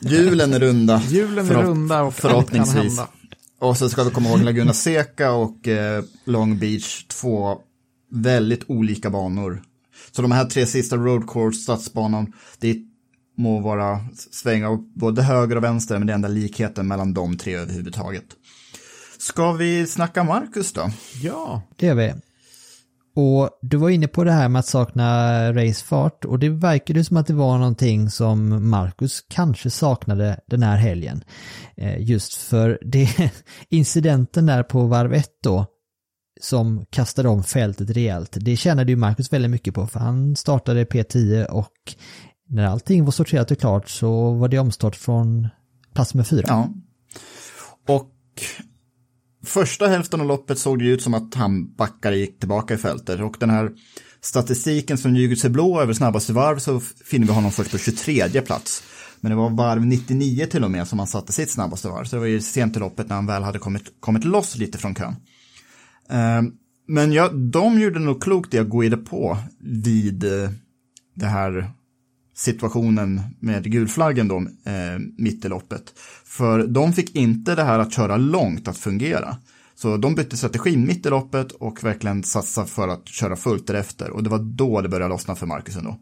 Hjulen 0.00 0.54
är 0.54 0.60
runda. 0.60 1.02
Hjulen 1.08 1.50
är 1.50 1.54
runda 1.62 2.00
och 2.02 2.06
allt 2.06 2.20
kan 2.20 2.30
Förhoppningsvis. 2.30 2.76
hända. 2.98 3.08
Och 3.58 3.76
så 3.76 3.88
ska 3.88 4.04
vi 4.04 4.10
komma 4.10 4.28
ihåg 4.28 4.40
Laguna 4.42 4.72
Seca 4.72 5.30
och 5.32 5.68
eh, 5.68 6.04
Long 6.24 6.58
Beach, 6.58 7.04
två 7.08 7.58
väldigt 8.10 8.64
olika 8.70 9.10
banor. 9.10 9.62
Så 10.12 10.22
de 10.22 10.30
här 10.32 10.44
tre 10.44 10.66
sista 10.66 10.96
road 10.96 11.30
course, 11.30 11.58
stadsbanan, 11.58 12.32
det 12.58 12.76
må 13.38 13.60
vara 13.60 14.00
svänga 14.30 14.78
både 14.94 15.22
höger 15.22 15.56
och 15.56 15.64
vänster, 15.64 15.98
men 15.98 16.06
det 16.06 16.12
är 16.12 16.14
enda 16.14 16.28
likheten 16.28 16.88
mellan 16.88 17.14
de 17.14 17.36
tre 17.36 17.54
överhuvudtaget. 17.56 18.24
Ska 19.18 19.52
vi 19.52 19.86
snacka 19.86 20.24
Marcus 20.24 20.72
då? 20.72 20.90
Ja, 21.22 21.62
Det 21.76 21.86
gör 21.86 21.94
vi. 21.94 22.14
Och 23.16 23.50
du 23.62 23.76
var 23.76 23.90
inne 23.90 24.08
på 24.08 24.24
det 24.24 24.32
här 24.32 24.48
med 24.48 24.60
att 24.60 24.66
sakna 24.66 25.52
racefart 25.52 26.24
och 26.24 26.38
det 26.38 26.48
verkar 26.48 26.94
ju 26.94 27.04
som 27.04 27.16
att 27.16 27.26
det 27.26 27.34
var 27.34 27.58
någonting 27.58 28.10
som 28.10 28.68
Marcus 28.70 29.20
kanske 29.28 29.70
saknade 29.70 30.40
den 30.46 30.62
här 30.62 30.76
helgen. 30.76 31.24
Eh, 31.76 32.02
just 32.02 32.34
för 32.34 32.78
det 32.82 33.32
incidenten 33.68 34.46
där 34.46 34.62
på 34.62 34.86
varv 34.86 35.14
1 35.14 35.30
då 35.42 35.66
som 36.40 36.86
kastade 36.90 37.28
om 37.28 37.44
fältet 37.44 37.90
rejält. 37.90 38.36
Det 38.40 38.56
tjänade 38.56 38.92
ju 38.92 38.96
Marcus 38.96 39.32
väldigt 39.32 39.50
mycket 39.50 39.74
på 39.74 39.86
för 39.86 40.00
han 40.00 40.36
startade 40.36 40.84
P10 40.84 41.44
och 41.44 41.94
när 42.48 42.66
allting 42.66 43.04
var 43.04 43.12
sorterat 43.12 43.50
och 43.50 43.58
klart 43.58 43.88
så 43.88 44.32
var 44.32 44.48
det 44.48 44.58
omstart 44.58 44.96
från 44.96 45.48
plats 45.94 46.14
med 46.14 46.26
fyra. 46.26 46.44
Ja. 46.48 46.68
Och 47.88 48.12
första 49.48 49.88
hälften 49.88 50.20
av 50.20 50.26
loppet 50.26 50.58
såg 50.58 50.78
det 50.78 50.84
ut 50.84 51.02
som 51.02 51.14
att 51.14 51.34
han 51.34 51.74
backade 51.74 52.16
gick 52.16 52.38
tillbaka 52.38 52.74
i 52.74 52.76
fältet. 52.76 53.20
Och 53.20 53.36
den 53.40 53.50
här 53.50 53.70
statistiken 54.20 54.98
som 54.98 55.16
ljuger 55.16 55.36
sig 55.36 55.50
blå 55.50 55.80
över 55.80 55.92
snabbaste 55.92 56.32
varv 56.32 56.58
så 56.58 56.80
finner 56.80 57.26
vi 57.26 57.32
honom 57.32 57.52
först 57.52 57.70
på 57.70 57.78
23 57.78 58.40
plats. 58.40 58.82
Men 59.20 59.30
det 59.30 59.36
var 59.36 59.50
varv 59.50 59.86
99 59.86 60.46
till 60.46 60.64
och 60.64 60.70
med 60.70 60.88
som 60.88 60.98
han 60.98 61.08
satte 61.08 61.32
sitt 61.32 61.50
snabbaste 61.50 61.88
varv. 61.88 62.04
Så 62.04 62.16
det 62.16 62.20
var 62.20 62.26
ju 62.26 62.40
sent 62.40 62.76
i 62.76 62.80
loppet 62.80 63.08
när 63.08 63.16
han 63.16 63.26
väl 63.26 63.42
hade 63.42 63.58
kommit, 63.58 63.82
kommit 64.00 64.24
loss 64.24 64.56
lite 64.56 64.78
från 64.78 64.94
kön. 64.94 65.14
Eh, 66.10 66.42
men 66.88 67.12
ja, 67.12 67.28
de 67.28 67.80
gjorde 67.80 67.98
nog 67.98 68.22
klokt 68.22 68.54
i 68.54 68.58
att 68.58 68.68
gå 68.68 68.84
i 68.84 68.88
det 68.88 68.96
på 68.96 69.38
vid 69.60 70.24
eh, 70.24 70.50
det 71.14 71.26
här 71.26 71.70
situationen 72.34 73.20
med 73.40 73.72
gulflaggen 73.72 74.28
då, 74.28 74.36
eh, 74.70 74.98
mitt 75.18 75.44
i 75.44 75.48
loppet. 75.48 75.82
För 76.36 76.66
de 76.66 76.92
fick 76.92 77.16
inte 77.16 77.54
det 77.54 77.64
här 77.64 77.78
att 77.78 77.92
köra 77.92 78.16
långt 78.16 78.68
att 78.68 78.78
fungera. 78.78 79.36
Så 79.74 79.96
de 79.96 80.14
bytte 80.14 80.36
strategi 80.36 80.76
mitt 80.76 81.06
i 81.06 81.08
loppet 81.10 81.52
och 81.52 81.84
verkligen 81.84 82.22
satsa 82.22 82.64
för 82.64 82.88
att 82.88 83.08
köra 83.08 83.36
fullt 83.36 83.66
därefter. 83.66 84.10
Och 84.10 84.22
det 84.22 84.30
var 84.30 84.38
då 84.38 84.80
det 84.80 84.88
började 84.88 85.08
lossna 85.08 85.34
för 85.34 85.46
Marcus 85.46 85.76
ändå. 85.76 85.96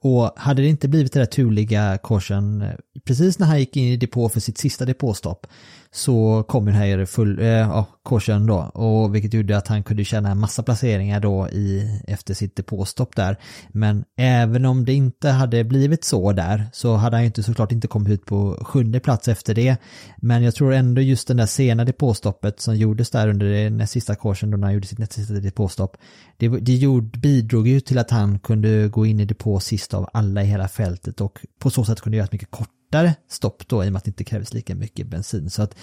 Och 0.00 0.32
hade 0.36 0.62
det 0.62 0.68
inte 0.68 0.88
blivit 0.88 1.12
det 1.12 1.18
där 1.18 1.26
turliga 1.26 1.98
korsen 1.98 2.62
eh, 2.62 2.72
precis 3.04 3.38
när 3.38 3.46
han 3.46 3.58
gick 3.58 3.76
in 3.76 3.84
i 3.84 3.96
depå 3.96 4.28
för 4.28 4.40
sitt 4.40 4.58
sista 4.58 4.84
depåstopp 4.84 5.46
så 5.90 6.44
kom 6.48 6.64
den 6.64 6.74
här 6.74 7.04
full, 7.04 7.38
eh, 7.38 7.46
ja, 7.46 7.86
korsen 8.02 8.46
då 8.46 8.56
och 8.58 9.14
vilket 9.14 9.34
gjorde 9.34 9.56
att 9.56 9.68
han 9.68 9.82
kunde 9.82 10.04
tjäna 10.04 10.30
en 10.30 10.38
massa 10.38 10.62
placeringar 10.62 11.20
då 11.20 11.48
i, 11.48 12.00
efter 12.06 12.34
sitt 12.34 12.56
depåstopp 12.56 13.16
där. 13.16 13.36
Men 13.68 14.04
även 14.16 14.64
om 14.64 14.84
det 14.84 14.92
inte 14.92 15.28
hade 15.28 15.64
blivit 15.64 16.04
så 16.04 16.32
där 16.32 16.66
så 16.72 16.94
hade 16.94 17.16
han 17.16 17.22
ju 17.22 17.26
inte 17.26 17.42
såklart 17.42 17.72
inte 17.72 17.88
kommit 17.88 18.12
ut 18.12 18.26
på 18.26 18.58
sjunde 18.62 19.00
plats 19.00 19.28
efter 19.28 19.54
det. 19.54 19.76
Men 20.16 20.42
jag 20.42 20.54
tror 20.54 20.72
ändå 20.72 21.00
just 21.00 21.28
den 21.28 21.36
där 21.36 21.46
sena 21.46 21.84
depåstoppet 21.84 22.60
som 22.60 22.76
gjordes 22.76 23.10
där 23.10 23.28
under 23.28 23.46
den 23.70 23.86
sista 23.86 24.14
korsen 24.14 24.50
då 24.50 24.56
när 24.56 24.66
han 24.66 24.74
gjorde 24.74 24.86
sitt 24.86 24.98
näst 24.98 25.12
sista 25.12 25.34
depåstopp. 25.34 25.96
Det, 26.36 26.48
det 26.48 26.74
gjorde, 26.74 27.18
bidrog 27.18 27.68
ju 27.68 27.80
till 27.80 27.98
att 27.98 28.10
han 28.10 28.38
kunde 28.38 28.88
gå 28.88 29.06
in 29.06 29.20
i 29.20 29.24
depå 29.24 29.60
sist 29.60 29.94
av 29.94 30.08
alla 30.12 30.42
i 30.42 30.46
hela 30.46 30.68
fältet 30.68 31.20
och 31.20 31.38
på 31.58 31.70
så 31.70 31.84
sätt 31.84 32.00
kunde 32.00 32.16
göra 32.16 32.24
ett 32.24 32.32
mycket 32.32 32.50
kort 32.50 32.68
kortare 32.88 33.14
stopp 33.28 33.68
då 33.68 33.84
i 33.84 33.88
och 33.88 33.92
med 33.92 33.98
att 33.98 34.04
det 34.04 34.08
inte 34.08 34.24
krävs 34.24 34.54
lika 34.54 34.74
mycket 34.74 35.06
bensin. 35.06 35.50
Så 35.50 35.62
att 35.62 35.74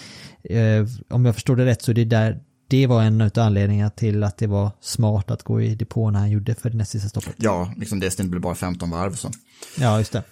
eh, 0.44 0.86
om 1.10 1.24
jag 1.24 1.34
förstår 1.34 1.56
det 1.56 1.64
rätt 1.64 1.82
så 1.82 1.90
är 1.90 1.94
det 1.94 2.04
där 2.04 2.40
det 2.68 2.86
var 2.86 3.02
en 3.02 3.20
av 3.20 3.30
anledningarna 3.36 3.90
till 3.90 4.24
att 4.24 4.38
det 4.38 4.46
var 4.46 4.70
smart 4.80 5.30
att 5.30 5.42
gå 5.42 5.60
i 5.60 5.74
depå 5.74 6.10
när 6.10 6.18
han 6.18 6.30
gjorde 6.30 6.54
för 6.54 6.70
det 6.70 6.76
näst 6.76 6.90
sista 6.90 7.08
stoppet. 7.08 7.34
Ja, 7.36 7.72
liksom 7.76 8.00
det 8.00 8.18
blev 8.18 8.42
bara 8.42 8.54
15 8.54 8.90
varv 8.90 9.14
så. 9.14 9.30
Ja, 9.78 9.98
just 9.98 10.12
det. 10.12 10.22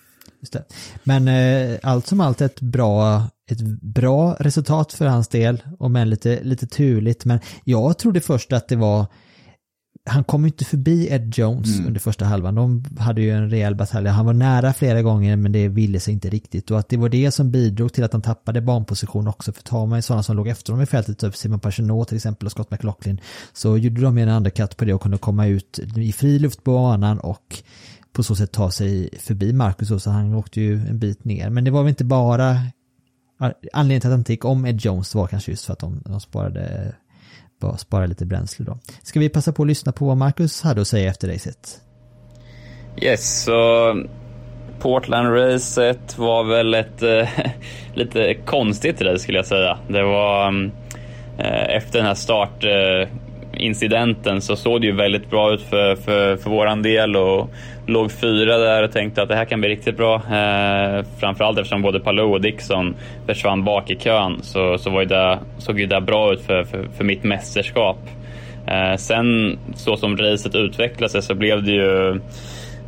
Just 0.41 0.53
det. 0.53 0.65
Men 1.05 1.29
eh, 1.29 1.79
allt 1.83 2.07
som 2.07 2.21
allt 2.21 2.41
ett 2.41 2.61
bra, 2.61 3.23
ett 3.51 3.61
bra 3.83 4.37
resultat 4.41 4.93
för 4.93 5.07
hans 5.07 5.29
del, 5.29 5.63
och 5.79 5.91
men 5.91 6.11
lite, 6.11 6.43
lite 6.43 6.67
turligt. 6.67 7.25
Men 7.25 7.41
jag 7.65 7.99
trodde 7.99 8.21
först 8.21 8.53
att 8.53 8.69
det 8.69 8.77
var 8.77 9.07
han 10.07 10.25
kom 10.25 10.47
inte 10.47 10.65
förbi 10.65 11.09
Ed 11.11 11.39
Jones 11.39 11.75
mm. 11.75 11.87
under 11.87 12.01
första 12.01 12.25
halvan. 12.25 12.55
De 12.55 12.85
hade 12.99 13.23
ju 13.23 13.31
en 13.31 13.51
rejäl 13.51 13.75
batalj. 13.75 14.09
Han 14.09 14.27
var 14.27 14.33
nära 14.33 14.73
flera 14.73 15.03
gånger 15.03 15.37
men 15.37 15.53
det 15.53 15.69
ville 15.69 16.01
sig 16.01 16.15
inte 16.15 16.29
riktigt. 16.31 16.71
Och 16.71 16.79
att 16.79 16.89
det 16.89 16.97
var 16.97 17.09
det 17.09 17.31
som 17.31 17.51
bidrog 17.51 17.93
till 17.93 18.05
att 18.05 18.13
de 18.13 18.23
tappade 18.23 18.61
banposition 18.61 19.29
också. 19.29 19.53
För 19.53 19.63
tar 19.63 19.87
man 19.87 20.03
sådana 20.03 20.23
som 20.23 20.37
låg 20.37 20.49
efter 20.49 20.73
dem 20.73 20.83
i 20.83 20.87
fältet, 20.87 21.19
typ 21.19 21.37
Simon 21.37 21.61
Pagenaud 21.61 22.09
till 22.09 22.17
exempel 22.17 22.47
och 22.47 22.53
Scott 22.53 22.71
McLaughlin, 22.71 23.21
så 23.53 23.79
gjorde 23.79 24.01
de 24.01 24.19
en 24.19 24.29
undercut 24.29 24.77
på 24.77 24.85
det 24.85 24.95
och 24.95 25.03
kunde 25.03 25.19
komma 25.19 25.47
ut 25.47 25.81
i 25.97 26.13
fri 26.13 26.39
luft 26.39 26.65
på 26.65 26.73
banan 26.73 27.19
och 27.19 27.63
på 28.13 28.23
så 28.23 28.37
sätt 28.37 28.53
ta 28.53 28.71
sig 28.71 29.09
förbi 29.19 29.53
Marcus 29.53 30.03
så 30.03 30.11
han 30.11 30.35
åkte 30.35 30.61
ju 30.61 30.75
en 30.89 30.99
bit 30.99 31.25
ner. 31.25 31.51
Men 31.51 31.65
det 31.65 31.71
var 31.71 31.83
väl 31.83 31.89
inte 31.89 32.05
bara 32.05 32.59
anledningen 33.73 34.01
till 34.01 34.09
att 34.09 34.13
han 34.13 34.21
inte 34.21 34.33
gick 34.33 34.45
om 34.45 34.67
Ed 34.67 34.81
Jones 34.81 35.15
var 35.15 35.27
kanske 35.27 35.51
just 35.51 35.65
för 35.65 35.73
att 35.73 35.79
de, 35.79 36.03
de 36.05 36.21
sparade 36.21 36.95
bara 37.61 37.77
spara 37.77 38.07
lite 38.07 38.27
bränsle 38.27 38.65
då. 38.65 38.79
Ska 39.03 39.21
vi 39.21 39.29
passa 39.29 39.53
på 39.53 39.63
att 39.63 39.69
lyssna 39.69 39.93
på 39.93 40.07
vad 40.07 40.17
Marcus 40.17 40.63
hade 40.63 40.81
att 40.81 40.89
säga 40.89 41.11
efter 41.11 41.29
racet? 41.29 41.81
Yes, 43.03 43.43
så 43.45 43.95
Portland-racet 44.81 46.19
var 46.19 46.45
väl 46.45 46.75
ett 46.75 47.03
äh, 47.03 47.29
lite 47.95 48.35
konstigt 48.35 49.03
race 49.03 49.19
skulle 49.19 49.39
jag 49.39 49.47
säga. 49.47 49.79
Det 49.89 50.03
var 50.03 50.71
äh, 51.39 51.77
efter 51.77 51.99
den 51.99 52.07
här 52.07 52.15
start 52.15 52.65
äh, 52.65 53.09
incidenten 53.57 54.41
så 54.41 54.57
såg 54.57 54.81
det 54.81 54.87
ju 54.87 54.93
väldigt 54.93 55.31
bra 55.31 55.53
ut 55.53 55.63
för, 55.63 55.97
för, 55.97 56.37
för 56.37 56.51
våran 56.51 56.83
del 56.83 57.17
och 57.17 57.51
låg 57.87 58.13
fyra 58.13 58.59
där 58.59 58.83
och 58.83 58.93
tänkte 58.93 59.23
att 59.23 59.29
det 59.29 59.37
här 59.37 59.45
kan 59.45 59.61
bli 59.61 59.69
riktigt 59.69 59.97
bra. 59.97 60.15
Eh, 60.15 61.05
framförallt 61.19 61.59
eftersom 61.59 61.83
både 61.83 62.01
Palou 62.01 62.33
och 62.33 62.41
Dixon 62.41 62.95
försvann 63.27 63.65
bak 63.65 63.91
i 63.91 63.97
kön 63.97 64.39
så, 64.43 64.79
så 64.79 64.91
var 64.91 65.01
ju 65.01 65.07
det, 65.07 65.39
såg 65.59 65.81
ju 65.81 65.87
det 65.87 66.01
bra 66.01 66.33
ut 66.33 66.41
för, 66.41 66.65
för, 66.65 66.87
för 66.97 67.05
mitt 67.05 67.25
mästerskap. 67.25 67.99
Eh, 68.67 68.97
sen 68.97 69.59
så 69.75 69.97
som 69.97 70.17
racet 70.17 70.55
utvecklade 70.55 71.13
sig 71.13 71.23
så 71.23 71.35
blev 71.35 71.63
det 71.63 71.73
ju 71.73 72.21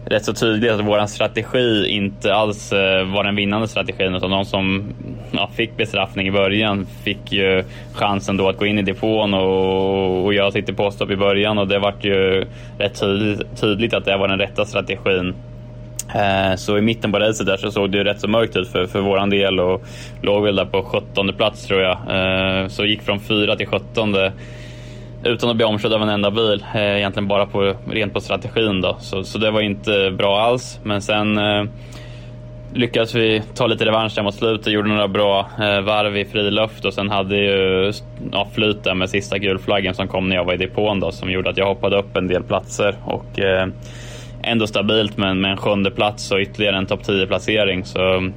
rätt 0.06 0.24
så 0.24 0.32
tydligt 0.32 0.72
att 0.72 0.80
vår 0.80 1.06
strategi 1.06 1.86
inte 1.88 2.34
alls 2.34 2.72
eh, 2.72 3.04
var 3.04 3.24
den 3.24 3.36
vinnande 3.36 3.68
strategin 3.68 4.14
utan 4.14 4.30
de 4.30 4.44
som 4.44 4.94
ja, 5.30 5.50
fick 5.54 5.76
bestraffning 5.76 6.26
i 6.26 6.30
början 6.30 6.86
fick 7.04 7.32
ju 7.32 7.64
chansen 7.92 8.36
då 8.36 8.48
att 8.48 8.56
gå 8.56 8.66
in 8.66 8.78
i 8.78 8.82
depån 8.82 9.34
och, 9.34 10.24
och 10.24 10.34
göra 10.34 10.50
sitt 10.50 10.66
depåstopp 10.66 11.10
i 11.10 11.16
början 11.16 11.58
och 11.58 11.68
det 11.68 11.78
vart 11.78 12.04
ju 12.04 12.44
rätt 12.78 13.00
tydligt, 13.00 13.60
tydligt 13.60 13.94
att 13.94 14.04
det 14.04 14.16
var 14.16 14.28
den 14.28 14.38
rätta 14.38 14.64
strategin. 14.64 15.34
Eh, 16.14 16.56
så 16.56 16.78
i 16.78 16.80
mitten 16.80 17.12
på 17.12 17.18
racet 17.18 17.46
där 17.46 17.56
så 17.56 17.70
såg 17.70 17.90
det 17.90 17.98
ju 17.98 18.04
rätt 18.04 18.20
så 18.20 18.28
mörkt 18.28 18.56
ut 18.56 18.68
för, 18.68 18.86
för 18.86 19.00
våran 19.00 19.30
del 19.30 19.60
och 19.60 19.82
låg 20.22 20.44
väl 20.44 20.56
där 20.56 20.64
på 20.64 20.82
17 20.82 21.32
plats 21.36 21.66
tror 21.66 21.80
jag. 21.80 21.98
Eh, 22.08 22.68
så 22.68 22.84
gick 22.84 23.02
från 23.02 23.20
4 23.20 23.56
till 23.56 23.66
17 23.66 24.14
utan 25.26 25.50
att 25.50 25.56
bli 25.56 25.64
omkörd 25.64 25.92
av 25.92 26.02
en 26.02 26.08
enda 26.08 26.30
bil. 26.30 26.64
Eh, 26.74 26.96
egentligen 26.96 27.28
bara 27.28 27.46
på, 27.46 27.74
rent 27.90 28.12
på 28.12 28.20
strategin 28.20 28.80
då. 28.80 28.96
Så, 29.00 29.24
så 29.24 29.38
det 29.38 29.50
var 29.50 29.60
inte 29.60 30.10
bra 30.10 30.40
alls. 30.40 30.80
Men 30.82 31.02
sen 31.02 31.38
eh, 31.38 31.64
lyckades 32.74 33.14
vi 33.14 33.42
ta 33.54 33.66
lite 33.66 33.84
revansch 33.84 34.14
där 34.14 34.22
mot 34.22 34.34
slutet. 34.34 34.72
Gjorde 34.72 34.88
några 34.88 35.08
bra 35.08 35.50
eh, 35.58 35.80
varv 35.80 36.16
i 36.16 36.24
friluft 36.24 36.84
och 36.84 36.94
sen 36.94 37.10
hade 37.10 37.36
ju 37.36 37.92
ja, 38.32 38.48
flyt 38.54 38.84
där 38.84 38.94
med 38.94 39.10
sista 39.10 39.38
gulflaggen 39.38 39.94
som 39.94 40.08
kom 40.08 40.28
när 40.28 40.36
jag 40.36 40.44
var 40.44 40.54
i 40.54 40.56
depån 40.56 41.00
då. 41.00 41.12
Som 41.12 41.30
gjorde 41.30 41.50
att 41.50 41.56
jag 41.56 41.66
hoppade 41.66 41.98
upp 41.98 42.16
en 42.16 42.28
del 42.28 42.42
platser. 42.42 42.94
Och 43.04 43.38
eh, 43.38 43.68
ändå 44.42 44.66
stabilt 44.66 45.16
med, 45.16 45.36
med 45.36 45.50
en 45.50 45.56
sjunde 45.56 45.90
plats 45.90 46.30
och 46.30 46.38
ytterligare 46.38 46.76
en 46.76 46.86
topp 46.86 47.04
10 47.04 47.26
placering. 47.26 47.84
Så 47.84 48.30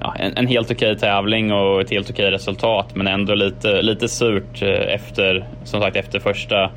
ja, 0.00 0.14
en, 0.18 0.36
en, 0.36 0.46
helt 0.46 0.70
okej 0.70 0.98
tävling 0.98 1.52
och 1.52 1.80
ett 1.80 1.90
helt 1.90 2.10
okej 2.10 2.30
resultat 2.30 2.94
men 2.94 3.06
ändå 3.06 3.34
lite, 3.34 3.82
lite 3.82 4.08
surt 4.08 4.62
eh, 4.62 4.94
efter, 4.94 5.44
som 5.64 5.80
sagt, 5.80 5.96
efter 5.96 6.20
första, 6.20 6.70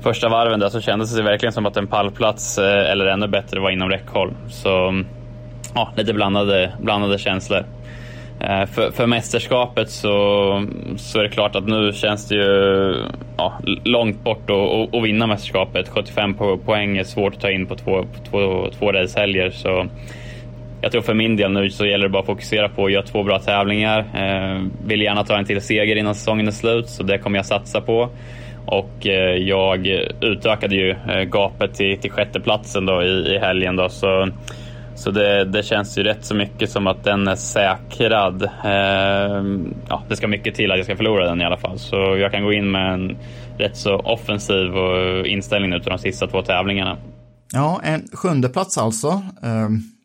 första 0.00 0.28
varven 0.28 0.60
där 0.60 0.68
så 0.68 0.80
kändes 0.80 1.16
det 1.16 1.22
verkligen 1.22 1.52
som 1.52 1.66
att 1.66 1.76
en 1.76 1.86
pallplats 1.86 2.58
eh, 2.58 2.90
eller 2.90 3.06
ännu 3.06 3.28
bättre 3.28 3.60
var 3.60 3.70
inom 3.70 3.88
räckhåll. 3.88 4.34
Så 4.48 5.02
ja, 5.74 5.92
lite 5.96 6.12
blandade, 6.12 6.72
blandade 6.80 7.18
känslor. 7.18 7.64
Eh, 8.40 8.66
för, 8.66 8.90
för 8.90 9.06
mästerskapet 9.06 9.90
så, 9.90 10.12
så 10.96 11.18
är 11.18 11.22
det 11.22 11.28
klart 11.28 11.56
att 11.56 11.66
nu 11.66 11.92
känns 11.92 12.28
det 12.28 12.34
ju 12.34 12.94
ja, 13.36 13.52
långt 13.84 14.24
bort 14.24 14.50
att, 14.50 14.94
att 14.94 15.04
vinna 15.04 15.26
mästerskapet. 15.26 15.88
75 15.88 16.34
poäng 16.64 16.96
är 16.96 17.04
svårt 17.04 17.34
att 17.34 17.40
ta 17.40 17.50
in 17.50 17.66
på 17.66 17.74
två, 17.76 18.04
två, 18.30 18.70
två 18.78 18.92
racehelger. 18.92 19.50
Så 19.50 19.86
jag 20.86 20.92
tror 20.92 21.02
för 21.02 21.14
min 21.14 21.36
del 21.36 21.52
nu 21.52 21.70
så 21.70 21.86
gäller 21.86 22.04
det 22.04 22.10
bara 22.10 22.20
att 22.20 22.26
fokusera 22.26 22.68
på 22.68 22.86
att 22.86 22.92
göra 22.92 23.02
två 23.02 23.22
bra 23.22 23.38
tävlingar. 23.38 23.98
Eh, 23.98 24.66
vill 24.86 25.00
gärna 25.00 25.24
ta 25.24 25.38
en 25.38 25.44
till 25.44 25.60
seger 25.60 25.96
innan 25.96 26.14
säsongen 26.14 26.46
är 26.46 26.52
slut, 26.52 26.88
så 26.88 27.02
det 27.02 27.18
kommer 27.18 27.38
jag 27.38 27.46
satsa 27.46 27.80
på. 27.80 28.08
Och 28.66 29.06
eh, 29.06 29.36
jag 29.36 29.86
utökade 30.20 30.74
ju 30.74 30.90
eh, 30.90 31.22
gapet 31.22 31.74
till, 31.74 31.98
till 31.98 32.10
sjätteplatsen 32.10 32.86
då 32.86 33.02
i, 33.02 33.34
i 33.34 33.38
helgen. 33.38 33.76
Då, 33.76 33.88
så 33.88 34.28
så 34.94 35.10
det, 35.10 35.44
det, 35.44 35.62
känns 35.62 35.98
ju 35.98 36.02
rätt 36.02 36.24
så 36.24 36.34
mycket 36.34 36.70
som 36.70 36.86
att 36.86 37.04
den 37.04 37.28
är 37.28 37.36
säkrad. 37.36 38.42
Eh, 38.42 39.44
ja, 39.88 40.02
det 40.08 40.16
ska 40.16 40.28
mycket 40.28 40.54
till 40.54 40.70
att 40.70 40.78
jag 40.78 40.84
ska 40.84 40.96
förlora 40.96 41.26
den 41.26 41.40
i 41.40 41.44
alla 41.44 41.56
fall. 41.56 41.78
Så 41.78 41.96
jag 41.96 42.32
kan 42.32 42.44
gå 42.44 42.52
in 42.52 42.70
med 42.70 42.94
en 42.94 43.16
rätt 43.58 43.76
så 43.76 43.96
offensiv 43.96 44.66
inställning 45.24 45.70
nu 45.70 45.80
till 45.80 45.90
de 45.90 45.98
sista 45.98 46.26
två 46.26 46.42
tävlingarna. 46.42 46.96
Ja, 47.52 47.80
en 47.84 48.02
sjunde 48.12 48.48
plats 48.48 48.78
alltså. 48.78 49.22
Um 49.42 49.95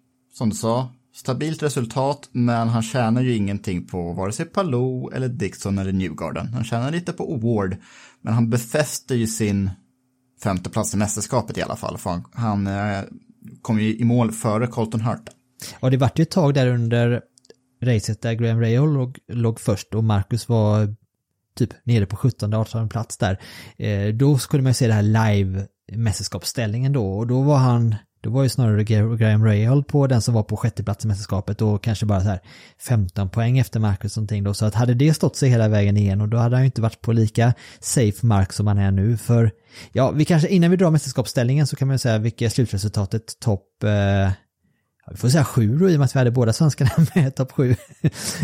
som 0.42 0.50
du 0.50 0.56
sa, 0.56 0.90
stabilt 1.14 1.64
resultat, 1.64 2.30
men 2.32 2.68
han 2.68 2.84
tjänar 2.84 3.22
ju 3.22 3.36
ingenting 3.36 3.88
på 3.88 4.14
vare 4.14 4.32
sig 4.32 4.46
Palou 4.46 5.12
eller 5.12 5.28
Dixon 5.28 5.78
eller 5.78 5.92
Newgarden. 5.92 6.48
Han 6.48 6.64
tjänar 6.64 6.92
lite 6.92 7.14
på 7.14 7.24
Award, 7.24 7.76
men 8.22 8.34
han 8.34 8.50
befäster 8.50 9.16
ju 9.16 9.28
sin 9.28 9.70
femteplats 10.44 10.94
i 10.94 10.98
mästerskapet 10.98 11.58
i 11.58 11.62
alla 11.62 11.76
fall. 11.76 11.98
För 11.98 12.10
han, 12.10 12.24
han 12.34 12.68
eh, 12.68 13.04
kom 13.62 13.80
ju 13.80 13.98
i 13.98 14.04
mål 14.04 14.32
före 14.32 14.68
Colton 14.68 15.02
Hurt. 15.02 15.30
Ja, 15.82 15.90
det 15.90 15.98
vart 15.98 16.20
ju 16.20 16.22
ett 16.22 16.32
tag 16.32 16.54
där 16.54 16.68
under 16.68 17.22
racet 17.82 18.22
där 18.22 18.34
Graham 18.34 18.62
Rahal 18.62 18.94
låg, 18.94 19.20
låg 19.28 19.60
först 19.60 19.96
och 19.96 20.04
Marcus 20.04 20.50
var 20.50 20.96
typ 21.56 21.70
nere 21.84 22.06
på 22.06 22.16
17 22.16 22.54
18 22.54 22.90
plats 22.90 23.18
där. 23.18 23.40
Eh, 23.78 24.14
då 24.14 24.38
skulle 24.38 24.64
man 24.64 24.70
ju 24.70 24.74
se 24.74 24.88
det 24.88 24.94
här 24.94 25.36
live 25.36 25.68
mästerskapsställningen 25.92 26.94
då 26.94 27.18
och 27.18 27.28
då 27.28 27.42
var 27.42 27.58
han 27.58 27.96
då 28.22 28.30
var 28.30 28.44
ju 28.44 28.50
snarare 28.50 28.84
Graham 29.18 29.46
Rahal 29.46 29.84
på 29.84 30.08
den 30.08 30.22
som 30.22 30.34
var 30.34 30.44
på 30.44 30.58
sjätte 30.58 30.84
plats 30.84 31.06
i 31.06 31.08
mästerskapet 31.08 31.62
och 31.62 31.84
kanske 31.84 32.06
bara 32.06 32.22
så 32.22 32.28
här 32.28 32.40
15 32.80 33.30
poäng 33.30 33.60
efter 33.60 33.80
Marcus 33.80 34.18
någonting 34.18 34.44
då. 34.44 34.54
Så 34.54 34.66
att 34.66 34.76
hade 34.76 34.94
det 34.94 35.14
stått 35.14 35.36
sig 35.36 35.50
hela 35.50 35.68
vägen 35.68 35.98
igen 35.98 36.22
och 36.22 36.30
då 36.30 36.38
hade 36.38 36.56
han 36.56 36.64
ju 36.64 36.66
inte 36.66 36.82
varit 36.82 37.02
på 37.02 37.12
lika 37.12 37.54
safe 37.80 38.26
mark 38.26 38.54
som 38.54 38.68
han 38.68 38.78
är 38.78 38.92
nu. 38.92 39.18
För 39.18 39.52
ja, 39.92 40.12
vi 40.12 40.26
kanske 40.26 40.48
innan 40.48 40.72
vi 40.72 40.78
drar 40.78 40.92
mästerskapsställningen 40.92 41.68
så 41.68 41.76
kan 41.76 41.88
man 41.88 41.96
ju 41.96 42.00
säga 42.00 42.18
vilket 42.18 42.46
är 42.46 42.50
slutresultatet 42.50 43.40
topp 43.40 43.84
eh, 43.84 44.32
vi 45.12 45.18
får 45.18 45.30
säga 45.30 45.46
sju 45.46 45.78
då 45.78 45.90
i 45.90 45.96
och 45.96 46.00
med 46.00 46.06
att 46.06 46.16
vi 46.16 46.20
hade 46.20 46.32
båda 46.32 46.54
svenskarna 46.54 46.92
med 47.16 47.36
topp 47.36 47.52
sju. 47.52 47.76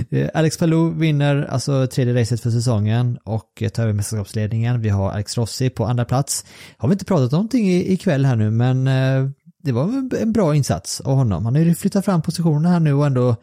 Eh, 0.09 0.29
Alex 0.33 0.57
Palou 0.57 0.89
vinner 0.89 1.47
alltså 1.49 1.87
tredje 1.87 2.21
racet 2.21 2.41
för 2.41 2.49
säsongen 2.49 3.17
och 3.23 3.61
eh, 3.61 3.69
tar 3.69 3.83
över 3.83 3.93
mästerskapsledningen. 3.93 4.81
Vi 4.81 4.89
har 4.89 5.11
Alex 5.11 5.37
Rossi 5.37 5.69
på 5.69 5.85
andra 5.85 6.05
plats. 6.05 6.45
Har 6.77 6.89
vi 6.89 6.93
inte 6.93 7.05
pratat 7.05 7.31
någonting 7.31 7.69
ikväll 7.69 8.25
här 8.25 8.35
nu 8.35 8.51
men 8.51 8.87
eh, 8.87 9.29
det 9.67 9.73
var 9.73 10.15
en 10.21 10.31
bra 10.31 10.55
insats 10.55 11.01
av 11.01 11.15
honom. 11.15 11.45
Han 11.45 11.55
har 11.55 11.61
ju 11.61 11.75
flyttat 11.75 12.05
fram 12.05 12.21
positionerna 12.21 12.69
här 12.69 12.79
nu 12.79 12.93
och 12.93 13.05
ändå 13.05 13.35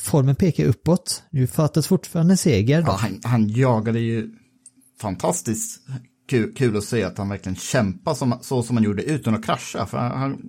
formen 0.00 0.36
pekar 0.36 0.64
uppåt. 0.64 1.22
Nu 1.30 1.46
fattas 1.46 1.86
fortfarande 1.86 2.36
seger. 2.36 2.80
Ja, 2.86 2.92
han, 3.00 3.20
han 3.24 3.48
jagade 3.48 4.00
ju 4.00 4.30
fantastiskt 5.00 5.80
kul, 6.28 6.54
kul 6.54 6.76
att 6.76 6.84
se 6.84 7.04
att 7.04 7.18
han 7.18 7.28
verkligen 7.28 7.56
kämpar 7.56 8.14
som, 8.14 8.34
så 8.40 8.62
som 8.62 8.76
han 8.76 8.84
gjorde 8.84 9.02
utan 9.02 9.34
att 9.34 9.44
krascha. 9.44 9.86
För 9.86 9.98
han, 9.98 10.18
han 10.18 10.42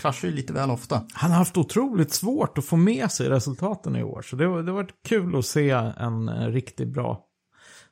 kraschar 0.00 0.28
ju 0.28 0.34
lite 0.34 0.52
väl 0.52 0.70
ofta. 0.70 1.02
Han 1.12 1.30
har 1.30 1.38
haft 1.38 1.56
otroligt 1.56 2.12
svårt 2.12 2.58
att 2.58 2.64
få 2.64 2.76
med 2.76 3.10
sig 3.10 3.28
resultaten 3.28 3.96
i 3.96 4.02
år. 4.02 4.22
Så 4.22 4.36
det, 4.36 4.44
det 4.44 4.50
har 4.50 4.62
varit 4.72 4.94
kul 5.08 5.36
att 5.38 5.46
se 5.46 5.70
en, 5.70 6.28
en 6.28 6.52
riktigt 6.52 6.88
bra, 6.88 7.20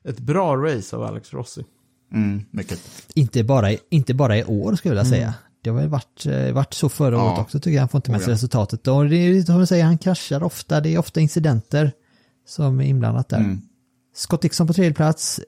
ett 0.08 0.20
bra 0.20 0.56
race 0.56 0.96
av 0.96 1.02
Alex 1.02 1.32
Rossi. 1.32 1.64
Mm, 2.12 2.42
mycket. 2.50 2.80
Inte 3.14 3.44
bara, 3.44 3.72
i- 3.72 3.78
inte 3.90 4.14
bara 4.14 4.38
i 4.38 4.44
år 4.44 4.74
skulle 4.74 4.94
jag 4.94 5.04
vilja 5.04 5.16
säga. 5.18 5.34
Det 5.64 5.70
har 5.70 5.76
väl 5.76 5.88
varit, 5.88 6.26
eh, 6.26 6.52
varit 6.52 6.74
så 6.74 6.88
förra 6.88 7.14
Ja. 7.16 7.28
året 7.30 7.38
också 7.38 7.58
tycker 7.60 7.74
jag. 7.74 7.80
Han 7.82 7.88
får 7.88 7.98
inte 7.98 8.10
med 8.10 8.20
sig 8.20 8.26
Oh, 8.26 8.30
ja. 8.30 8.34
resultatet. 8.34 8.88
Och 8.88 9.08
det 9.08 9.16
är 9.16 9.28
ju 9.28 9.42
som 9.44 9.60
du 9.60 9.66
säger, 9.66 9.84
han 9.84 9.98
kraschar 9.98 10.42
ofta. 10.42 10.80
Det 10.80 10.94
är 10.94 10.98
ofta 10.98 11.20
incidenter 11.20 11.92
som 12.48 12.80
är 12.80 12.84
inblandat 12.84 13.28
där. 13.28 13.36
Mm. 13.38 13.60
Scott 14.16 14.42
Dixon 14.42 14.66
på 14.66 14.72
tredje 14.72 14.92
plats. 14.94 15.40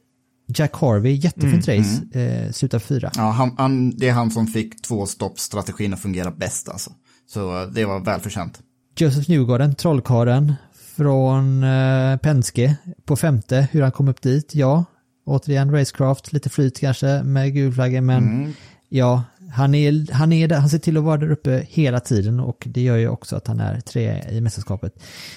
Jack 0.49 0.77
Harvey, 0.77 1.13
jättefint 1.13 1.69
race. 1.69 2.21
Eh, 2.21 2.53
slutar 2.53 2.79
fyra. 2.79 3.11
Ja, 3.17 3.23
han, 3.31 3.55
han, 3.59 3.91
det 3.91 4.09
är 4.09 4.13
han 4.13 4.31
som 4.31 4.47
fick 4.47 4.83
två 4.83 5.07
stoppstrategin 5.07 5.95
att 5.95 6.01
fungera 6.01 6.31
bäst 6.31 6.69
alltså. 6.69 6.91
Så 7.29 7.63
eh, 7.63 7.69
det 7.69 7.85
var 7.85 8.01
välförtjänt. 8.01 8.61
Joseph 8.99 9.31
Newgarden, 9.31 9.75
trollkaren 9.75 10.55
från 10.97 11.63
eh, 11.65 12.17
Penske 12.17 12.77
på 13.05 13.17
femte. 13.17 13.69
Hur 13.73 13.83
han 13.83 13.93
kom 13.93 14.09
upp 14.09 14.23
dit, 14.23 14.55
ja. 14.55 14.85
Återigen 15.27 15.73
Racecraft, 15.73 16.33
lite 16.33 16.49
flyt 16.51 16.79
kanske 16.81 17.23
med 17.23 17.55
gulflaggen 17.55 18.07
men 18.07 18.55
ja, 18.89 19.23
han, 19.51 19.75
är, 19.75 20.13
han, 20.13 20.33
är 20.33 20.49
där, 20.49 20.57
han 20.57 20.69
ser 20.69 20.79
till 20.79 20.97
att 20.97 21.05
vara 21.05 21.17
där 21.17 21.31
uppe 21.31 21.67
hela 21.69 22.01
tiden 22.01 22.41
och 22.41 22.65
det 22.67 22.81
gör 22.81 22.97
ju 22.97 23.09
också 23.09 23.37
att 23.37 23.47
han 23.47 23.61
är 23.61 23.81
tre 23.81 24.23
i 24.31 24.41
mästerskapet. 24.41 24.93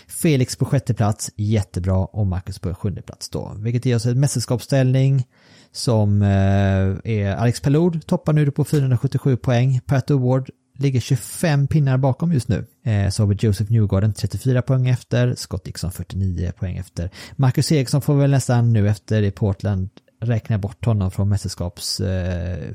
Felix 0.08 0.56
på 0.56 0.66
sjätte 0.66 0.94
plats, 0.94 1.32
jättebra 1.36 1.98
och 1.98 2.28
Marcus 2.28 2.60
på 2.60 2.74
sjunde 2.74 3.02
plats 3.02 3.30
då. 3.30 3.56
Vilket 3.58 3.86
ger 3.86 3.96
oss 3.96 4.06
en 4.06 4.20
mästerskapsställning 4.20 5.28
som 5.72 6.22
eh, 6.22 7.12
är 7.14 7.36
Alex 7.36 7.62
Pelod 7.62 8.06
toppar 8.06 8.34
nu 8.34 8.52
på 8.52 8.66
477 8.66 9.38
poäng. 9.38 9.80
Pat 9.86 10.12
Award 10.12 10.50
ligger 10.78 11.00
25 11.00 11.68
pinnar 11.68 11.98
bakom 11.98 12.34
just 12.34 12.48
nu. 12.48 12.66
Eh, 12.86 13.10
så 13.10 13.24
har 13.24 13.28
vi 13.28 13.38
Joseph 13.40 13.72
Newgarden 13.72 14.14
34 14.14 14.62
poäng 14.62 14.90
efter, 14.90 15.36
Scott 15.36 15.64
Dixon 15.64 15.92
49 15.92 16.52
poäng 16.60 16.78
efter. 16.78 17.10
Marcus 17.36 17.72
Eriksson 17.72 18.02
får 18.02 18.16
väl 18.16 18.32
nästan 18.32 18.74
nu 18.74 18.90
efter 18.90 19.22
i 19.22 19.32
Portland 19.32 19.90
räkna 20.22 20.58
bort 20.58 20.86
honom 20.86 21.12
från 21.12 21.30
mästerskaps 21.30 22.00
eh, 22.00 22.74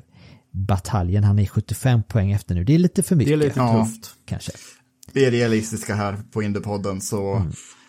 bataljen. 0.55 1.25
Han 1.25 1.39
är 1.39 1.47
75 1.47 2.03
poäng 2.03 2.33
efter 2.33 2.55
nu. 2.55 2.65
Det 2.65 2.75
är 2.75 2.79
lite 2.79 3.03
för 3.03 3.17
mycket. 3.17 3.31
Det 3.41 3.45
är 3.45 3.49
lite 3.49 3.61
Ja. 3.61 3.85
tufft. 3.85 4.15
Kanske. 4.27 4.53
Vi 5.13 5.25
är 5.25 5.31
realistiska 5.31 5.95
här 5.95 6.17
på 6.33 6.43
Indiepodden 6.43 7.01
så, 7.01 7.47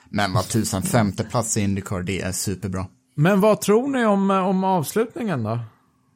men 0.10 0.34
vad 0.34 0.48
tusan, 0.48 0.82
femte 0.84 1.24
plats 1.24 1.58
i 1.58 1.62
Indycar, 1.62 2.04
det 2.04 2.22
är 2.22 2.32
superbra. 2.32 2.88
Men 3.16 3.42
vad 3.42 3.62
tror 3.62 3.88
ni 3.90 4.06
om, 4.06 4.32
om 4.32 4.64
avslutningen 4.64 5.44
då? 5.44 5.60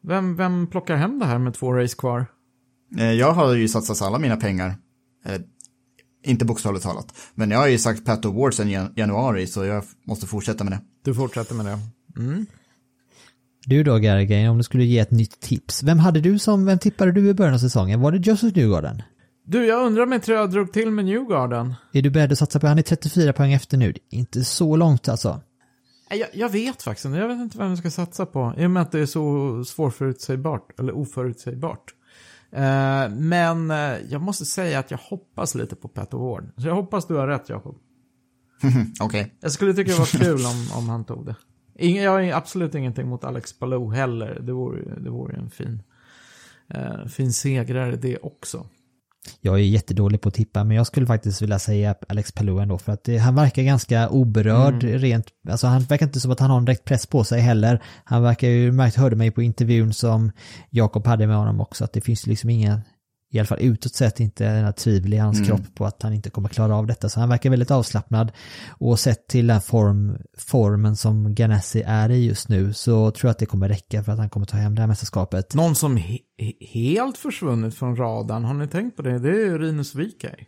Vem, 0.03 0.35
vem 0.35 0.67
plockar 0.67 0.95
hem 0.95 1.19
det 1.19 1.25
här 1.25 1.39
med 1.39 1.53
två 1.53 1.73
race 1.73 1.95
kvar? 1.95 2.25
Eh, 2.97 3.11
Jag 3.11 3.31
har 3.33 3.53
ju 3.55 3.67
satsat 3.67 4.01
alla 4.01 4.19
mina 4.19 4.35
pengar, 4.37 4.75
eh, 5.25 5.41
inte 6.25 6.45
bokstavligt 6.45 6.83
talat, 6.85 7.13
men 7.35 7.51
jag 7.51 7.59
har 7.59 7.67
ju 7.67 7.77
sagt 7.77 8.05
Pat 8.05 8.25
Award 8.25 8.53
sedan 8.53 8.69
jan- 8.69 8.93
januari 8.95 9.47
så 9.47 9.65
jag 9.65 9.83
måste 10.07 10.27
fortsätta 10.27 10.63
med 10.63 10.73
det. 10.73 10.79
Du 11.03 11.13
fortsätter 11.13 11.55
med 11.55 11.65
det. 11.65 11.79
Du 13.65 13.83
då 13.83 13.97
Gargay, 13.97 14.47
om 14.47 14.57
du 14.57 14.63
skulle 14.63 14.83
ge 14.83 14.99
ett 14.99 15.11
nytt 15.11 15.39
tips. 15.39 15.83
Vem 15.83 15.99
hade 15.99 16.21
du 16.21 16.39
som, 16.39 16.65
vem 16.65 16.79
tippade 16.79 17.11
du 17.11 17.29
i 17.29 17.33
början 17.33 17.53
av 17.53 17.57
säsongen? 17.57 18.01
Var 18.01 18.11
det 18.11 18.17
Joseph 18.17 18.57
Newgarden? 18.57 19.01
Du, 19.45 19.65
jag 19.65 19.85
undrar 19.85 20.03
om 20.03 20.13
inte 20.13 20.31
jag 20.31 20.51
drog 20.51 20.73
till 20.73 20.91
med 20.91 21.05
Newgarden. 21.05 21.73
Är 21.93 22.01
du 22.01 22.09
beredd 22.09 22.31
att 22.31 22.37
satsa 22.37 22.59
på, 22.59 22.67
han 22.67 22.77
är 22.77 22.81
34 22.81 23.33
poäng 23.33 23.53
efter 23.53 23.77
nu. 23.77 23.91
Det 23.91 24.15
är 24.15 24.19
inte 24.19 24.43
så 24.43 24.75
långt 24.75 25.09
alltså. 25.09 25.41
Jag, 26.09 26.27
jag 26.33 26.49
vet 26.49 26.83
faktiskt. 26.83 27.15
Jag 27.15 27.27
vet 27.27 27.39
inte 27.39 27.57
vem 27.57 27.69
jag 27.69 27.77
ska 27.77 27.91
satsa 27.91 28.25
på. 28.25 28.53
I 28.57 28.65
och 28.65 28.71
med 28.71 28.81
att 28.81 28.91
det 28.91 28.99
är 28.99 29.05
så 29.05 29.63
svårförutsägbart. 29.65 30.79
Eller 30.79 30.97
oförutsägbart. 30.97 31.93
Eh, 32.51 33.09
men 33.09 33.71
eh, 33.71 33.97
jag 34.09 34.21
måste 34.21 34.45
säga 34.45 34.79
att 34.79 34.91
jag 34.91 34.97
hoppas 34.97 35.55
lite 35.55 35.75
på 35.75 35.87
Pat 35.87 36.13
Award. 36.13 36.51
Så 36.57 36.67
jag 36.67 36.75
hoppas 36.75 37.07
du 37.07 37.15
har 37.15 37.27
rätt, 37.27 37.49
Jakob. 37.49 37.75
Okej, 38.99 39.33
Jag 39.41 39.51
skulle 39.51 39.73
tycka 39.73 39.91
det 39.91 39.97
var 39.97 40.05
kul 40.05 40.45
om, 40.45 40.77
om 40.77 40.89
han 40.89 41.05
tog 41.05 41.25
det. 41.25 41.35
Ingen, 41.79 42.03
jag 42.03 42.11
har 42.11 42.21
absolut 42.21 42.75
ingenting 42.75 43.07
mot 43.07 43.23
Alex 43.23 43.59
Palou 43.59 43.93
heller. 43.93 44.39
Det 44.39 44.51
vore, 44.51 44.99
det 44.99 45.09
vore 45.09 45.37
en 45.37 45.49
fin, 45.49 45.81
eh, 46.73 47.05
fin 47.05 47.33
segrare 47.33 47.95
det 47.95 48.17
också. 48.17 48.65
Jag 49.41 49.55
är 49.55 49.63
jättedålig 49.63 50.21
på 50.21 50.29
att 50.29 50.35
tippa, 50.35 50.63
men 50.63 50.77
jag 50.77 50.87
skulle 50.87 51.05
faktiskt 51.05 51.41
vilja 51.41 51.59
säga 51.59 51.95
Alex 52.09 52.31
Palou 52.31 52.59
ändå, 52.59 52.77
för 52.77 52.91
att 52.91 53.03
det, 53.03 53.17
han 53.17 53.35
verkar 53.35 53.63
ganska 53.63 54.09
oberörd 54.09 54.83
rent, 54.83 55.27
alltså 55.49 55.67
han 55.67 55.81
verkar 55.81 56.05
inte 56.05 56.19
som 56.19 56.31
att 56.31 56.39
han 56.39 56.49
har 56.49 56.57
en 56.57 56.65
direkt 56.65 56.85
press 56.85 57.05
på 57.05 57.23
sig 57.23 57.41
heller. 57.41 57.83
Han 58.03 58.23
verkar 58.23 58.47
ju, 58.47 58.71
märkt, 58.71 58.95
hörde 58.95 59.15
mig 59.15 59.31
på 59.31 59.41
intervjun 59.41 59.93
som 59.93 60.31
Jakob 60.69 61.07
hade 61.07 61.27
med 61.27 61.37
honom 61.37 61.61
också, 61.61 61.83
att 61.83 61.93
det 61.93 62.01
finns 62.01 62.27
liksom 62.27 62.49
ingen, 62.49 62.81
i 63.31 63.39
alla 63.39 63.45
fall 63.45 63.59
utåt 63.61 63.93
sett 63.93 64.19
inte 64.19 64.53
några 64.55 64.73
tvivel 64.73 65.13
i 65.13 65.17
hans 65.17 65.47
kropp 65.47 65.75
på 65.75 65.85
att 65.85 66.03
han 66.03 66.13
inte 66.13 66.29
kommer 66.29 66.49
klara 66.49 66.75
av 66.75 66.87
detta. 66.87 67.09
Så 67.09 67.19
han 67.19 67.29
verkar 67.29 67.49
väldigt 67.49 67.71
avslappnad. 67.71 68.31
Och 68.69 68.99
sett 68.99 69.27
till 69.27 69.47
den 69.47 69.61
form, 69.61 70.17
formen 70.37 70.95
som 70.95 71.35
Ganassi 71.35 71.83
är 71.85 72.09
i 72.09 72.25
just 72.25 72.49
nu 72.49 72.73
så 72.73 73.11
tror 73.11 73.27
jag 73.27 73.31
att 73.31 73.39
det 73.39 73.45
kommer 73.45 73.69
räcka 73.69 74.03
för 74.03 74.11
att 74.11 74.17
han 74.19 74.29
kommer 74.29 74.45
ta 74.45 74.57
hem 74.57 74.75
det 74.75 74.81
här 74.81 74.87
mästerskapet. 74.87 75.53
Någon 75.55 75.75
som 75.75 75.97
he 75.97 76.17
he- 76.41 76.67
helt 76.67 77.17
försvunnit 77.17 77.75
från 77.75 77.95
radarn, 77.95 78.43
har 78.43 78.53
ni 78.53 78.67
tänkt 78.67 78.95
på 78.95 79.01
det? 79.01 79.19
Det 79.19 79.29
är 79.29 79.45
ju 79.45 79.57
Rinus 79.57 79.95
Wikaj. 79.95 80.47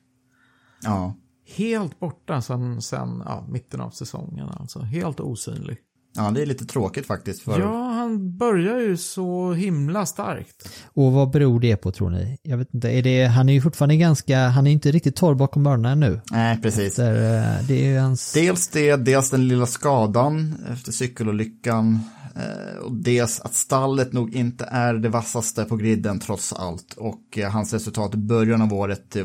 ja. 0.83 1.15
Helt 1.57 1.99
borta 1.99 2.41
sen, 2.41 2.81
sen 2.81 3.21
ja, 3.25 3.45
mitten 3.49 3.81
av 3.81 3.89
säsongen 3.89 4.49
alltså. 4.49 4.79
Helt 4.79 5.19
osynlig. 5.19 5.77
Ja, 6.13 6.31
det 6.31 6.41
är 6.41 6.45
lite 6.45 6.65
tråkigt 6.65 7.05
faktiskt. 7.05 7.41
För... 7.41 7.59
Ja, 7.59 7.91
han 7.91 8.37
börjar 8.37 8.79
ju 8.79 8.97
så 8.97 9.53
himla 9.53 10.05
starkt. 10.05 10.69
Och 10.93 11.11
vad 11.11 11.31
beror 11.31 11.59
det 11.59 11.75
på 11.75 11.91
tror 11.91 12.09
ni? 12.09 12.37
Jag 12.43 12.57
vet 12.57 12.73
inte, 12.73 12.89
är 12.89 13.03
det, 13.03 13.25
han 13.25 13.49
är 13.49 13.53
ju 13.53 13.61
fortfarande 13.61 13.95
ganska, 13.95 14.47
han 14.47 14.67
är 14.67 14.71
inte 14.71 14.91
riktigt 14.91 15.15
torr 15.15 15.35
bakom 15.35 15.67
öronen 15.67 15.99
nu. 15.99 16.21
Nej, 16.31 16.61
precis. 16.61 16.95
Där, 16.95 17.13
eh, 17.13 17.67
det 17.67 17.85
är 17.85 17.91
ju 17.91 17.97
hans... 17.97 18.33
Dels 18.33 18.67
det, 18.67 18.95
dels 18.95 19.29
den 19.29 19.47
lilla 19.47 19.65
skadan 19.65 20.55
efter 20.71 20.91
cykelolyckan. 20.91 21.99
Eh, 22.35 22.77
och 22.77 22.95
dels 22.95 23.39
att 23.39 23.53
stallet 23.53 24.13
nog 24.13 24.35
inte 24.35 24.65
är 24.65 24.93
det 24.93 25.09
vassaste 25.09 25.65
på 25.65 25.75
griden 25.75 26.19
trots 26.19 26.53
allt. 26.53 26.93
Och 26.93 27.37
eh, 27.37 27.51
hans 27.51 27.73
resultat 27.73 28.13
i 28.13 28.17
början 28.17 28.61
av 28.61 28.73
året, 28.73 29.15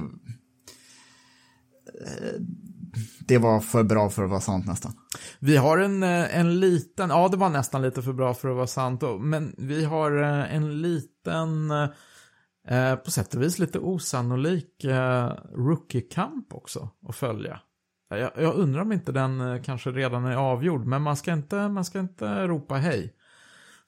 det, 3.26 3.38
var 3.38 3.60
för 3.60 3.84
bra 3.84 4.10
för 4.10 4.24
att 4.24 4.30
vara 4.30 4.40
sant 4.40 4.66
nästan. 4.66 4.92
Vi 5.38 5.56
har 5.56 5.78
en, 5.78 6.02
eh, 6.02 6.38
en 6.38 6.60
liten, 6.60 7.10
ja 7.10 7.28
det 7.28 7.36
var 7.36 7.48
nästan 7.48 7.82
lite 7.82 8.02
för 8.02 8.12
bra 8.12 8.34
för 8.34 8.48
att 8.48 8.56
vara 8.56 8.66
sant, 8.66 9.02
men 9.20 9.54
vi 9.58 9.84
har 9.84 10.22
eh, 10.22 10.54
en 10.54 10.82
liten, 10.82 11.70
eh, 11.70 11.88
eh, 12.68 12.96
på 12.96 13.10
sätt 13.10 13.34
och 13.34 13.42
vis 13.42 13.58
lite 13.58 13.78
osannolik 13.78 14.84
eh, 14.84 15.32
rookie-kamp 15.54 16.54
också 16.54 16.90
att 17.08 17.16
följa. 17.16 17.60
Jag, 18.08 18.30
jag 18.36 18.54
undrar 18.54 18.82
om 18.82 18.92
inte 18.92 19.12
den 19.12 19.62
kanske 19.62 19.90
redan 19.90 20.24
är 20.24 20.36
avgjord, 20.36 20.86
men 20.86 21.02
man 21.02 21.16
ska 21.16 21.32
inte, 21.32 21.68
man 21.68 21.84
ska 21.84 21.98
inte 22.00 22.46
ropa 22.46 22.74
hej. 22.74 23.15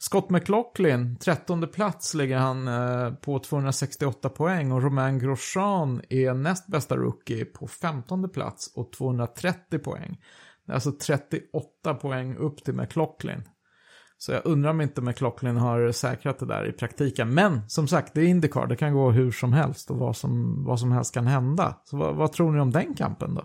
Scott 0.00 0.30
McLaughlin, 0.30 1.16
13 1.16 1.68
plats 1.68 2.14
ligger 2.14 2.36
han 2.36 2.68
eh, 2.68 3.12
på 3.14 3.38
268 3.38 4.28
poäng 4.28 4.72
och 4.72 4.82
Romain 4.82 5.18
Grosjean 5.18 6.02
är 6.08 6.34
näst 6.34 6.66
bästa 6.66 6.96
rookie 6.96 7.44
på 7.44 7.68
15 7.68 8.30
plats 8.30 8.72
och 8.74 8.92
230 8.92 9.78
poäng. 9.78 10.20
Det 10.66 10.72
är 10.72 10.74
alltså 10.74 10.92
38 10.92 11.94
poäng 11.94 12.36
upp 12.36 12.64
till 12.64 12.74
McLaughlin. 12.74 13.42
Så 14.18 14.32
jag 14.32 14.42
undrar 14.44 14.70
om 14.70 14.80
inte 14.80 15.02
McLaughlin 15.02 15.56
har 15.56 15.92
säkrat 15.92 16.38
det 16.38 16.46
där 16.46 16.68
i 16.68 16.72
praktiken. 16.72 17.34
Men 17.34 17.68
som 17.68 17.88
sagt, 17.88 18.14
det 18.14 18.20
är 18.20 18.24
Indycar, 18.24 18.66
det 18.66 18.76
kan 18.76 18.94
gå 18.94 19.10
hur 19.10 19.30
som 19.30 19.52
helst 19.52 19.90
och 19.90 19.96
vad 19.96 20.16
som, 20.16 20.64
vad 20.64 20.80
som 20.80 20.92
helst 20.92 21.14
kan 21.14 21.26
hända. 21.26 21.80
Så 21.84 21.96
vad, 21.96 22.16
vad 22.16 22.32
tror 22.32 22.52
ni 22.52 22.60
om 22.60 22.70
den 22.70 22.94
kampen 22.94 23.34
då? 23.34 23.44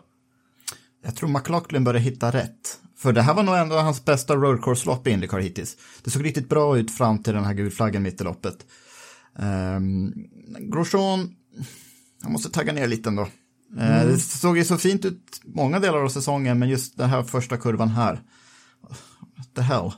Jag 1.04 1.16
tror 1.16 1.30
McLaughlin 1.30 1.84
började 1.84 2.04
hitta 2.04 2.32
rätt. 2.32 2.80
För 2.98 3.14
det 3.14 3.22
här 3.22 3.34
var 3.34 3.44
nog 3.44 3.56
ändå 3.56 3.76
hans 3.76 4.06
bästa 4.06 4.36
roadcourse-lopp 4.36 5.08
i 5.08 5.12
Indycar 5.12 5.40
hittills. 5.40 5.78
Det 6.04 6.10
såg 6.10 6.26
riktigt 6.26 6.50
bra 6.50 6.78
ut 6.78 6.92
fram 6.92 7.24
till 7.24 7.34
den 7.34 7.44
här 7.44 7.54
gulflaggen 7.54 8.04
mitt 8.04 8.22
i 8.22 8.24
loppet. 8.24 8.66
Um, 9.36 10.14
Grosjean, 10.60 11.36
jag 12.22 12.32
måste 12.32 12.50
tagga 12.50 12.74
ner 12.74 12.88
lite 12.88 13.10
ändå. 13.10 13.22
Eh, 13.78 14.06
det 14.06 14.20
såg 14.20 14.58
ju 14.58 14.66
så 14.66 14.78
fint 14.78 15.06
ut 15.06 15.42
många 15.44 15.80
delar 15.80 15.98
av 15.98 16.10
säsongen, 16.10 16.60
men 16.60 16.70
just 16.70 16.98
den 16.98 17.10
här 17.10 17.24
första 17.24 17.58
kurvan 17.58 17.90
här. 17.90 18.22
What 19.38 19.56
the 19.56 19.62
hell, 19.62 19.92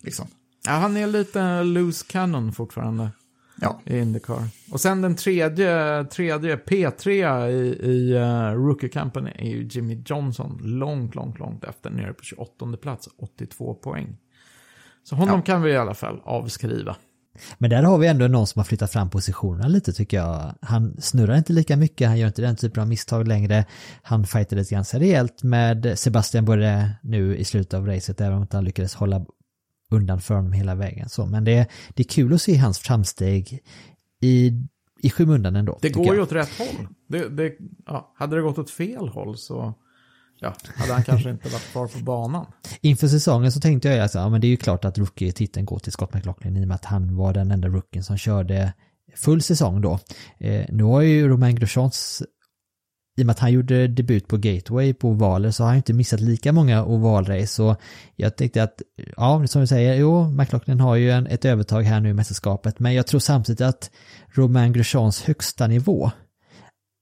liksom. 0.00 0.28
Ja, 0.66 0.72
han 0.72 0.96
är 0.96 1.06
lite 1.06 1.62
loose 1.62 2.04
cannon 2.08 2.52
fortfarande. 2.52 3.10
Ja, 3.60 3.80
i 3.84 3.98
Indycar. 3.98 4.42
Och 4.72 4.80
sen 4.80 5.02
den 5.02 5.16
tredje, 5.16 6.04
tredje 6.04 6.56
P3 6.56 7.46
i, 7.48 7.90
i 7.90 8.14
uh, 8.14 8.22
rookie-campen 8.66 9.26
är 9.26 9.48
ju 9.48 9.68
Jimmy 9.70 10.02
Johnson. 10.06 10.60
Långt, 10.62 11.14
långt, 11.14 11.38
långt 11.38 11.64
efter. 11.64 11.90
Nere 11.90 12.12
på 12.12 12.24
28 12.24 12.76
plats, 12.82 13.08
82 13.18 13.74
poäng. 13.74 14.16
Så 15.02 15.16
honom 15.16 15.42
kan 15.42 15.62
vi 15.62 15.70
i 15.70 15.76
alla 15.76 15.94
fall 15.94 16.20
avskriva. 16.24 16.96
Men 17.58 17.70
där 17.70 17.82
har 17.82 17.98
vi 17.98 18.06
ändå 18.06 18.26
någon 18.26 18.46
som 18.46 18.60
har 18.60 18.64
flyttat 18.64 18.92
fram 18.92 19.10
positionerna 19.10 19.68
lite 19.68 19.92
tycker 19.92 20.16
jag. 20.16 20.54
Han 20.62 21.00
snurrar 21.00 21.36
inte 21.36 21.52
lika 21.52 21.76
mycket, 21.76 22.08
han 22.08 22.18
gör 22.18 22.26
inte 22.26 22.42
den 22.42 22.56
typen 22.56 22.82
av 22.82 22.88
misstag 22.88 23.28
längre. 23.28 23.64
Han 24.02 24.26
fightades 24.26 24.70
ganska 24.70 24.98
rejält 24.98 25.42
med 25.42 25.98
Sebastian 25.98 26.44
Borre 26.44 26.90
nu 27.02 27.36
i 27.36 27.44
slutet 27.44 27.74
av 27.74 27.86
racet, 27.86 28.20
även 28.20 28.38
om 28.38 28.46
han 28.52 28.64
lyckades 28.64 28.94
hålla 28.94 29.26
undan 29.90 30.20
för 30.20 30.34
honom 30.34 30.52
hela 30.52 30.74
vägen. 30.74 31.08
Så, 31.08 31.26
men 31.26 31.44
det, 31.44 31.68
det 31.94 32.02
är 32.02 32.08
kul 32.08 32.34
att 32.34 32.42
se 32.42 32.56
hans 32.56 32.78
framsteg 32.78 33.60
i, 34.20 34.52
i 35.02 35.10
skymundan 35.10 35.56
ändå. 35.56 35.78
Det 35.82 35.90
går 35.90 36.14
ju 36.14 36.20
åt 36.20 36.32
rätt 36.32 36.58
håll. 36.58 36.88
Det, 37.08 37.28
det, 37.28 37.52
ja, 37.86 38.14
hade 38.16 38.36
det 38.36 38.42
gått 38.42 38.58
åt 38.58 38.70
fel 38.70 39.08
håll 39.08 39.36
så 39.36 39.74
ja, 40.40 40.54
hade 40.76 40.92
han 40.92 41.02
kanske 41.02 41.30
inte 41.30 41.48
varit 41.48 41.72
kvar 41.72 41.86
på 41.86 41.98
banan. 41.98 42.46
Inför 42.80 43.08
säsongen 43.08 43.52
så 43.52 43.60
tänkte 43.60 43.88
jag 43.88 44.04
att 44.04 44.14
ja, 44.14 44.28
men 44.28 44.40
det 44.40 44.46
är 44.46 44.48
ju 44.48 44.56
klart 44.56 44.84
att 44.84 44.98
rookie-titeln 44.98 45.66
går 45.66 45.78
till 45.78 45.92
Scott 45.92 46.14
McLaughlin 46.14 46.56
i 46.56 46.64
och 46.64 46.68
med 46.68 46.74
att 46.74 46.84
han 46.84 47.16
var 47.16 47.34
den 47.34 47.50
enda 47.50 47.68
rookien 47.68 48.04
som 48.04 48.16
körde 48.16 48.72
full 49.16 49.42
säsong 49.42 49.80
då. 49.80 49.98
Eh, 50.38 50.66
nu 50.68 50.82
har 50.82 51.00
ju 51.00 51.28
Romain 51.28 51.56
Grosjeans 51.56 52.22
i 53.18 53.22
och 53.22 53.26
med 53.26 53.32
att 53.32 53.38
han 53.38 53.52
gjorde 53.52 53.88
debut 53.88 54.28
på 54.28 54.36
Gateway 54.36 54.94
på 54.94 55.08
ovaler 55.08 55.50
så 55.50 55.62
har 55.62 55.68
han 55.68 55.76
inte 55.76 55.92
missat 55.92 56.20
lika 56.20 56.52
många 56.52 56.84
ovalrace 56.84 57.46
så 57.46 57.76
jag 58.16 58.36
tänkte 58.36 58.62
att, 58.62 58.82
ja 59.16 59.46
som 59.46 59.60
du 59.60 59.66
säger, 59.66 59.94
jo, 59.94 60.30
McLaughlin 60.30 60.80
har 60.80 60.96
ju 60.96 61.10
en, 61.10 61.26
ett 61.26 61.44
övertag 61.44 61.82
här 61.82 62.00
nu 62.00 62.08
i 62.08 62.14
mästerskapet 62.14 62.78
men 62.78 62.94
jag 62.94 63.06
tror 63.06 63.20
samtidigt 63.20 63.60
att 63.60 63.90
Romain 64.34 64.72
Grosjeans 64.72 65.22
högsta 65.22 65.66
nivå 65.66 66.10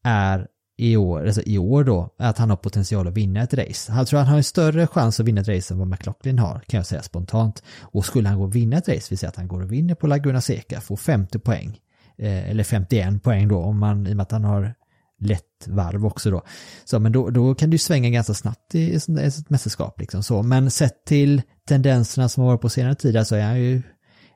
är 0.05 0.47
i 0.79 0.97
år, 0.97 1.27
alltså 1.27 1.43
i 1.43 1.59
år 1.59 1.85
då, 1.85 2.15
att 2.19 2.39
han 2.39 2.51
har 2.51 2.57
potential 2.57 3.09
att 3.09 3.15
vinna 3.15 3.43
ett 3.43 3.55
race. 3.55 3.93
Han 3.93 4.07
tror 4.07 4.19
han 4.19 4.29
har 4.29 4.37
en 4.37 4.45
större 4.45 4.87
chans 4.87 5.21
att 5.21 5.27
vinna 5.27 5.41
ett 5.41 5.49
race 5.49 5.75
än 5.75 5.79
vad 5.79 5.89
McLaughlin 5.89 6.39
har, 6.39 6.61
kan 6.67 6.79
jag 6.79 6.87
säga 6.87 7.03
spontant. 7.03 7.63
Och 7.81 8.05
skulle 8.05 8.29
han 8.29 8.39
gå 8.39 8.45
och 8.45 8.55
vinna 8.55 8.77
ett 8.77 8.89
race, 8.89 9.07
vi 9.11 9.17
säger 9.17 9.29
att 9.29 9.37
han 9.37 9.49
går 9.49 9.63
och 9.63 9.73
vinner 9.73 9.95
på 9.95 10.07
Laguna 10.07 10.41
Seca, 10.41 10.81
får 10.81 10.97
50 10.97 11.39
poäng, 11.39 11.79
eh, 12.19 12.51
eller 12.51 12.65
51 12.65 13.23
poäng 13.23 13.49
då, 13.49 13.59
om 13.59 13.79
man, 13.79 14.07
i 14.07 14.13
och 14.13 14.17
med 14.17 14.23
att 14.23 14.33
han 14.33 14.45
har 14.45 14.75
lätt 15.21 15.67
varv 15.67 16.07
också 16.07 16.31
då. 16.31 16.43
Så, 16.85 16.99
men 16.99 17.13
då, 17.13 17.31
då 17.31 17.55
kan 17.55 17.71
du 17.71 17.79
svänga 17.79 18.11
ganska 18.11 18.35
snabbt 18.35 18.75
i 18.75 18.95
ett, 18.95 19.09
ett 19.09 19.51
mästerskap 19.51 20.01
liksom 20.01 20.23
så. 20.23 20.43
Men 20.43 20.71
sett 20.71 21.05
till 21.05 21.43
tendenserna 21.69 22.29
som 22.29 22.43
har 22.43 22.51
varit 22.51 22.61
på 22.61 22.69
senare 22.69 22.95
tid, 22.95 23.17
alltså, 23.17 23.35
så 23.35 23.39
är 23.39 23.43
han 23.43 23.61
ju, 23.61 23.83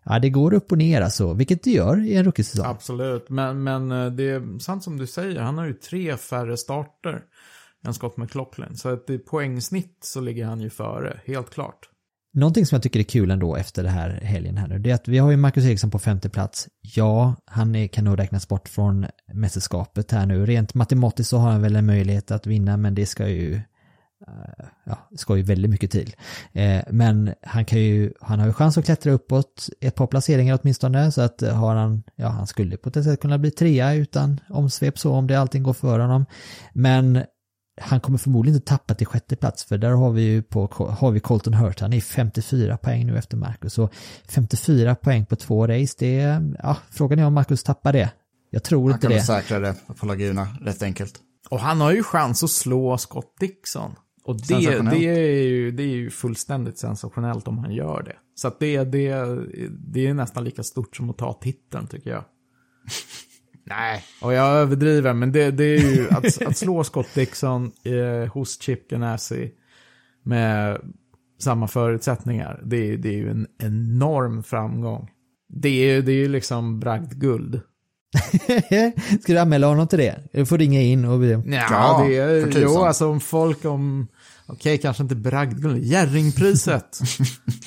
ja 0.05 0.19
det 0.19 0.31
går 0.31 0.55
upp 0.55 0.73
och 0.73 0.79
ner 0.79 1.01
alltså, 1.01 1.33
vilket 1.33 1.63
det 1.63 1.71
gör 1.71 2.05
i 2.07 2.15
en 2.15 2.25
rookiesäsong. 2.25 2.67
Absolut, 2.67 3.29
men, 3.29 3.63
men 3.63 3.93
eh, 3.93 4.07
det 4.07 4.31
är 4.31 4.59
sant 4.59 4.85
som 4.85 4.97
du 4.97 5.07
säger, 5.07 5.41
han 5.41 5.59
har 5.59 5.67
ju 5.67 5.75
tre 5.75 6.17
färre 6.17 6.57
starter 6.57 7.23
än 7.87 7.95
Scott 7.95 8.17
McLaughlin. 8.17 8.77
Så 8.77 8.89
att 8.89 9.11
i 9.11 9.19
poängsnitt 9.19 9.99
så 10.01 10.21
ligger 10.21 10.45
han 10.45 10.61
ju 10.61 10.71
före, 10.71 11.21
helt 11.25 11.51
klart. 11.51 11.90
Någonting 12.33 12.67
som 12.67 12.77
jag 12.77 12.83
tycker 12.83 13.01
är 13.01 13.05
kul 13.05 13.31
ändå 13.31 13.57
efter 13.57 13.83
det 13.83 13.89
här 13.89 14.21
helgen 14.23 14.57
här 14.57 14.69
nu, 14.69 14.79
det 14.79 14.91
är 14.91 14.95
att 14.95 15.09
vi 15.09 15.19
har 15.19 15.31
ju 15.31 15.37
Marcus 15.37 15.65
Eriksson 15.65 15.91
på 15.91 15.99
femte 15.99 16.29
plats. 16.29 16.69
Ja, 16.81 17.35
han 17.45 17.75
är, 17.75 17.87
kan 17.87 18.05
nog 18.05 18.19
räknas 18.19 18.49
bort 18.49 18.69
från 18.69 19.07
mästerskapet 19.33 20.11
här 20.11 20.27
nu. 20.27 20.47
Rent 20.47 20.75
matematiskt 20.75 21.31
så 21.31 21.39
har 21.39 21.51
han 21.51 21.63
väl 21.63 21.77
en 21.77 21.87
möjlighet 21.87 22.31
att 22.31 22.47
vinna, 22.47 22.77
men 22.77 22.95
det 22.95 23.07
ska 23.07 23.29
ju 23.29 23.55
eh, 23.55 24.65
Ja, 24.85 25.09
det 25.11 25.19
ska 25.19 25.37
ju 25.37 25.43
väldigt 25.43 25.71
mycket 25.71 25.91
till. 25.91 26.17
Eh, 26.53 26.83
Men 26.91 27.35
han 27.43 27.65
kan 27.65 27.79
ju, 27.79 28.13
han 28.21 28.39
har 28.39 28.47
ju 28.47 28.53
chans 28.53 28.79
att 28.79 28.85
klättra 28.85 29.13
uppåt 29.13 29.69
ett 29.81 29.95
par 29.95 30.07
placeringar 30.07 30.59
åtminstone, 30.63 31.13
så 31.13 31.21
att 31.23 31.43
eh, 31.43 31.55
har 31.55 31.75
han, 31.75 32.03
ja 32.17 32.29
han 32.29 32.47
skulle 32.47 32.77
potentiellt 32.77 33.21
kunna 33.21 33.39
bli 33.39 33.51
trea 33.51 33.95
utan 33.95 34.41
omsvep 34.49 34.99
så 34.99 35.13
om 35.13 35.27
det 35.27 35.41
allting 35.41 35.63
går 35.63 35.73
för 35.73 35.99
honom. 35.99 36.27
Men 36.73 37.25
han 37.81 38.01
kommer 38.01 38.19
förmodligen 38.19 38.57
inte 38.57 38.69
tappa 38.69 38.95
till 38.95 39.07
sjätte 39.07 39.37
plats 39.37 39.65
för 39.65 39.79
där 39.79 39.91
har 39.91 40.11
vi 40.11 40.23
ju 40.23 40.43
på, 40.43 40.67
har 40.99 41.11
vi 41.11 41.21
Colton 41.21 41.55
Hurt, 41.55 41.81
han 41.81 41.93
är 41.93 42.01
54 42.01 42.77
poäng 42.77 43.07
nu 43.07 43.19
efter 43.19 43.37
Marcus. 43.37 43.75
Så 43.75 43.89
54 44.29 44.95
poäng 44.95 45.27
på 45.27 45.37
två 45.37 45.67
race, 45.67 45.95
det 45.99 46.21
är, 46.21 46.55
ja, 46.63 46.77
frågan 46.91 47.19
är 47.19 47.25
om 47.25 47.35
Marcus 47.35 47.63
tappar 47.63 47.93
det. 47.93 48.13
Jag 48.51 48.65
tror 48.65 48.83
Han 48.83 48.91
inte 48.91 49.01
kan 49.01 49.09
väl 49.09 49.19
det. 49.19 49.25
säkra 49.25 49.59
det 49.59 49.75
på 50.01 50.07
Laguna, 50.07 50.49
rätt 50.61 50.83
enkelt. 50.83 51.21
Och 51.49 51.61
han 51.61 51.81
har 51.81 51.93
ju 51.93 52.03
chans 52.03 52.45
att 52.45 52.51
slå 52.51 52.99
Scott 52.99 53.35
Dixon. 53.41 53.91
Och 54.25 54.41
det, 54.41 54.81
det, 54.91 55.07
är 55.07 55.45
ju, 55.45 55.71
det 55.71 55.83
är 55.83 55.87
ju 55.87 56.11
fullständigt 56.11 56.79
sensationellt 56.79 57.49
om 57.49 57.59
han 57.59 57.75
gör 57.75 58.03
det. 58.03 58.17
Så 58.35 58.49
att 58.49 58.61
det, 58.61 58.85
det, 58.85 59.15
det 59.93 60.07
är 60.07 60.15
nästan 60.15 60.45
lika 60.45 60.63
stort 60.63 60.97
som 60.97 61.11
att 61.11 61.19
ta 61.19 61.33
titeln 61.33 61.87
tycker 61.87 62.11
jag. 62.11 62.25
Nej, 63.71 64.03
och 64.23 64.33
jag 64.33 64.47
överdriver, 64.49 65.13
men 65.15 65.33
det, 65.33 65.51
det 65.51 65.65
är 65.65 65.95
ju 65.97 66.09
att, 66.11 66.43
att 66.43 66.57
slå 66.57 66.85
Scott 66.85 67.15
Dixon 67.15 67.73
eh, 67.85 68.33
hos 68.33 68.61
Chip 68.63 68.91
Ganassi 68.91 69.51
med 70.23 70.79
samma 71.41 71.69
förutsättningar. 71.69 72.61
Det, 72.65 72.77
är- 72.93 72.97
det 72.97 73.09
är 73.09 73.13
ju 73.19 73.31
en 73.31 73.47
enorm 73.59 74.43
framgång. 74.43 75.09
Det 75.49 75.69
är, 75.91 76.03
det 76.03 76.13
är 76.13 76.17
ju 76.17 76.29
liksom 76.29 76.81
bragdguld. 76.81 77.61
Ska 79.23 79.33
du 79.33 79.39
anmäla 79.39 79.67
honom 79.67 79.89
till 79.89 79.99
det? 79.99 80.21
Du 80.33 80.47
får 80.47 80.59
ringa 80.59 80.81
in 80.83 81.05
och. 81.05 81.25
Ja, 81.25 81.41
Ja, 81.71 82.05
det 82.09 82.17
är, 82.17 82.63
jo, 82.63 82.79
alltså 82.79 83.09
om 83.09 83.21
folk 83.21 83.65
om, 83.65 84.09
okej, 84.53 84.79
kanske 84.79 85.03
inte 85.03 85.15
bragdguld, 85.15 85.85
Jerringpriset. 85.85 87.01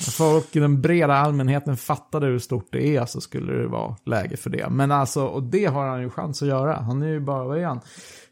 folk 0.16 0.56
i 0.56 0.60
den 0.60 0.82
breda 0.82 1.14
allmänheten 1.14 1.76
fattade 1.76 2.26
hur 2.26 2.38
stort 2.38 2.68
det 2.72 2.96
är 2.96 3.06
så 3.06 3.20
skulle 3.20 3.52
det 3.52 3.66
vara 3.66 3.96
läge 4.06 4.36
för 4.36 4.50
det. 4.50 4.68
Men 4.70 4.90
alltså, 4.90 5.24
och 5.24 5.42
det 5.42 5.64
har 5.64 5.86
han 5.86 6.02
ju 6.02 6.10
chans 6.10 6.42
att 6.42 6.48
göra. 6.48 6.76
Han 6.76 7.02
är 7.02 7.08
ju 7.08 7.20
bara, 7.20 7.44
vad 7.44 7.58
är 7.58 7.66
han? 7.66 7.80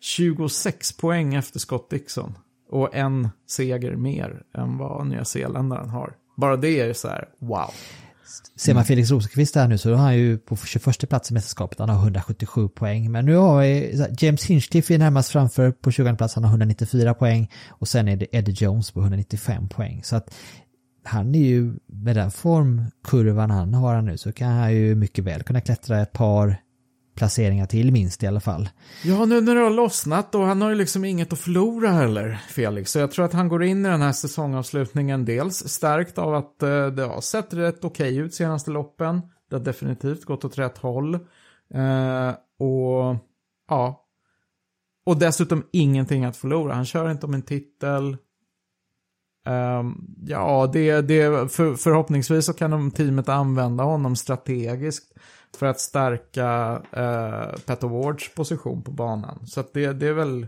26 0.01 0.93
poäng 0.97 1.35
efter 1.35 1.59
Scott 1.59 1.91
Dixon. 1.91 2.35
Och 2.71 2.95
en 2.95 3.29
seger 3.47 3.97
mer 3.97 4.43
än 4.55 4.79
vad 4.79 5.07
Nya 5.07 5.25
Zeeländaren 5.25 5.89
har. 5.89 6.17
Bara 6.37 6.57
det 6.57 6.81
är 6.81 6.87
ju 6.87 6.95
så 6.95 7.09
här, 7.09 7.29
wow. 7.39 7.71
Ser 8.57 8.75
man 8.75 8.85
Felix 8.85 9.11
Rosenqvist 9.11 9.55
här 9.55 9.69
nu 9.69 9.79
så 9.79 9.91
har 9.91 9.97
han 9.97 10.17
ju 10.17 10.39
på 10.39 10.57
21 10.57 11.09
plats 11.09 11.31
i 11.31 11.35
mästerskapet, 11.35 11.79
han 11.79 11.89
har 11.89 11.97
177 11.97 12.69
poäng. 12.69 13.13
Men 13.13 13.27
nu 13.27 13.37
har 13.37 13.63
vi 13.63 14.07
James 14.19 14.45
Hinchcliffe 14.45 14.95
är 14.95 14.99
närmast 14.99 15.31
framför 15.31 15.71
på 15.73 15.91
20 15.91 16.17
plats, 16.17 16.35
han 16.35 16.45
har 16.45 16.51
194 16.51 17.15
poäng. 17.15 17.51
Och 17.69 17.89
sen 17.89 18.09
är 18.09 18.17
det 18.17 18.27
Eddie 18.33 18.53
Jones 18.53 18.91
på 18.91 19.01
195 19.01 19.69
poäng. 19.69 20.03
Så 20.05 20.17
att 20.17 20.35
han 21.05 21.35
är 21.35 21.39
ju, 21.39 21.75
med 21.87 22.17
den 22.17 22.31
formkurvan 22.31 23.51
han 23.51 23.75
har 23.75 24.03
nu 24.03 24.19
så 24.19 24.33
kan 24.33 24.53
han 24.53 24.75
ju 24.75 24.95
mycket 24.95 25.25
väl 25.25 25.43
kunna 25.43 25.61
klättra 25.61 26.01
ett 26.01 26.13
par 26.13 26.57
placeringar 27.15 27.67
till 27.67 27.93
minst 27.93 28.23
i 28.23 28.27
alla 28.27 28.41
fall. 28.41 28.69
Ja, 29.05 29.25
nu 29.25 29.41
när 29.41 29.55
det 29.55 29.61
har 29.61 29.71
lossnat 29.71 30.35
och 30.35 30.43
han 30.43 30.63
har 30.63 30.69
ju 30.69 30.75
liksom 30.75 31.05
inget 31.05 31.33
att 31.33 31.39
förlora 31.39 31.89
heller, 31.89 32.41
Felix. 32.49 32.91
Så 32.91 32.99
jag 32.99 33.11
tror 33.11 33.25
att 33.25 33.33
han 33.33 33.49
går 33.49 33.65
in 33.65 33.87
i 33.87 33.89
den 33.89 34.03
här 34.03 34.13
säsongavslutningen 34.13 35.25
dels 35.25 35.69
stärkt 35.69 36.19
av 36.19 36.35
att 36.35 36.63
eh, 36.63 36.87
det 36.87 37.03
har 37.03 37.21
sett 37.21 37.55
rätt 37.55 37.85
okej 37.85 38.17
ut 38.17 38.35
senaste 38.35 38.71
loppen. 38.71 39.21
Det 39.51 39.57
har 39.57 39.65
definitivt 39.65 40.25
gått 40.25 40.45
åt 40.45 40.59
rätt 40.59 40.79
håll. 40.79 41.15
Eh, 41.75 42.31
och 42.59 43.17
ja. 43.69 44.07
Och 45.07 45.19
dessutom 45.19 45.65
ingenting 45.73 46.25
att 46.25 46.37
förlora. 46.37 46.75
Han 46.75 46.85
kör 46.85 47.11
inte 47.11 47.27
om 47.27 47.35
en 47.35 47.43
titel. 47.43 48.17
Eh, 49.47 49.83
ja, 50.27 50.71
det, 50.73 51.01
det, 51.01 51.53
för, 51.53 51.75
förhoppningsvis 51.75 52.47
så 52.47 52.53
kan 52.53 52.71
de 52.71 52.91
teamet 52.91 53.29
använda 53.29 53.85
honom 53.85 54.17
strategiskt 54.17 55.13
för 55.57 55.67
att 55.67 55.81
stärka 55.81 56.83
eh, 56.93 57.61
Pat 57.67 57.85
Awards 57.85 58.35
position 58.35 58.83
på 58.83 58.91
banan. 58.91 59.47
Så 59.47 59.61
att 59.61 59.73
det, 59.73 59.93
det 59.93 60.09
är 60.09 60.13
väl, 60.13 60.47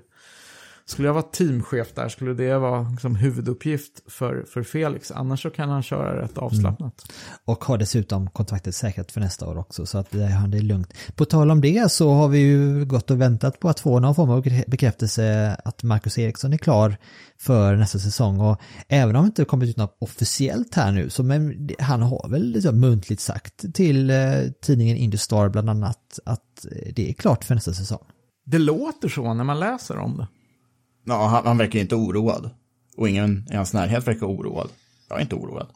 skulle 0.87 1.09
jag 1.09 1.15
vara 1.15 1.23
teamchef 1.23 1.95
där 1.95 2.09
skulle 2.09 2.35
det 2.35 2.59
vara 2.59 2.89
liksom 2.91 3.17
huvuduppgift 3.17 4.13
för, 4.13 4.45
för 4.49 4.63
Felix. 4.63 5.11
Annars 5.11 5.43
så 5.43 5.51
kan 5.51 5.69
han 5.69 5.83
köra 5.83 6.23
rätt 6.23 6.39
avslappnat. 6.39 7.05
Och 7.45 7.65
har 7.65 7.79
dessutom 7.79 8.31
kontraktet 8.31 8.75
säkrat 8.75 9.13
för 9.13 9.21
nästa 9.21 9.47
år 9.47 9.59
också 9.59 9.87
så 9.87 9.99
att 9.99 10.11
det 10.11 10.45
det 10.49 10.59
är 10.59 10.63
lugnt. 10.63 10.95
På 11.17 11.25
tal 11.25 11.51
om 11.51 11.61
det 11.61 11.93
så 11.93 12.11
har 12.11 12.29
vi 12.29 12.39
ju 12.39 12.85
gått 12.85 13.11
och 13.11 13.21
väntat 13.21 13.61
på 13.61 13.69
att 13.69 13.81
få 13.81 14.01
någon 14.01 14.15
form 14.15 14.31
av 14.31 14.43
bekräftelse 14.67 15.57
att 15.65 15.83
Marcus 15.83 16.19
Eriksson 16.19 16.53
är 16.53 16.59
klar 16.59 16.97
för 17.39 17.77
nästa 17.77 17.99
säsong 17.99 18.41
och 18.41 18.61
även 18.89 19.17
om 19.17 19.23
det 19.23 19.27
inte 19.27 19.45
kommit 19.45 19.69
ut 19.69 19.77
något 19.77 19.97
officiellt 19.99 20.75
här 20.75 20.93
nu 20.93 21.11
så 21.11 21.23
men 21.23 21.71
han 21.79 22.03
har 22.03 22.29
väl 22.29 22.43
liksom 22.43 22.81
muntligt 22.81 23.21
sagt 23.21 23.75
till 23.75 24.11
eh, 24.11 24.17
tidningen 24.63 24.97
Industar 24.97 25.49
bland 25.49 25.71
annat 25.71 26.19
att 26.25 26.67
eh, 26.71 26.93
det 26.95 27.11
är 27.11 27.13
klart 27.13 27.45
för 27.45 27.55
nästa 27.55 27.73
säsong. 27.73 28.05
Det 28.47 28.59
låter 28.59 29.09
så 29.09 29.35
när 29.35 29.45
man 29.45 29.61
läser 29.61 29.99
om 29.99 30.17
det. 30.17 30.29
Ja, 31.05 31.27
han, 31.27 31.47
han 31.47 31.59
verkar 31.59 31.79
inte 31.79 31.95
oroad. 31.95 32.51
Och 32.97 33.09
ingen 33.09 33.47
i 33.53 33.57
hans 33.57 33.73
närhet 33.73 34.07
verkar 34.07 34.27
oroad. 34.27 34.69
Jag 35.09 35.19
är 35.19 35.23
inte 35.23 35.35
oroad. 35.35 35.67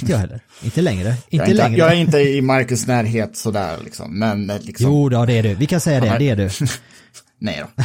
Inte 0.00 0.12
jag 0.12 0.18
heller. 0.18 0.40
Inte 0.62 0.82
längre. 0.82 1.08
Inte 1.08 1.36
Jag 1.36 1.46
är 1.46 1.50
inte, 1.50 1.62
längre. 1.62 1.78
jag 1.78 1.92
är 1.92 1.96
inte 1.96 2.18
i 2.18 2.42
Marcus 2.42 2.86
närhet 2.86 3.36
sådär 3.36 3.78
liksom. 3.84 4.18
Men 4.18 4.50
eh, 4.50 4.60
liksom. 4.60 4.86
Jo 4.86 5.08
då, 5.08 5.24
det 5.26 5.32
är 5.32 5.42
du. 5.42 5.54
Vi 5.54 5.66
kan 5.66 5.80
säga 5.80 6.00
det, 6.00 6.06
Ja, 6.06 6.18
det 6.18 6.28
är 6.28 6.36
du. 6.36 6.50
Nej 7.38 7.62
då. 7.76 7.82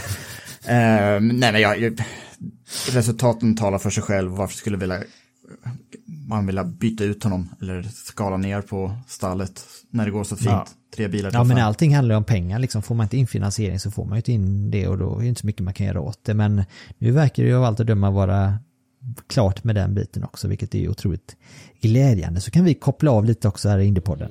Ehm, 0.71 1.27
nej 1.27 1.51
men 1.51 1.61
jag, 1.61 1.99
resultaten 2.89 3.55
talar 3.55 3.77
för 3.77 3.89
sig 3.89 4.03
själv. 4.03 4.31
Varför 4.31 4.55
skulle 4.55 4.77
vilja, 4.77 5.03
man 6.27 6.45
vilja 6.45 6.63
byta 6.63 7.03
ut 7.03 7.23
honom 7.23 7.49
eller 7.61 7.83
skala 7.93 8.37
ner 8.37 8.61
på 8.61 8.95
stallet 9.07 9.63
när 9.89 10.05
det 10.05 10.11
går 10.11 10.23
så 10.23 10.35
fint. 10.35 10.49
Ja. 10.49 10.67
Tre 10.95 11.07
bilar 11.07 11.31
Ja 11.33 11.43
men 11.43 11.57
allting 11.57 11.95
handlar 11.95 12.15
ju 12.15 12.17
om 12.17 12.23
pengar 12.23 12.59
liksom. 12.59 12.81
Får 12.81 12.95
man 12.95 13.03
inte 13.03 13.17
in 13.17 13.27
finansiering 13.27 13.79
så 13.79 13.91
får 13.91 14.05
man 14.05 14.13
ju 14.13 14.17
inte 14.17 14.31
in 14.31 14.71
det 14.71 14.87
och 14.87 14.97
då 14.97 15.15
är 15.15 15.21
det 15.21 15.27
inte 15.27 15.41
så 15.41 15.47
mycket 15.47 15.61
man 15.63 15.73
kan 15.73 15.85
göra 15.85 16.01
åt 16.01 16.19
det. 16.23 16.33
Men 16.33 16.63
nu 16.97 17.11
verkar 17.11 17.43
det 17.43 17.49
ju 17.49 17.55
av 17.55 17.63
allt 17.63 17.79
att 17.79 17.87
döma 17.87 18.11
vara 18.11 18.57
klart 19.27 19.63
med 19.63 19.75
den 19.75 19.93
biten 19.93 20.23
också, 20.23 20.47
vilket 20.47 20.75
är 20.75 20.89
otroligt 20.89 21.35
glädjande. 21.81 22.41
Så 22.41 22.51
kan 22.51 22.63
vi 22.65 22.73
koppla 22.73 23.11
av 23.11 23.25
lite 23.25 23.47
också 23.47 23.69
här 23.69 23.79
i 23.79 23.85
Indiepodden. 23.85 24.29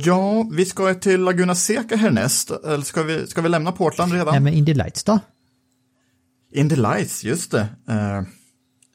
Ja, 0.00 0.48
vi 0.52 0.64
ska 0.64 0.94
till 0.94 1.20
Laguna 1.20 1.54
Seca 1.54 1.96
härnäst. 1.96 2.50
Eller 2.50 2.84
ska 2.84 3.02
vi, 3.02 3.26
ska 3.26 3.42
vi 3.42 3.48
lämna 3.48 3.72
Portland 3.72 4.12
redan? 4.12 4.32
Nej 4.34 4.40
men 4.40 4.54
Indy 4.54 4.74
Lights 4.74 5.04
då? 5.04 5.18
Indy 6.52 6.76
Lights, 6.76 7.24
just 7.24 7.50
det. 7.50 7.68
Eh, 7.88 8.22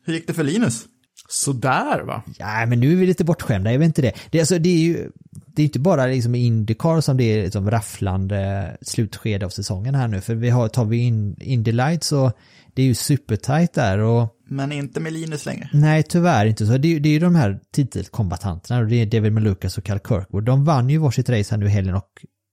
Hur 0.06 0.14
gick 0.14 0.28
det 0.28 0.34
för 0.34 0.44
Linus? 0.44 0.86
Sådär 1.32 2.02
va? 2.02 2.24
Ja, 2.38 2.66
men 2.66 2.80
nu 2.80 2.92
är 2.92 2.96
vi 2.96 3.06
lite 3.06 3.24
bortskämda, 3.26 3.72
jag 3.72 3.80
vet 3.80 3.86
inte 3.86 4.02
det. 4.02 4.14
Det, 4.32 4.38
är 4.38 4.42
alltså, 4.42 4.60
det 4.60 4.70
är 4.70 4.78
ju 4.80 5.12
det 5.56 5.62
är 5.62 5.66
inte 5.66 5.80
bara 5.80 6.06
liksom 6.06 6.36
Indycar 6.36 7.02
som 7.02 7.18
det 7.18 7.24
är 7.24 7.44
liksom 7.44 7.72
rafflande 7.72 8.78
slutskede 8.82 9.46
av 9.46 9.50
säsongen 9.50 9.96
här 9.96 10.08
nu. 10.08 10.22
För 10.22 10.36
vi 10.36 10.50
har, 10.50 10.68
tar 10.68 10.86
vi 10.86 10.98
in 10.98 11.36
Indy 11.42 11.72
Lights 11.72 12.12
och 12.12 12.32
det 12.74 12.82
är 12.82 12.86
ju 12.86 12.96
supertight 12.96 13.74
där 13.74 13.98
och 14.00 14.28
Men 14.50 14.72
inte 14.72 15.00
med 15.00 15.14
Linus 15.14 15.46
längre. 15.46 15.70
Nej, 15.74 16.04
tyvärr 16.04 16.46
inte 16.46 16.66
så. 16.66 16.78
Det, 16.78 16.96
är- 16.96 17.00
det 17.00 17.10
är 17.10 17.14
ju 17.14 17.20
de 17.20 17.36
här 17.36 17.60
titelkombatanterna 17.76 18.80
och 18.80 18.88
det 18.88 18.96
är 18.96 19.06
David 19.06 19.32
Malukas 19.34 19.78
och 19.78 19.84
Cal 19.84 20.00
Kirkwood. 20.00 20.44
De 20.44 20.66
vann 20.66 20.90
ju 20.90 20.98
varsitt 20.98 21.30
race 21.30 21.56
här 21.56 21.58
nu 21.60 21.66
i 21.66 21.70
helgen 21.70 21.96
och 21.96 22.10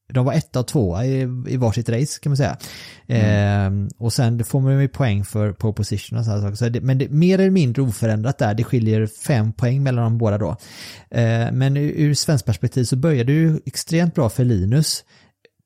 de 0.08 0.24
var 0.26 0.32
etta 0.32 0.60
och 0.60 0.66
tvåa 0.66 1.06
i, 1.06 1.20
i 1.48 1.56
varsitt 1.56 1.88
race 1.88 2.20
kan 2.22 2.30
man 2.30 2.36
säga. 2.36 2.56
Ehm, 3.08 3.88
och 3.98 4.12
sen 4.12 4.44
får 4.44 4.60
man 4.60 4.80
ju 4.80 4.88
poäng 4.88 5.24
för 5.24 5.52
på 5.52 5.72
position 5.72 6.18
och 6.18 6.24
sådana 6.24 6.42
saker. 6.42 6.56
Så 6.56 6.68
det, 6.68 6.80
men 6.80 6.98
det 6.98 7.08
mer 7.10 7.38
eller 7.38 7.50
mindre 7.50 7.82
oförändrat 7.82 8.38
där. 8.38 8.54
Det 8.54 8.64
skiljer 8.64 9.06
fem 9.26 9.52
poäng 9.52 9.82
mellan 9.82 10.04
de 10.04 10.18
båda 10.18 10.38
då. 10.38 10.56
Ehm, 11.10 11.58
men 11.58 11.76
ur, 11.76 11.90
ur 11.96 12.14
svensk 12.14 12.44
perspektiv 12.44 12.84
så 12.84 12.96
började 12.96 13.32
ju 13.32 13.60
extremt 13.66 14.14
bra 14.14 14.28
för 14.28 14.44
Linus 14.44 15.04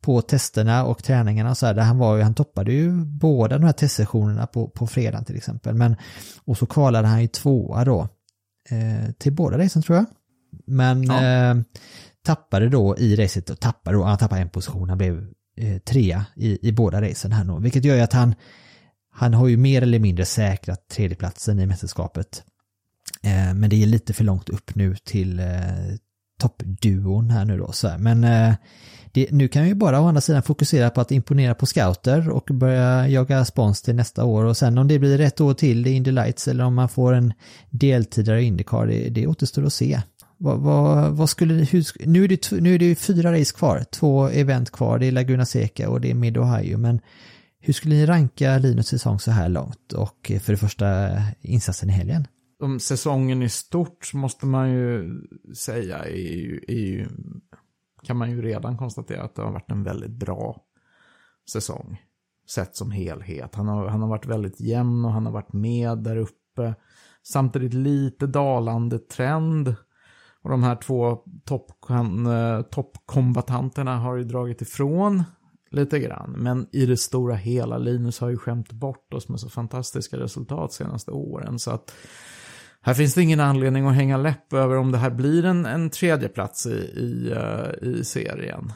på 0.03 0.23
testerna 0.23 0.85
och 0.85 1.05
träningarna 1.05 1.51
och 1.51 1.57
så 1.59 1.67
här, 1.67 1.75
där 1.75 1.83
han 1.83 1.99
var 1.99 2.17
ju, 2.17 2.23
han 2.23 2.35
toppade 2.35 2.73
ju 2.73 3.05
båda 3.05 3.59
de 3.59 3.65
här 3.65 3.73
testsessionerna 3.73 4.47
på, 4.47 4.69
på 4.69 4.87
fredagen 4.87 5.25
till 5.25 5.37
exempel. 5.37 5.75
Men, 5.75 5.97
och 6.45 6.57
så 6.59 6.67
kvalade 6.67 7.09
han 7.09 7.23
ju 7.23 7.29
tvåa 7.29 7.85
då 7.85 8.09
eh, 8.71 9.13
till 9.19 9.33
båda 9.33 9.59
racen 9.59 9.83
tror 9.83 9.97
jag. 9.99 10.07
Men 10.67 11.03
Ja. 11.03 11.23
eh, 11.25 11.55
tappade 12.31 12.69
då 12.69 12.97
i 12.99 13.17
racet, 13.17 13.51
och 13.51 13.61
tappade 13.61 13.97
då, 13.97 14.03
han 14.03 14.19
tappade 14.19 14.41
en 14.41 14.49
position, 14.49 14.89
han 14.89 14.99
blev 14.99 15.27
eh, 15.57 15.79
trea 15.79 16.27
i, 16.37 16.69
i 16.69 16.73
båda 16.73 17.03
racen 17.03 17.33
här 17.33 17.45
nu. 17.45 17.61
Vilket 17.61 17.85
gör 17.85 17.95
ju 17.95 18.01
att 18.01 18.13
han, 18.13 18.35
han 19.13 19.35
har 19.35 19.49
ju 19.49 19.57
mer 19.57 19.83
eller 19.83 19.99
mindre 19.99 20.25
säkrat 20.25 20.89
tredjeplatsen 20.89 21.61
i 21.61 21.67
mästerskapet. 21.67 22.43
Eh, 23.23 23.55
men 23.55 23.71
det 23.71 23.83
är 23.83 23.87
lite 23.87 24.13
för 24.13 24.25
långt 24.25 24.49
upp 24.49 24.75
nu 24.75 24.97
till 24.97 25.39
eh, 25.39 25.47
toppduon 26.41 27.31
här 27.31 27.45
nu 27.45 27.59
då. 27.59 27.73
Så 27.73 27.89
här. 27.89 27.99
Men 27.99 28.25
eh, 28.25 28.55
det, 29.13 29.31
nu 29.31 29.49
kan 29.49 29.63
vi 29.63 29.69
ju 29.69 29.75
bara 29.75 30.01
å 30.01 30.07
andra 30.07 30.21
sidan 30.21 30.43
fokusera 30.43 30.91
på 30.91 31.01
att 31.01 31.13
imponera 31.13 31.55
på 31.55 31.67
scouter 31.67 32.29
och 32.29 32.49
börja 32.53 33.09
jaga 33.09 33.45
spons 33.45 33.83
till 33.83 33.95
nästa 33.95 34.25
år 34.25 34.45
och 34.45 34.57
sen 34.57 34.79
om 34.79 34.89
det 34.89 34.99
blir 34.99 35.21
ett 35.21 35.41
år 35.41 35.55
till 35.55 35.87
i 35.87 35.91
Indy 35.91 36.11
Lights 36.11 36.49
eller 36.49 36.65
om 36.65 36.75
man 36.75 36.89
får 36.89 37.13
en 37.13 37.33
deltidare 37.71 38.43
Indycar, 38.43 38.87
det, 38.87 39.09
det 39.09 39.27
återstår 39.27 39.67
att 39.67 39.73
se. 39.73 40.01
Vad, 40.43 40.61
vad, 40.61 41.13
vad 41.13 41.31
skulle, 41.31 41.55
hur, 41.55 42.07
nu, 42.07 42.25
är 42.25 42.29
det, 42.29 42.53
nu 42.53 42.75
är 42.75 42.79
det 42.79 42.85
ju 42.85 42.95
fyra 42.95 43.33
race 43.33 43.57
kvar, 43.57 43.85
två 43.93 44.29
event 44.29 44.71
kvar, 44.71 44.99
det 44.99 45.07
är 45.07 45.13
Laguna 45.13 45.47
Seca 45.47 45.91
och 45.91 46.01
det 46.01 46.11
är 46.11 46.15
Mid 46.15 46.39
Ohio, 46.39 46.79
men 46.79 47.01
hur 47.59 47.73
skulle 47.73 47.95
ni 47.95 48.07
ranka 48.07 48.59
Linus 48.59 48.87
säsong 48.87 49.21
så 49.21 49.31
här 49.31 49.49
långt 49.49 49.93
och 49.93 50.31
eh, 50.31 50.41
för 50.41 50.53
det 50.53 50.57
första 50.57 51.17
insatsen 51.41 51.91
i 51.91 51.93
helgen? 51.93 52.27
Om 52.63 52.81
säsongen 52.81 53.43
i 53.43 53.49
stort 53.49 54.05
så 54.05 54.17
måste 54.17 54.47
man 54.47 54.71
ju 54.71 55.21
säga 55.57 55.99
är 55.99 56.37
ju, 56.37 56.61
är 56.69 56.75
ju, 56.75 57.09
kan 58.03 58.17
man 58.17 58.31
ju 58.31 58.43
redan 58.43 58.77
konstatera 58.77 59.23
att 59.23 59.35
det 59.35 59.43
har 59.43 59.53
varit 59.53 59.71
en 59.71 59.85
väldigt 59.85 60.11
bra 60.11 60.63
säsong. 61.53 62.03
Sett 62.51 62.77
som 62.77 62.91
helhet. 62.91 63.55
Han 63.55 63.69
har, 63.69 63.89
han 63.89 64.03
har 64.03 64.09
varit 64.09 64.27
väldigt 64.27 64.61
jämn 64.61 65.05
och 65.05 65.13
han 65.13 65.27
har 65.27 65.33
varit 65.33 65.53
med 65.53 65.99
där 65.99 66.17
uppe. 66.17 66.75
Samtidigt 67.23 67.75
lite 67.75 68.27
dalande 68.27 68.99
trend. 68.99 69.75
Och 70.43 70.51
de 70.51 70.63
här 70.63 70.77
två 70.77 71.19
toppkombatanterna 71.45 72.57
eh, 72.57 72.63
top 72.63 72.93
toppkombatanterna 73.11 73.99
har 73.99 74.17
ju 74.17 74.25
dragit 74.25 74.63
ifrån 74.63 75.25
lite 75.71 75.99
grann. 75.99 76.35
Men 76.39 76.67
i 76.73 76.87
det 76.87 76.97
stora 76.97 77.35
hela, 77.35 77.79
Linus 77.79 78.21
har 78.21 78.29
ju 78.29 78.37
skämt 78.37 78.73
bort 78.73 79.15
oss 79.15 79.29
med 79.29 79.41
så 79.41 79.49
fantastiska 79.49 80.17
resultat 80.17 80.73
senaste 80.73 81.11
åren. 81.11 81.59
Så 81.59 81.71
att 81.71 81.95
här 82.83 82.95
finns 82.95 83.15
det 83.15 83.23
ingen 83.23 83.41
anledning 83.41 83.87
att 83.87 83.95
hänga 83.95 84.17
läpp 84.17 84.53
över 84.53 84.77
om 84.77 84.93
det 84.93 84.99
här 84.99 85.11
blir 85.11 85.45
en, 85.45 85.67
en 85.67 85.91
tredje 85.91 86.29
plats 86.29 86.67
i, 86.67 86.71
i, 86.71 87.33
eh, 87.37 87.89
i 87.89 88.05
serien. 88.05 88.73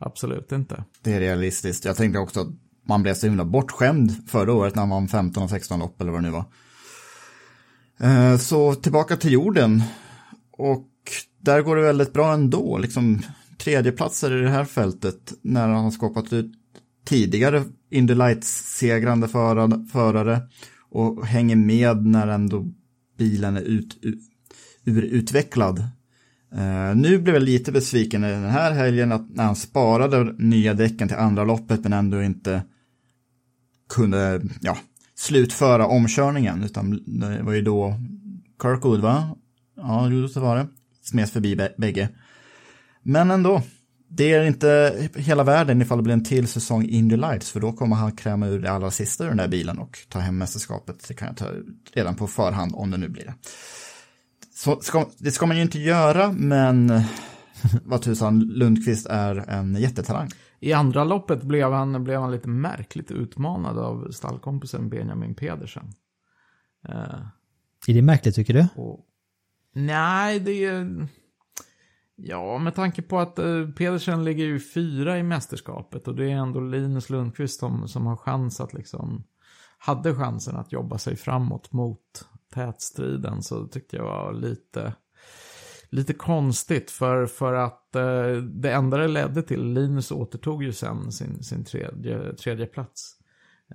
Absolut 0.00 0.52
inte. 0.52 0.84
Det 1.02 1.14
är 1.14 1.20
realistiskt. 1.20 1.84
Jag 1.84 1.96
tänkte 1.96 2.18
också 2.18 2.40
att 2.40 2.48
man 2.88 3.02
blev 3.02 3.14
så 3.14 3.26
himla 3.26 3.44
bortskämd 3.44 4.28
förra 4.28 4.52
året 4.52 4.74
när 4.74 4.86
man 4.86 4.90
vann 4.90 5.08
15 5.08 5.42
och 5.42 5.50
16 5.50 5.78
lopp 5.80 6.00
eller 6.00 6.12
vad 6.12 6.22
det 6.22 6.30
nu 6.30 6.30
var. 6.30 6.44
Eh, 8.00 8.36
så 8.36 8.74
tillbaka 8.74 9.16
till 9.16 9.32
jorden. 9.32 9.82
Och 10.52 10.88
där 11.42 11.62
går 11.62 11.76
det 11.76 11.82
väldigt 11.82 12.12
bra 12.12 12.32
ändå. 12.32 12.78
Liksom 12.78 13.22
tredjeplatser 13.58 14.38
i 14.38 14.42
det 14.42 14.50
här 14.50 14.64
fältet 14.64 15.32
när 15.42 15.68
han 15.68 15.84
har 15.84 15.90
skapat 15.90 16.32
ut 16.32 16.52
tidigare 17.04 17.64
Indy 17.90 18.14
Lights-segrande 18.14 19.28
förare, 19.92 20.40
och 20.90 21.26
hänger 21.26 21.56
med 21.56 22.06
när 22.06 22.28
ändå 22.28 22.66
bilen 23.18 23.56
är 23.56 23.60
ut, 23.60 23.98
urutvecklad. 24.84 25.78
Uh, 26.54 26.88
eh, 26.88 26.96
nu 26.96 27.18
blev 27.18 27.34
jag 27.34 27.42
lite 27.42 27.72
besviken 27.72 28.24
i 28.24 28.30
den 28.30 28.50
här 28.50 28.72
helgen 28.72 29.12
att 29.12 29.30
när 29.30 29.44
han 29.44 29.56
sparade 29.56 30.32
nya 30.38 30.74
däcken 30.74 31.08
till 31.08 31.16
andra 31.16 31.44
loppet 31.44 31.82
men 31.82 31.92
ändå 31.92 32.22
inte 32.22 32.62
kunde 33.88 34.42
ja, 34.60 34.76
slutföra 35.14 35.86
omkörningen 35.86 36.62
utan 36.62 37.02
det 37.06 37.42
var 37.42 37.52
ju 37.52 37.62
då 37.62 37.94
Kirkwood 38.62 39.00
va? 39.00 39.36
Ja, 39.76 40.08
det 40.34 40.40
var 40.40 40.56
det. 40.56 40.66
Smet 41.02 41.30
förbi 41.30 41.54
bä- 41.56 41.74
bägge. 41.78 42.08
Men 43.02 43.30
ändå, 43.30 43.62
det 44.08 44.32
är 44.32 44.44
inte 44.44 44.96
hela 45.16 45.44
världen 45.44 45.82
ifall 45.82 45.98
det 45.98 46.02
blir 46.02 46.14
en 46.14 46.24
till 46.24 46.46
säsong 46.48 46.84
Indy 46.84 47.16
Lights 47.16 47.50
för 47.50 47.60
då 47.60 47.72
kommer 47.72 47.96
han 47.96 48.12
kräma 48.12 48.46
ur 48.46 48.60
det 48.62 48.70
allra 48.70 48.90
sista 48.90 49.24
ur 49.24 49.28
den 49.28 49.36
där 49.36 49.48
bilen 49.48 49.78
och 49.78 49.98
ta 50.08 50.18
hem 50.18 50.38
mästerskapet. 50.38 51.08
Det 51.08 51.14
kan 51.14 51.28
jag 51.28 51.36
ta 51.36 51.46
redan 51.94 52.14
på 52.14 52.26
förhand 52.26 52.72
om 52.74 52.90
det 52.90 52.96
nu 52.96 53.08
blir 53.08 53.24
det. 53.24 53.34
Så 54.54 54.80
ska, 54.80 55.06
det 55.18 55.30
ska 55.30 55.46
man 55.46 55.56
ju 55.56 55.62
inte 55.62 55.78
göra, 55.78 56.32
men 56.32 56.92
vad 57.84 58.02
tusan, 58.02 58.40
Lundqvist 58.40 59.06
är 59.06 59.50
en 59.50 59.74
jättetalang. 59.74 60.28
I 60.60 60.72
andra 60.72 61.04
loppet 61.04 61.42
blev 61.42 61.72
han, 61.72 62.04
blev 62.04 62.20
han 62.20 62.30
lite 62.30 62.48
märkligt 62.48 63.10
utmanad 63.10 63.78
av 63.78 64.10
stallkompisen 64.10 64.88
Benjamin 64.88 65.34
Pedersen. 65.34 65.92
Eh, 66.88 66.94
Är 67.88 67.94
det 67.94 68.02
märkligt 68.02 68.34
tycker 68.34 68.54
du? 68.54 68.66
och, 68.76 69.00
nej, 69.72 70.40
det 70.40 70.64
är... 70.64 71.08
Ja, 72.16 72.58
med 72.58 72.74
tanke 72.74 73.02
på 73.02 73.18
att 73.18 73.38
eh, 73.38 73.68
Pedersen 73.76 74.24
ligger 74.24 74.44
ju 74.44 74.60
fyra 74.60 75.18
i 75.18 75.22
mästerskapet 75.22 76.08
och 76.08 76.14
det 76.14 76.30
är 76.30 76.36
ändå 76.36 76.60
Linus 76.60 77.10
Lundqvist 77.10 77.60
som, 77.60 77.88
som 77.88 78.06
har 78.06 78.16
chans 78.16 78.60
att 78.60 78.74
liksom... 78.74 79.24
Hade 79.78 80.14
chansen 80.14 80.56
att 80.56 80.72
jobba 80.72 80.98
sig 80.98 81.16
framåt 81.16 81.72
mot 81.72 82.28
tätstriden 82.54 83.42
så 83.42 83.66
tyckte 83.66 83.96
jag 83.96 84.04
var 84.04 84.32
lite... 84.32 84.94
Lite 85.90 86.14
konstigt. 86.14 86.90
För, 86.90 87.26
för 87.26 87.54
att 87.54 87.96
eh, 87.96 88.36
det 88.36 88.72
enda 88.72 88.96
det 88.96 89.08
ledde 89.08 89.42
till, 89.42 89.72
Linus 89.72 90.10
återtog 90.10 90.62
ju 90.62 90.72
sen 90.72 91.12
sin, 91.12 91.42
sin 91.42 91.64
tredje, 91.64 92.34
tredje 92.36 92.66
plats. 92.66 93.21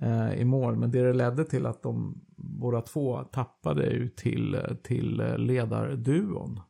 Eh, 0.00 0.40
i 0.40 0.44
mål. 0.44 0.76
Men 0.76 0.90
det 0.90 1.02
det 1.02 1.12
ledde 1.12 1.44
till 1.44 1.66
att 1.66 1.82
de 1.82 2.20
båda 2.36 2.80
två 2.80 3.22
tappade 3.22 3.86
ju 3.86 4.08
till, 4.08 4.58
till 4.82 5.22
ledarduon 5.36 6.60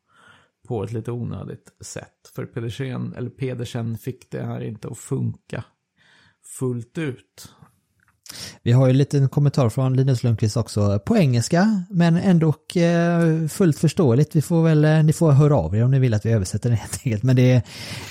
på 0.68 0.84
ett 0.84 0.92
lite 0.92 1.12
onödigt 1.12 1.76
sätt. 1.80 2.32
För 2.34 2.46
Pedersen, 2.46 3.14
eller 3.16 3.30
Pedersen 3.30 3.98
fick 3.98 4.30
det 4.30 4.42
här 4.42 4.60
inte 4.60 4.88
att 4.88 4.98
funka 4.98 5.64
fullt 6.58 6.98
ut. 6.98 7.52
Vi 8.62 8.72
har 8.72 8.86
ju 8.86 8.90
en 8.90 8.98
liten 8.98 9.28
kommentar 9.28 9.68
från 9.68 9.96
Linus 9.96 10.22
Lundqvist 10.22 10.56
också 10.56 10.98
på 10.98 11.16
engelska, 11.16 11.84
men 11.90 12.16
ändå 12.16 12.54
eh, 12.74 13.48
fullt 13.48 13.78
förståeligt. 13.78 14.36
Vi 14.36 14.42
får 14.42 14.62
väl, 14.62 14.84
eh, 14.84 15.02
ni 15.02 15.12
får 15.12 15.32
höra 15.32 15.56
av 15.56 15.76
er 15.76 15.84
om 15.84 15.90
ni 15.90 15.98
vill 15.98 16.14
att 16.14 16.26
vi 16.26 16.30
översätter 16.30 16.70
det 16.70 16.76
helt 16.80 17.00
enkelt. 17.04 17.22
Men 17.22 17.36
det 17.36 17.52
är, 17.52 17.62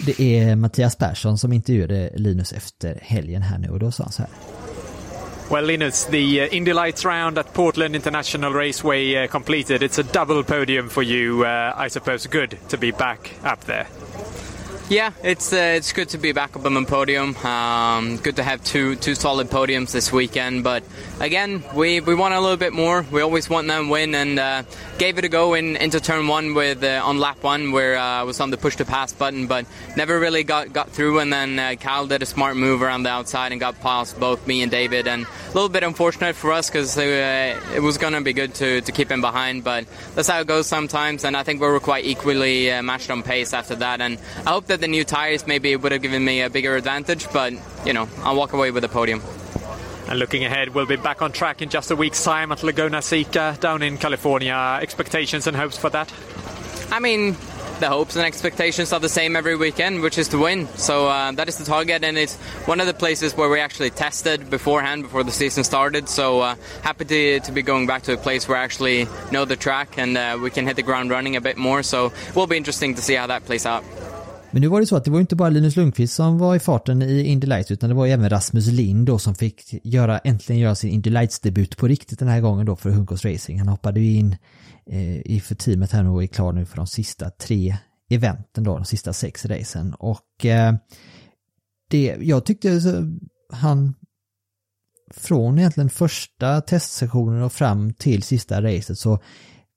det 0.05 0.21
är 0.21 0.55
Mattias 0.55 0.95
Persson 0.95 1.37
som 1.37 1.53
intervjuade 1.53 2.11
Linus 2.15 2.53
efter 2.53 2.99
helgen 3.01 3.41
här 3.41 3.57
nu 3.57 3.69
och 3.69 3.79
då 3.79 3.91
sa 3.91 4.03
han 4.03 4.11
så 4.11 4.21
här. 4.21 4.31
Well, 5.49 5.63
Linus, 5.63 6.03
the 6.03 6.41
uh, 6.41 6.47
Indy 6.47 6.73
Lights 6.73 7.05
round 7.05 7.37
at 7.37 7.53
Portland 7.53 7.95
International 7.95 8.51
Raceway 8.51 9.15
uh, 9.15 9.27
completed. 9.27 9.81
It's 9.81 9.97
a 9.97 10.03
double 10.03 10.43
podium 10.43 10.89
for 10.89 11.01
you, 11.01 11.45
uh, 11.45 11.73
I 11.73 11.87
suppose. 11.87 12.27
Good 12.27 12.59
to 12.67 12.77
be 12.77 12.91
back 12.91 13.31
up 13.45 13.63
there. 13.63 13.87
Yeah, 14.89 15.11
it's 15.21 15.51
uh, 15.51 15.73
it's 15.75 15.91
good 15.91 16.07
to 16.09 16.17
be 16.17 16.31
back 16.31 16.55
up 16.55 16.65
on 16.65 16.73
the 16.73 16.85
podium. 16.85 17.35
Um, 17.45 18.15
good 18.15 18.37
to 18.37 18.43
have 18.43 18.63
two 18.63 18.95
two 18.95 19.15
solid 19.15 19.49
podiums 19.49 19.91
this 19.91 20.13
weekend. 20.13 20.63
But 20.63 20.85
again, 21.19 21.61
we, 21.75 21.99
we 21.99 22.15
want 22.15 22.33
a 22.33 22.39
little 22.39 22.55
bit 22.55 22.71
more. 22.71 23.05
We 23.11 23.19
always 23.19 23.49
want 23.49 23.67
that 23.67 23.81
win, 23.81 24.15
and 24.15 24.39
uh, 24.39 24.63
gave 24.97 25.17
it 25.17 25.25
a 25.25 25.27
go 25.27 25.55
in, 25.55 25.75
into 25.75 25.99
turn 25.99 26.29
one 26.29 26.53
with 26.53 26.85
uh, 26.85 27.01
on 27.03 27.19
lap 27.19 27.43
one, 27.43 27.73
where 27.73 27.97
uh, 27.97 28.01
I 28.01 28.23
was 28.23 28.39
on 28.39 28.49
the 28.49 28.55
push 28.55 28.77
to 28.77 28.85
pass 28.85 29.11
button, 29.11 29.47
but 29.47 29.65
never 29.97 30.17
really 30.17 30.45
got 30.45 30.71
got 30.71 30.89
through. 30.89 31.19
And 31.19 31.33
then 31.33 31.59
uh, 31.59 31.75
Kyle 31.75 32.07
did 32.07 32.21
a 32.21 32.25
smart 32.25 32.55
move 32.55 32.81
around 32.81 33.03
the 33.03 33.09
outside 33.09 33.51
and 33.51 33.59
got 33.59 33.81
past 33.81 34.17
both 34.17 34.47
me 34.47 34.61
and 34.61 34.71
David. 34.71 35.05
And 35.05 35.25
a 35.25 35.53
little 35.53 35.67
bit 35.67 35.83
unfortunate 35.83 36.37
for 36.37 36.53
us 36.53 36.69
because 36.69 36.97
uh, 36.97 37.59
it 37.75 37.81
was 37.81 37.97
going 37.97 38.13
to 38.13 38.21
be 38.21 38.31
good 38.31 38.53
to 38.55 38.79
to 38.79 38.91
keep 38.93 39.11
him 39.11 39.19
behind, 39.19 39.65
but 39.65 39.85
that's 40.15 40.29
how 40.29 40.39
it 40.39 40.47
goes 40.47 40.65
sometimes. 40.65 41.25
And 41.25 41.35
I 41.35 41.43
think 41.43 41.59
we 41.59 41.67
were 41.67 41.81
quite 41.81 42.05
equally 42.05 42.71
uh, 42.71 42.81
matched 42.81 43.09
on 43.09 43.21
pace 43.21 43.53
after 43.53 43.75
that. 43.75 43.99
And 43.99 44.17
I 44.45 44.51
hope 44.51 44.67
that 44.67 44.76
the 44.77 44.87
new 44.87 45.03
tires 45.03 45.45
maybe 45.45 45.75
would 45.75 45.91
have 45.91 46.01
given 46.01 46.23
me 46.23 46.41
a 46.41 46.49
bigger 46.49 46.75
advantage, 46.75 47.27
but 47.33 47.53
you 47.85 47.93
know, 47.93 48.07
I'll 48.19 48.35
walk 48.35 48.53
away 48.53 48.71
with 48.71 48.83
the 48.83 48.89
podium. 48.89 49.21
And 50.07 50.19
looking 50.19 50.45
ahead, 50.45 50.69
we'll 50.69 50.85
be 50.85 50.95
back 50.95 51.21
on 51.21 51.33
track 51.33 51.61
in 51.61 51.69
just 51.69 51.91
a 51.91 51.95
week's 51.95 52.23
time 52.23 52.51
at 52.53 52.63
Laguna 52.63 53.01
Seca 53.01 53.57
down 53.59 53.83
in 53.83 53.97
California. 53.97 54.79
Expectations 54.81 55.47
and 55.47 55.57
hopes 55.57 55.77
for 55.77 55.89
that? 55.89 56.13
I 56.91 56.99
mean, 57.01 57.35
the 57.79 57.89
hopes 57.89 58.15
and 58.15 58.25
expectations 58.25 58.91
are 58.93 58.99
the 58.99 59.09
same 59.09 59.35
every 59.35 59.55
weekend, 59.55 60.01
which 60.01 60.17
is 60.17 60.29
to 60.29 60.37
win. 60.37 60.67
So 60.77 61.07
uh, 61.07 61.31
that 61.33 61.47
is 61.47 61.57
the 61.57 61.65
target, 61.65 62.03
and 62.03 62.17
it's 62.17 62.35
one 62.65 62.79
of 62.79 62.87
the 62.87 62.93
places 62.93 63.35
where 63.35 63.49
we 63.49 63.59
actually 63.59 63.89
tested 63.91 64.49
beforehand 64.49 65.03
before 65.03 65.23
the 65.23 65.31
season 65.31 65.63
started. 65.63 66.09
So 66.09 66.41
uh, 66.41 66.55
happy 66.81 67.05
to, 67.05 67.39
to 67.41 67.51
be 67.51 67.61
going 67.61 67.85
back 67.85 68.03
to 68.03 68.13
a 68.13 68.17
place 68.17 68.47
where 68.47 68.57
I 68.57 68.63
actually 68.63 69.07
know 69.31 69.45
the 69.45 69.55
track 69.55 69.97
and 69.97 70.17
uh, 70.17 70.39
we 70.41 70.49
can 70.49 70.65
hit 70.65 70.75
the 70.75 70.83
ground 70.83 71.09
running 71.09 71.35
a 71.35 71.41
bit 71.41 71.57
more. 71.57 71.83
So 71.83 72.07
it 72.07 72.35
will 72.35 72.47
be 72.47 72.57
interesting 72.57 72.95
to 72.95 73.01
see 73.01 73.13
how 73.13 73.27
that 73.27 73.45
plays 73.45 73.65
out. 73.65 73.83
Men 74.57 74.61
nu 74.61 74.67
var 74.67 74.79
det 74.79 74.87
så 74.87 74.95
att 74.95 75.05
det 75.05 75.11
var 75.11 75.19
inte 75.19 75.35
bara 75.35 75.49
Linus 75.49 75.75
Lundqvist 75.75 76.15
som 76.15 76.37
var 76.37 76.55
i 76.55 76.59
farten 76.59 77.01
i 77.01 77.23
Indy 77.23 77.47
Lights 77.47 77.71
utan 77.71 77.89
det 77.89 77.95
var 77.95 78.07
även 78.07 78.29
Rasmus 78.29 78.67
Lind 78.67 79.05
då 79.05 79.19
som 79.19 79.35
fick 79.35 79.85
göra, 79.85 80.19
äntligen 80.19 80.61
göra 80.61 80.75
sin 80.75 80.89
Indy 80.89 81.09
Lights-debut 81.09 81.77
på 81.77 81.87
riktigt 81.87 82.19
den 82.19 82.27
här 82.27 82.41
gången 82.41 82.65
då 82.65 82.75
för 82.75 82.89
Hunkos 82.89 83.25
Racing. 83.25 83.59
Han 83.59 83.67
hoppade 83.67 83.99
ju 83.99 84.13
in 84.13 84.35
eh, 84.85 85.17
i 85.17 85.39
för 85.39 85.55
teamet 85.55 85.91
här 85.91 86.03
nu 86.03 86.09
och 86.09 86.23
är 86.23 86.27
klar 86.27 86.53
nu 86.53 86.65
för 86.65 86.75
de 86.75 86.87
sista 86.87 87.29
tre 87.29 87.77
eventen 88.09 88.63
då, 88.63 88.75
de 88.75 88.85
sista 88.85 89.13
sex 89.13 89.45
racen 89.45 89.93
och 89.93 90.45
eh, 90.45 90.73
det, 91.89 92.17
jag 92.19 92.45
tyckte 92.45 92.81
så, 92.81 93.17
han 93.53 93.93
från 95.13 95.59
egentligen 95.59 95.89
första 95.89 96.61
testsessionen 96.61 97.43
och 97.43 97.53
fram 97.53 97.93
till 97.93 98.23
sista 98.23 98.61
racet 98.61 98.99
så 98.99 99.19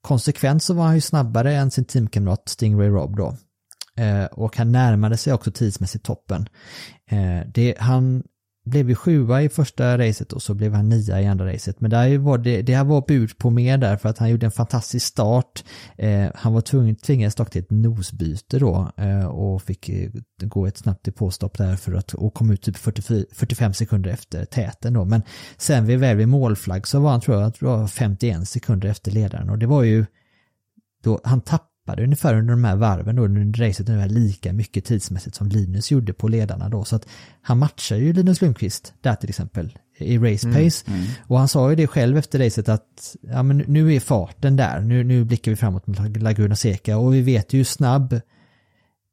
konsekvent 0.03 0.62
så 0.62 0.74
var 0.74 0.85
han 0.85 0.95
ju 0.95 1.01
snabbare 1.01 1.55
än 1.55 1.70
sin 1.70 1.85
teamkamrat 1.85 2.49
Stingray 2.49 2.89
Rob 2.89 3.16
då. 3.16 3.37
Eh, 3.97 4.24
och 4.24 4.57
han 4.57 4.72
närmade 4.72 5.16
sig 5.16 5.32
också 5.32 5.51
tidsmässigt 5.51 6.05
toppen. 6.05 6.49
Eh, 7.11 7.41
det, 7.55 7.74
han 7.78 8.22
blev 8.64 8.88
ju 8.88 8.95
sjua 8.95 9.43
i 9.43 9.49
första 9.49 9.99
racet 9.99 10.32
och 10.32 10.43
så 10.43 10.55
blev 10.55 10.74
han 10.74 10.88
nia 10.88 11.20
i 11.20 11.26
andra 11.26 11.53
racet. 11.53 11.80
Men 11.80 11.91
där 11.91 12.18
var 12.18 12.38
det, 12.38 12.62
det 12.62 12.74
här 12.74 12.84
var 12.84 13.05
bud 13.09 13.38
på 13.38 13.51
mer 13.51 13.78
där 13.78 13.97
för 13.97 14.09
att 14.09 14.18
han 14.18 14.30
gjorde 14.30 14.47
en 14.47 14.53
fantastisk 14.53 15.07
start. 15.07 15.64
Eh, 15.97 16.30
han 16.34 16.53
var 16.53 16.61
tvungen, 16.61 16.97
tvingades 16.97 17.34
dock 17.34 17.51
till 17.51 17.62
ett 17.62 17.70
nosbyte 17.70 18.59
då 18.59 18.93
eh, 18.97 19.26
och 19.26 19.62
fick 19.62 19.88
eh, 19.88 20.11
gå 20.43 20.66
ett 20.66 20.78
snabbt 20.78 21.05
depåstopp 21.05 21.59
där 21.59 21.76
för 21.76 21.93
att 21.93 22.14
och 22.14 22.34
kom 22.34 22.51
ut 22.51 22.62
typ 22.62 22.76
44, 22.76 23.24
45 23.32 23.74
sekunder 23.74 24.11
efter 24.11 24.45
täten 24.45 24.93
då. 24.93 25.05
Men 25.05 25.22
sen 25.57 25.86
vid 25.86 25.99
väl 25.99 26.16
vid 26.16 26.28
målflagg 26.28 26.86
så 26.86 27.01
var 27.01 27.11
han 27.11 27.20
tror 27.20 27.36
jag 27.36 27.47
att 27.47 27.61
det 27.61 27.66
var 27.66 27.86
51 27.86 28.49
sekunder 28.49 28.88
efter 28.88 29.11
ledaren 29.11 29.51
och 29.51 29.59
det 29.59 29.66
var 29.66 29.82
ju 29.82 30.07
då 31.03 31.20
han 31.24 31.41
tappade 31.41 31.70
tappade 31.87 32.05
ungefär 32.05 32.35
under 32.35 32.51
de 32.51 32.64
här 32.64 32.76
varven 32.76 33.16
då 33.16 33.24
under 33.24 33.66
racet 33.66 33.89
ungefär 33.89 34.09
lika 34.09 34.53
mycket 34.53 34.85
tidsmässigt 34.85 35.37
som 35.37 35.49
Linus 35.49 35.91
gjorde 35.91 36.12
på 36.12 36.28
ledarna 36.28 36.68
då. 36.68 36.85
Så 36.85 36.97
att 36.97 37.07
han 37.43 37.59
matchar 37.59 37.97
ju 37.97 38.12
Linus 38.12 38.41
Lundqvist 38.41 38.95
där 39.01 39.14
till 39.14 39.28
exempel 39.28 39.78
i 39.99 40.18
race 40.18 40.49
Mm, 40.49 40.64
pace. 40.64 40.85
Och 41.26 41.39
han 41.39 41.49
sa 41.49 41.70
ju 41.70 41.76
det 41.76 41.87
själv 41.87 42.16
efter 42.16 42.39
racet 42.39 42.68
att 42.68 43.16
ja, 43.20 43.43
men 43.43 43.59
nu 43.59 43.95
är 43.95 44.01
farten 44.01 44.57
där, 44.57 44.81
nu, 44.81 45.05
nu 45.05 45.24
blickar 45.24 45.53
vi 45.53 45.57
framåt 45.57 45.87
mot 45.87 46.16
Laguna 46.16 46.57
Seca 46.57 46.99
och 46.99 47.14
vi 47.14 47.22
vet 47.22 47.53
ju 47.53 47.59
hur 47.59 47.64
snabb 47.64 48.20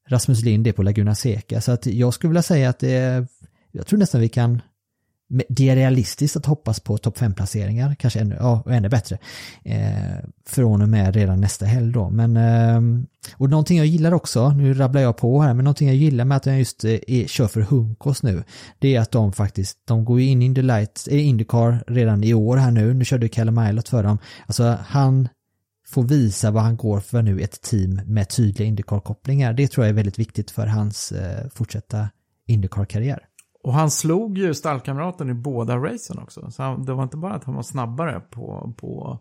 Rasmus 0.09 0.43
Lind 0.43 0.67
är 0.67 0.71
på 0.71 0.83
Laguna 0.83 1.15
Seca. 1.15 1.61
Så 1.61 1.71
att 1.71 1.85
jag 1.85 2.13
skulle 2.13 2.29
vilja 2.29 2.41
säga 2.41 2.69
att 2.69 2.79
det 2.79 2.91
är, 2.91 3.27
jag 3.71 3.87
tror 3.87 3.99
nästan 3.99 4.21
vi 4.21 4.29
kan 4.29 4.61
det 5.49 5.69
är 5.69 5.75
realistiskt 5.75 6.37
att 6.37 6.45
hoppas 6.45 6.79
på 6.79 6.97
topp 6.97 7.17
5-placeringar, 7.17 7.95
kanske 7.95 8.19
ännu, 8.19 8.35
ja, 8.39 8.63
ännu 8.69 8.89
bättre. 8.89 9.17
Eh, 9.63 10.17
från 10.45 10.81
och 10.81 10.89
med 10.89 11.15
redan 11.15 11.41
nästa 11.41 11.65
helg 11.65 11.93
då. 11.93 12.09
Men, 12.09 12.37
eh, 12.37 13.05
och 13.37 13.49
någonting 13.49 13.77
jag 13.77 13.87
gillar 13.87 14.13
också, 14.13 14.49
nu 14.49 14.73
rabblar 14.73 15.01
jag 15.01 15.17
på 15.17 15.41
här, 15.41 15.53
men 15.53 15.63
någonting 15.63 15.87
jag 15.87 15.97
gillar 15.97 16.25
med 16.25 16.37
att 16.37 16.45
jag 16.45 16.59
just 16.59 16.83
eh, 16.83 16.99
är, 17.07 17.27
kör 17.27 17.47
för 17.47 17.61
Hunkos 17.61 18.23
nu, 18.23 18.43
det 18.79 18.95
är 18.95 19.01
att 19.01 19.11
de 19.11 19.33
faktiskt, 19.33 19.77
de 19.85 20.05
går 20.05 20.19
ju 20.21 20.27
in 20.27 20.41
i 20.41 20.45
Indy 20.45 20.61
Lights, 20.61 21.07
eh, 21.07 21.27
Indycar 21.27 21.83
redan 21.87 22.23
i 22.23 22.33
år 22.33 22.57
här 22.57 22.71
nu, 22.71 22.93
nu 22.93 23.05
körde 23.05 23.29
Callum 23.29 23.57
Eilert 23.57 23.87
för 23.87 24.03
dem. 24.03 24.17
Alltså 24.45 24.77
han 24.81 25.29
får 25.87 26.03
visa 26.03 26.51
vad 26.51 26.63
han 26.63 26.77
går 26.77 26.99
för 26.99 27.21
nu, 27.21 27.41
ett 27.41 27.61
team 27.61 28.01
med 28.05 28.29
tydliga 28.29 28.67
Indycar-kopplingar. 28.67 29.53
Det 29.53 29.67
tror 29.67 29.85
jag 29.85 29.89
är 29.89 29.95
väldigt 29.95 30.19
viktigt 30.19 30.51
för 30.51 30.67
hans 30.67 31.11
eh, 31.11 31.49
fortsatta 31.49 32.09
Indycar-karriär. 32.47 33.19
Och 33.67 33.73
han 33.73 33.91
slog 33.91 34.37
ju 34.37 34.53
stallkamraten 34.53 35.29
i 35.29 35.33
båda 35.33 35.77
racen 35.77 36.19
också. 36.19 36.51
Så 36.51 36.63
han, 36.63 36.85
det 36.85 36.93
var 36.93 37.03
inte 37.03 37.17
bara 37.17 37.33
att 37.33 37.43
han 37.43 37.55
var 37.55 37.63
snabbare 37.63 38.19
på, 38.19 38.73
på 38.77 39.19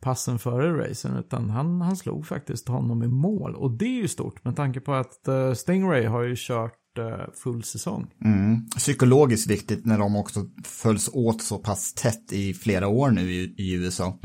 passen 0.00 0.38
före 0.38 0.88
racen, 0.88 1.16
utan 1.16 1.50
han, 1.50 1.80
han 1.80 1.96
slog 1.96 2.26
faktiskt 2.26 2.68
honom 2.68 3.02
i 3.02 3.08
mål. 3.08 3.54
Och 3.54 3.70
det 3.70 3.84
är 3.84 4.02
ju 4.02 4.08
stort 4.08 4.44
med 4.44 4.56
tanke 4.56 4.80
på 4.80 4.94
att 4.94 5.28
uh, 5.28 5.54
Stingray 5.54 6.06
har 6.06 6.22
ju 6.22 6.34
kört 6.38 6.98
uh, 6.98 7.34
full 7.34 7.64
säsong. 7.64 8.06
Mm. 8.24 8.68
Psykologiskt 8.76 9.50
viktigt 9.50 9.86
när 9.86 9.98
de 9.98 10.16
också 10.16 10.40
följs 10.64 11.10
åt 11.12 11.42
så 11.42 11.58
pass 11.58 11.94
tätt 11.94 12.32
i 12.32 12.54
flera 12.54 12.88
år 12.88 13.10
nu 13.10 13.32
i, 13.32 13.54
i 13.58 13.74
USA. 13.74 14.18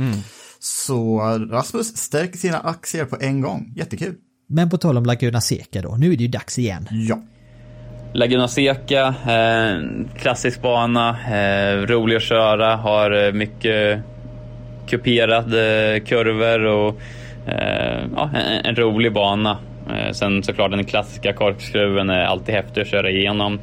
Så 0.59 1.19
Rasmus 1.51 1.97
stärker 1.97 2.37
sina 2.37 2.59
aktier 2.59 3.05
på 3.05 3.17
en 3.19 3.41
gång. 3.41 3.73
Jättekul. 3.75 4.15
Men 4.47 4.69
på 4.69 4.77
tal 4.77 4.97
om 4.97 5.05
Laguna 5.05 5.41
Seca 5.41 5.81
då, 5.81 5.95
nu 5.95 6.13
är 6.13 6.17
det 6.17 6.23
ju 6.23 6.29
dags 6.29 6.59
igen. 6.59 6.87
Ja. 6.91 7.21
Laguna 8.13 8.47
Seca, 8.47 9.07
eh, 9.07 9.81
klassisk 10.17 10.61
bana, 10.61 11.09
eh, 11.09 11.81
rolig 11.81 12.15
att 12.15 12.23
köra, 12.23 12.75
har 12.75 13.25
eh, 13.25 13.31
mycket 13.31 13.99
kuperade 14.87 15.93
eh, 15.95 16.03
kurvor 16.03 16.65
och 16.65 16.95
eh, 17.47 17.99
ja, 18.15 18.29
en, 18.33 18.65
en, 18.65 18.75
rolig 18.75 19.13
bana. 19.13 19.57
Eh, 19.89 20.11
sen 20.11 20.43
såklart 20.43 20.71
den 20.71 20.85
klassiska 20.85 21.33
korkskruven 21.33 22.09
är 22.09 22.23
alltid 22.23 22.55
häftig 22.55 22.81
att 22.81 22.87
köra 22.87 23.09
igenom. 23.09 23.59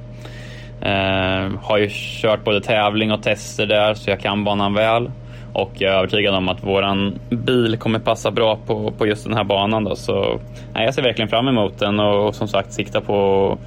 Eh, 0.80 1.51
har 1.62 1.78
ju 1.78 1.88
kört 1.90 2.44
både 2.44 2.61
tävling 2.61 3.12
och 3.12 3.22
tester 3.22 3.66
där 3.66 3.94
så 3.94 4.11
jag 4.11 4.20
kan 4.20 4.44
banan 4.44 4.74
väl. 4.74 5.11
Och 5.53 5.72
jag 5.74 5.92
är 5.92 5.97
övertygad 5.97 6.34
om 6.34 6.49
att 6.49 6.64
våran 6.64 7.18
bil 7.30 7.76
kommer 7.78 7.99
passa 7.99 8.30
bra 8.30 8.59
på, 8.66 8.90
på 8.90 9.07
just 9.07 9.24
den 9.24 9.34
här 9.34 9.44
banan. 9.44 9.84
Då. 9.84 9.97
Så 9.97 10.40
nej, 10.74 10.84
jag 10.84 10.94
ser 10.94 11.03
verkligen 11.03 11.28
fram 11.28 11.49
emot 11.49 11.78
den 11.78 12.01
och, 12.01 12.26
och 12.26 12.34
som 12.34 12.49
sagt 12.49 12.72
sikta 12.72 13.01
på 13.01 13.59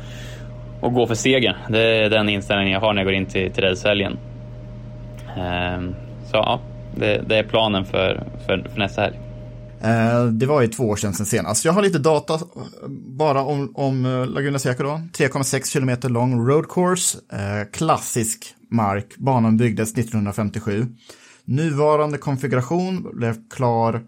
och 0.82 0.94
gå 0.94 1.08
för 1.08 1.16
segern. 1.16 1.56
Det 1.70 1.82
är 1.82 2.10
den 2.10 2.30
inställningen 2.30 2.74
jag 2.74 2.80
har 2.80 2.94
när 2.94 3.02
jag 3.02 3.08
går 3.08 3.14
in 3.14 3.26
till, 3.26 3.52
till 3.52 3.64
racehelgen. 3.64 4.18
Ehm, 5.38 5.96
så 6.32 6.36
ja, 6.36 6.62
det, 6.96 7.24
det, 7.28 7.38
är 7.38 7.44
planen 7.44 7.86
för, 7.86 8.24
för, 8.46 8.68
för 8.72 8.80
nästa 8.80 9.02
helg. 9.02 9.20
Eh, 9.82 10.26
det 10.26 10.46
var 10.46 10.62
ju 10.62 10.68
två 10.68 10.84
år 10.84 10.96
sedan 10.96 11.14
sen 11.14 11.26
senast. 11.26 11.66
Jag 11.66 11.74
har 11.74 11.82
lite 11.82 12.00
data 12.00 12.40
bara 13.18 13.42
om, 13.42 13.72
om 13.76 14.06
eh, 14.06 14.28
Laguna 14.28 14.60
Seca 14.60 14.84
då. 14.84 14.90
3,6 14.90 15.72
kilometer 15.72 16.10
lång 16.10 16.48
road 16.48 16.70
course. 16.70 17.18
Eh, 17.34 17.64
klassisk 17.72 18.56
mark. 18.72 19.18
Banan 19.18 19.58
byggdes 19.58 19.94
1957. 19.94 20.86
Nuvarande 21.46 22.18
konfiguration 22.18 23.08
blev 23.14 23.36
klar 23.50 24.02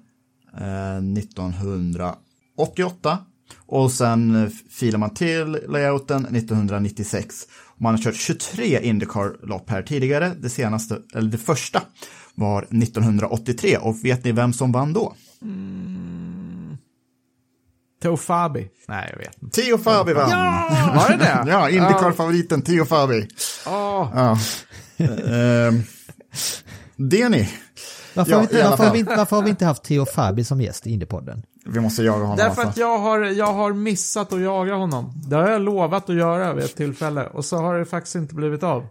1988. 1.18 3.18
Och 3.58 3.92
sen 3.92 4.52
filar 4.70 5.00
man 5.00 5.14
till 5.14 5.60
layouten 5.68 6.26
1996. 6.26 7.36
Man 7.78 7.96
har 7.96 8.02
kört 8.02 8.16
23 8.16 8.80
Indycar-lopp 8.82 9.70
här 9.70 9.82
tidigare. 9.82 10.32
Det 10.40 10.50
senaste, 10.50 10.98
eller 11.16 11.32
det 11.32 11.38
första, 11.38 11.82
var 12.36 12.62
1983. 12.64 13.78
Och 13.78 14.06
vet 14.06 14.24
ni 14.24 14.32
vem 14.32 14.54
som 14.54 14.72
vann 14.72 14.94
då? 14.94 15.14
Mm. 15.42 16.78
Theo 18.02 18.18
Fabi. 18.18 18.70
Nej, 18.88 19.10
jag 19.12 19.18
vet 19.18 19.44
inte. 19.44 19.62
Theo 19.62 19.78
Fabi 19.78 20.14
vann. 20.14 20.30
Ja, 20.30 20.92
var 20.96 21.10
det 21.10 21.18
det? 21.18 21.44
ja, 21.52 21.70
Indycar-favoriten 21.70 22.62
Theo 22.62 22.86
Fabi. 22.86 23.28
Oh. 23.66 24.12
Ja. 24.16 24.38
uh, 25.00 25.74
det 26.96 27.30
ni. 27.30 27.50
Varför, 28.14 28.32
ja, 28.32 28.38
har 28.38 28.48
vi, 28.48 28.62
varför, 28.62 28.84
har 28.84 28.94
vi, 28.94 29.04
varför, 29.04 29.36
har 29.36 29.44
vi, 29.44 29.50
inte 29.50 29.66
haft 29.66 29.84
Theo 29.84 30.06
Fabi 30.06 30.44
som 30.44 30.62
gäst 30.62 30.88
i 30.88 30.92
Indypodden? 30.92 31.44
Vi 31.66 31.80
måste 31.80 32.04
jaga 32.04 32.24
honom. 32.24 32.38
Därför 32.38 32.62
att 32.62 32.78
jag 32.78 33.00
har, 33.00 33.20
jag 33.20 33.54
har 33.54 33.74
missat 33.74 34.34
att 34.34 34.42
jaga 34.42 34.76
honom. 34.76 35.14
Det 35.30 35.36
har 35.36 35.50
jag 35.50 35.62
lovat 35.62 36.10
att 36.10 36.16
göra 36.16 36.54
vid 36.54 36.64
ett 36.64 36.76
tillfälle. 36.76 37.28
Och 37.28 37.46
så 37.46 37.58
har 37.58 37.80
det 37.80 37.86
faktiskt 37.86 38.16
inte 38.16 38.36
blivit 38.36 38.64
av. 38.64 38.88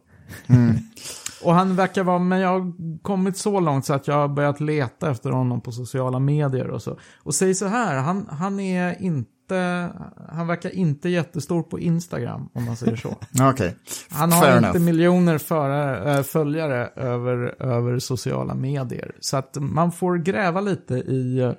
Mm. 0.46 0.76
och 1.44 1.54
han 1.54 1.76
verkar 1.76 2.04
vara, 2.04 2.18
men 2.18 2.40
jag 2.40 2.48
har 2.48 2.72
kommit 3.02 3.36
så 3.36 3.60
långt 3.60 3.86
så 3.86 3.94
att 3.94 4.08
jag 4.08 4.14
har 4.14 4.28
börjat 4.28 4.60
leta 4.60 5.10
efter 5.10 5.30
honom 5.30 5.60
på 5.60 5.72
sociala 5.72 6.18
medier 6.18 6.70
och 6.70 6.82
så. 6.82 6.98
Och 7.22 7.34
säg 7.34 7.54
så 7.54 7.66
här, 7.66 7.96
han, 7.96 8.26
han 8.30 8.60
är 8.60 9.02
inte, 9.02 9.88
han 10.32 10.46
verkar 10.46 10.74
inte 10.74 11.08
jättestor 11.08 11.62
på 11.62 11.78
Instagram 11.78 12.48
om 12.52 12.64
man 12.64 12.76
säger 12.76 12.96
så. 12.96 13.08
okay. 13.50 13.70
Han 14.10 14.32
har 14.32 14.42
Fair 14.42 14.56
inte 14.56 14.68
enough. 14.68 14.84
miljoner 14.84 15.38
förare, 15.38 16.18
äh, 16.18 16.22
följare 16.22 16.86
över, 16.96 17.62
över 17.62 17.98
sociala 17.98 18.54
medier. 18.54 19.14
Så 19.20 19.36
att 19.36 19.56
man 19.60 19.92
får 19.92 20.16
gräva 20.16 20.60
lite 20.60 20.94
i 20.94 21.54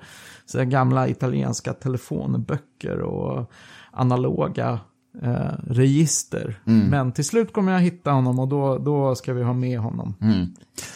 så 0.52 0.64
gamla 0.64 1.08
italienska 1.08 1.74
telefonböcker 1.74 3.00
och 3.00 3.52
analoga 3.92 4.80
eh, 5.22 5.52
register. 5.68 6.60
Mm. 6.66 6.88
Men 6.88 7.12
till 7.12 7.26
slut 7.26 7.54
kommer 7.54 7.72
jag 7.72 7.80
hitta 7.80 8.12
honom 8.12 8.40
och 8.40 8.48
då, 8.48 8.78
då 8.78 9.16
ska 9.16 9.34
vi 9.34 9.44
ha 9.44 9.54
med 9.54 9.80
honom. 9.80 10.16
Mm. 10.22 10.48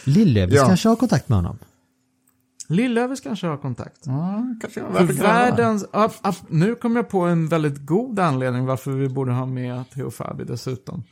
Lillövis 0.04 0.56
ja. 0.56 0.66
kanske 0.66 0.88
har 0.88 0.96
kontakt 0.96 1.28
med 1.28 1.38
honom? 1.38 1.58
Lillövis 2.68 3.20
kanske 3.20 3.46
har 3.46 3.56
kontakt. 3.56 4.00
Ja, 4.04 4.54
kanske 4.60 4.80
För 4.80 5.22
världens, 5.22 5.84
up, 5.92 6.12
nu 6.48 6.74
kommer 6.74 6.96
jag 6.96 7.08
på 7.08 7.20
en 7.20 7.48
väldigt 7.48 7.86
god 7.86 8.18
anledning 8.18 8.66
varför 8.66 8.90
vi 8.90 9.08
borde 9.08 9.32
ha 9.32 9.46
med 9.46 9.90
Theo 9.90 10.10
Fabi 10.10 10.44
dessutom. 10.44 11.04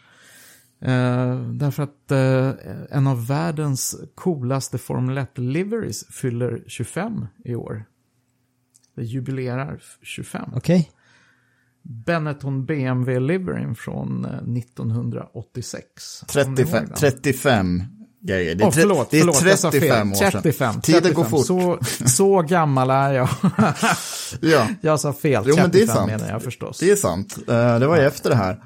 Eh, 0.80 1.40
därför 1.40 1.82
att 1.82 2.10
eh, 2.10 2.50
en 2.90 3.06
av 3.06 3.26
världens 3.26 3.96
coolaste 4.14 4.78
Formel 4.78 5.18
1 5.18 5.38
liveries 5.38 6.06
fyller 6.06 6.64
25 6.66 7.26
i 7.44 7.54
år. 7.54 7.84
Det 8.94 9.02
jubilerar 9.02 9.80
25. 10.02 10.50
Okej. 10.56 10.90
Benetton 11.82 12.64
BMW 12.66 13.20
liveryn 13.20 13.74
från 13.74 14.24
eh, 14.24 14.30
1986. 14.58 16.24
Kommer 16.32 16.44
ni 16.44 16.50
ihåg 16.50 16.56
35, 16.56 16.86
den? 16.88 16.96
35 16.96 17.82
grejer. 18.20 18.54
Det 18.54 18.64
är, 18.64 18.70
tre- 18.70 18.80
förlåt, 18.82 19.10
det 19.10 19.16
är 19.16 19.20
förlåt, 19.20 19.42
jag 19.44 19.58
sa 19.58 19.70
35 19.70 20.10
år 20.12 20.16
sedan. 20.16 20.30
35, 20.32 20.80
Tiden 20.80 21.02
35. 21.02 21.22
går 21.22 21.24
fort. 21.30 21.46
Så, 21.46 21.78
så 22.08 22.42
gammal 22.42 22.90
är 22.90 23.12
jag. 23.12 23.28
Ja. 24.40 24.68
Jag 24.80 25.00
sa 25.00 25.12
fel. 25.12 25.44
Jo, 25.46 25.56
men 25.56 25.70
det 25.70 25.78
är 25.82 25.86
35 25.86 25.96
sant. 25.96 26.06
menar 26.10 26.28
jag 26.28 26.42
förstås. 26.42 26.78
Det 26.80 26.90
är 26.90 26.96
sant. 26.96 27.38
Eh, 27.48 27.78
det 27.78 27.86
var 27.86 27.96
ju 27.96 28.02
efter 28.02 28.30
det 28.30 28.36
här. 28.36 28.60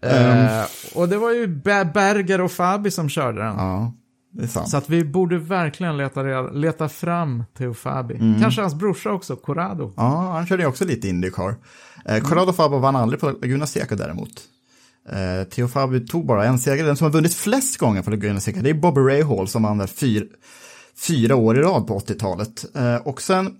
Eh, 0.00 0.64
och 0.94 1.08
det 1.08 1.16
var 1.16 1.32
ju 1.32 1.46
Be- 1.46 1.90
Berger 1.94 2.40
och 2.40 2.52
Fabi 2.52 2.90
som 2.90 3.08
körde 3.08 3.38
den. 3.42 3.56
Ja, 3.56 3.92
det 4.36 4.42
är 4.42 4.46
sant. 4.46 4.68
Så 4.68 4.76
att 4.76 4.90
vi 4.90 5.04
borde 5.04 5.38
verkligen 5.38 5.96
leta, 5.96 6.24
reda- 6.24 6.50
leta 6.52 6.88
fram 6.88 7.44
Theo 7.58 7.74
Fabi. 7.74 8.14
Mm. 8.14 8.40
Kanske 8.40 8.60
hans 8.60 8.74
brorsa 8.74 9.10
också, 9.12 9.36
Corrado. 9.36 9.92
Ja, 9.96 10.32
han 10.32 10.46
körde 10.46 10.62
ju 10.62 10.68
också 10.68 10.84
lite 10.84 11.08
Indycar. 11.08 11.54
Eh, 12.04 12.20
Corrado 12.22 12.52
Fabo 12.52 12.78
vann 12.78 12.96
aldrig 12.96 13.20
på 13.20 13.30
Laguna 13.30 13.66
Seca 13.66 13.96
däremot. 13.96 14.30
Eh, 15.12 15.48
Theo 15.48 15.68
Fabio 15.68 16.06
tog 16.06 16.26
bara 16.26 16.44
en 16.44 16.58
seger. 16.58 16.84
Den 16.84 16.96
som 16.96 17.04
har 17.04 17.12
vunnit 17.12 17.34
flest 17.34 17.76
gånger 17.78 18.02
på 18.02 18.10
Laguna 18.10 18.40
Seca, 18.40 18.60
det 18.62 18.70
är 18.70 18.74
Bobby 18.74 19.00
Rahal 19.00 19.48
som 19.48 19.62
vann 19.62 19.78
där 19.78 19.86
fyr, 19.86 20.26
fyra 21.06 21.36
år 21.36 21.58
i 21.58 21.62
rad 21.62 21.86
på 21.86 21.98
80-talet. 21.98 22.64
Eh, 22.76 22.96
och 22.96 23.22
sen, 23.22 23.54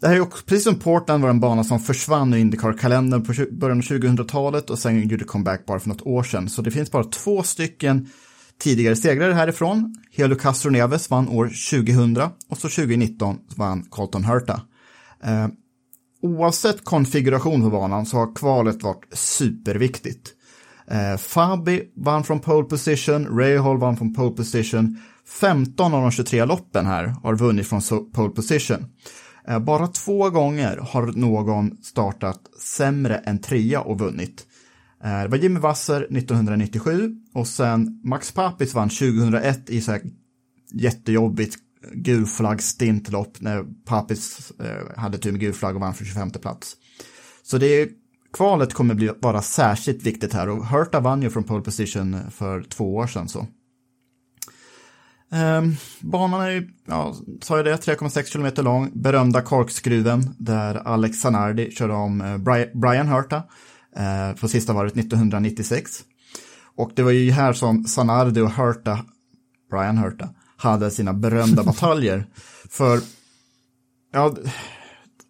det 0.00 0.08
här 0.08 0.14
är 0.16 0.20
också, 0.20 0.44
precis 0.46 0.64
som 0.64 0.74
Portland 0.74 1.22
var 1.22 1.30
en 1.30 1.40
bana 1.40 1.64
som 1.64 1.80
försvann 1.80 2.34
ur 2.34 2.38
Indycar-kalendern 2.38 3.24
på 3.24 3.32
början 3.50 3.78
av 3.78 3.82
2000-talet 3.84 4.70
och 4.70 4.78
sen 4.78 5.08
gjorde 5.08 5.24
comeback 5.24 5.66
bara 5.66 5.80
för 5.80 5.88
något 5.88 6.02
år 6.06 6.22
sedan. 6.22 6.48
Så 6.48 6.62
det 6.62 6.70
finns 6.70 6.90
bara 6.90 7.04
två 7.04 7.42
stycken 7.42 8.08
tidigare 8.58 8.96
segrare 8.96 9.32
härifrån. 9.32 9.94
Helio 10.12 10.38
Castro 10.38 10.70
Neves 10.70 11.10
vann 11.10 11.28
år 11.28 11.46
2000 11.70 12.16
och 12.48 12.58
så 12.58 12.68
2019 12.68 13.38
vann 13.56 13.82
Colton 13.82 14.24
Herta. 14.24 14.60
Eh, 15.24 15.48
oavsett 16.22 16.84
konfiguration 16.84 17.62
på 17.62 17.70
banan 17.70 18.06
så 18.06 18.16
har 18.16 18.34
kvalet 18.34 18.82
varit 18.82 19.04
superviktigt. 19.12 20.32
Eh, 20.90 21.16
Fabi 21.16 21.82
vann 21.96 22.24
från 22.24 22.40
pole 22.40 22.64
position, 22.64 23.38
Rahal 23.38 23.78
vann 23.78 23.96
från 23.96 24.14
pole 24.14 24.36
position. 24.36 24.98
15 25.40 25.94
av 25.94 26.02
de 26.02 26.10
23 26.10 26.44
loppen 26.44 26.86
här 26.86 27.14
har 27.22 27.34
vunnit 27.34 27.66
från 27.66 28.10
pole 28.12 28.30
position. 28.30 28.86
Eh, 29.48 29.58
bara 29.58 29.86
två 29.86 30.30
gånger 30.30 30.76
har 30.76 31.06
någon 31.06 31.76
startat 31.82 32.40
sämre 32.60 33.16
än 33.16 33.38
trea 33.38 33.80
och 33.80 33.98
vunnit. 33.98 34.46
Eh, 35.04 35.22
det 35.22 35.28
var 35.28 35.38
Jimmy 35.38 35.60
Wasser 35.60 36.00
1997 36.00 37.16
och 37.34 37.46
sen 37.46 38.00
Max 38.04 38.32
Papis 38.32 38.74
vann 38.74 38.88
2001 38.88 39.70
i 39.70 39.80
så 39.80 39.92
här 39.92 40.00
jättejobbigt 40.72 41.56
gulflagg-stintlopp 41.92 43.40
när 43.40 43.64
Papis 43.84 44.52
eh, 44.60 45.00
hade 45.00 45.18
tur 45.18 45.32
med 45.32 45.40
gul 45.40 45.52
flagg 45.52 45.74
och 45.74 45.80
vann 45.80 45.94
för 45.94 46.04
25 46.04 46.30
plats. 46.30 46.76
Så 47.42 47.58
det 47.58 47.66
är, 47.66 47.88
kvalet 48.32 48.74
kommer 48.74 48.94
bli, 48.94 49.10
vara 49.20 49.42
särskilt 49.42 50.02
viktigt 50.02 50.32
här 50.32 50.48
och 50.48 50.66
Herta 50.66 51.00
vann 51.00 51.22
ju 51.22 51.30
från 51.30 51.44
pole 51.44 51.62
position 51.62 52.30
för 52.30 52.62
två 52.62 52.94
år 52.94 53.06
sedan 53.06 53.28
så. 53.28 53.46
Ehm, 55.32 55.72
banan 56.00 56.40
är 56.40 56.50
ju, 56.50 56.68
ja, 56.86 57.14
sa 57.42 57.56
jag 57.56 57.64
det, 57.64 57.76
3,6 57.76 58.24
kilometer 58.24 58.62
lång, 58.62 58.90
berömda 58.94 59.42
korkskruven 59.42 60.34
där 60.38 60.74
Alex 60.74 61.20
Zanardi 61.20 61.70
körde 61.70 61.92
om 61.92 62.20
eh, 62.20 62.38
Brian 62.74 63.08
Herta 63.08 63.42
eh, 63.96 64.36
på 64.40 64.48
sista 64.48 64.72
varvet 64.72 64.96
1996. 64.96 66.04
Och 66.76 66.90
det 66.94 67.02
var 67.02 67.10
ju 67.10 67.30
här 67.30 67.52
som 67.52 67.84
Zanardi 67.84 68.40
och 68.40 68.50
Herta, 68.50 68.98
Brian 69.70 69.98
Herta, 69.98 70.28
hade 70.56 70.90
sina 70.90 71.12
berömda 71.12 71.62
bataljer. 71.64 72.26
För, 72.68 73.00
ja, 74.12 74.34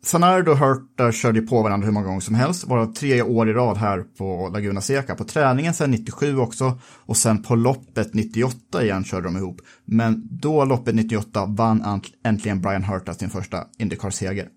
Zanardi 0.02 0.50
och 0.50 0.56
Herta 0.56 1.12
körde 1.12 1.42
på 1.42 1.62
varandra 1.62 1.86
hur 1.86 1.92
många 1.92 2.06
gånger 2.06 2.20
som 2.20 2.34
helst, 2.34 2.64
varav 2.64 2.92
tre 2.92 3.22
år 3.22 3.48
i 3.48 3.52
rad 3.52 3.76
här 3.76 4.04
på 4.18 4.50
Laguna 4.52 4.80
Seca. 4.80 5.14
På 5.14 5.24
träningen 5.24 5.74
sen 5.74 5.90
97 5.90 6.38
också 6.38 6.78
och 6.84 7.16
sen 7.16 7.42
på 7.42 7.54
loppet 7.54 8.14
98 8.14 8.84
igen 8.84 9.04
körde 9.04 9.26
de 9.26 9.36
ihop. 9.36 9.60
Men 9.84 10.28
då 10.30 10.64
loppet 10.64 10.94
98 10.94 11.46
vann 11.46 12.00
äntligen 12.24 12.60
Brian 12.60 12.82
Herta 12.82 13.14
sin 13.14 13.30
första 13.30 13.64
Indycar-seger. 13.78 14.48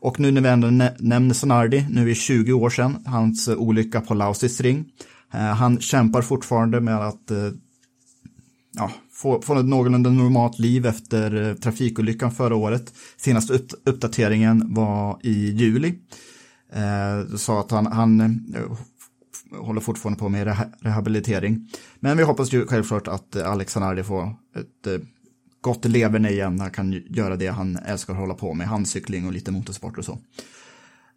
Och 0.00 0.20
nu 0.20 0.30
när 0.30 0.40
vi 0.40 0.48
ändå 0.48 0.70
nämner 0.98 1.34
Zanardi, 1.34 1.86
nu 1.90 2.02
är 2.02 2.06
det 2.06 2.14
20 2.14 2.52
år 2.52 2.70
sedan, 2.70 3.02
hans 3.06 3.48
eh, 3.48 3.56
olycka 3.56 4.00
på 4.00 4.14
Lausitz-ring. 4.14 4.84
Eh, 5.32 5.40
han 5.40 5.80
kämpar 5.80 6.22
fortfarande 6.22 6.80
med 6.80 6.96
att 6.96 7.30
eh, 7.30 7.50
ja, 8.74 8.90
få, 9.12 9.42
få 9.42 9.58
ett 9.58 9.66
någorlunda 9.66 10.10
normalt 10.10 10.58
liv 10.58 10.86
efter 10.86 11.54
trafikolyckan 11.54 12.30
förra 12.30 12.56
året. 12.56 12.92
Senaste 13.16 13.52
upp, 13.52 13.72
uppdateringen 13.84 14.74
var 14.74 15.18
i 15.22 15.50
juli. 15.50 15.94
Eh, 16.72 17.36
sa 17.36 17.60
att 17.60 17.70
han, 17.70 17.86
han 17.86 18.40
håller 19.60 19.80
fortfarande 19.80 20.18
på 20.18 20.28
med 20.28 20.56
rehabilitering. 20.80 21.68
Men 22.00 22.16
vi 22.16 22.22
hoppas 22.22 22.52
ju 22.52 22.66
självklart 22.66 23.08
att 23.08 23.36
Alexander 23.36 23.88
Alex 23.88 24.08
får 24.08 24.22
ett 24.56 25.02
gott 25.60 25.84
leverne 25.84 26.30
igen. 26.30 26.60
Han 26.60 26.70
kan 26.70 26.92
göra 26.92 27.36
det 27.36 27.46
han 27.46 27.76
älskar 27.76 28.12
att 28.12 28.18
hålla 28.20 28.34
på 28.34 28.54
med, 28.54 28.66
handcykling 28.68 29.26
och 29.26 29.32
lite 29.32 29.50
motorsport 29.52 29.98
och 29.98 30.04
så. 30.04 30.18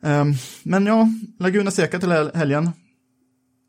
Ehm, 0.04 0.34
men 0.64 0.86
ja, 0.86 1.08
Laguna 1.39 1.72
Seca 1.72 2.00
till 2.00 2.12
hel- 2.12 2.32
helgen. 2.36 2.70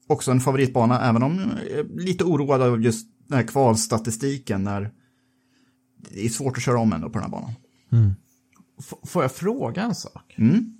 Också 0.06 0.30
en 0.30 0.40
favoritbana, 0.40 1.00
även 1.00 1.22
om 1.22 1.38
jag 1.38 1.48
är 1.78 1.84
lite 1.98 2.24
oroad 2.24 2.62
av 2.62 2.82
just 2.82 3.06
den 3.28 3.38
här 3.38 3.46
kvalstatistiken 3.46 4.64
när 4.64 4.90
det 5.96 6.24
är 6.24 6.28
svårt 6.28 6.56
att 6.56 6.62
köra 6.62 6.78
om 6.78 6.92
ändå 6.92 7.06
på 7.10 7.18
den 7.18 7.22
här 7.22 7.30
banan. 7.30 7.52
F- 8.78 8.94
får 9.10 9.22
jag 9.22 9.32
fråga 9.32 9.82
en 9.82 9.94
sak? 9.94 10.34
Mm. 10.38 10.76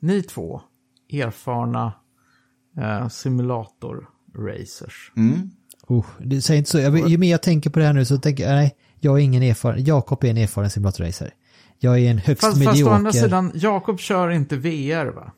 Ni 0.00 0.22
två 0.22 0.60
erfarna 1.12 1.92
eh, 2.76 3.08
simulator-racers. 3.08 5.12
Mm. 5.16 5.50
Oh, 5.88 6.06
det 6.20 6.40
säger 6.42 6.58
inte 6.58 6.70
så. 6.70 6.78
Jag, 6.78 7.08
ju 7.08 7.18
mer 7.18 7.30
jag 7.30 7.42
tänker 7.42 7.70
på 7.70 7.78
det 7.78 7.84
här 7.84 7.92
nu 7.92 8.04
så 8.04 8.18
tänker 8.18 8.44
jag, 8.44 8.52
nej, 8.52 8.76
jag 9.00 9.18
är 9.18 9.22
ingen 9.22 9.42
erfaren, 9.42 9.84
Jakob 9.84 10.24
är 10.24 10.30
en 10.30 10.36
erfaren 10.36 10.70
simulatorracer. 10.70 11.30
Jag 11.78 11.98
är 11.98 12.10
en 12.10 12.18
högst 12.18 12.40
Fast, 12.44 12.64
fast 12.64 12.82
å 12.82 12.88
andra 12.88 12.98
medioker. 12.98 13.18
sidan, 13.26 13.52
Jakob 13.54 14.00
kör 14.00 14.30
inte 14.30 14.56
VR 14.56 15.06
va? 15.06 15.32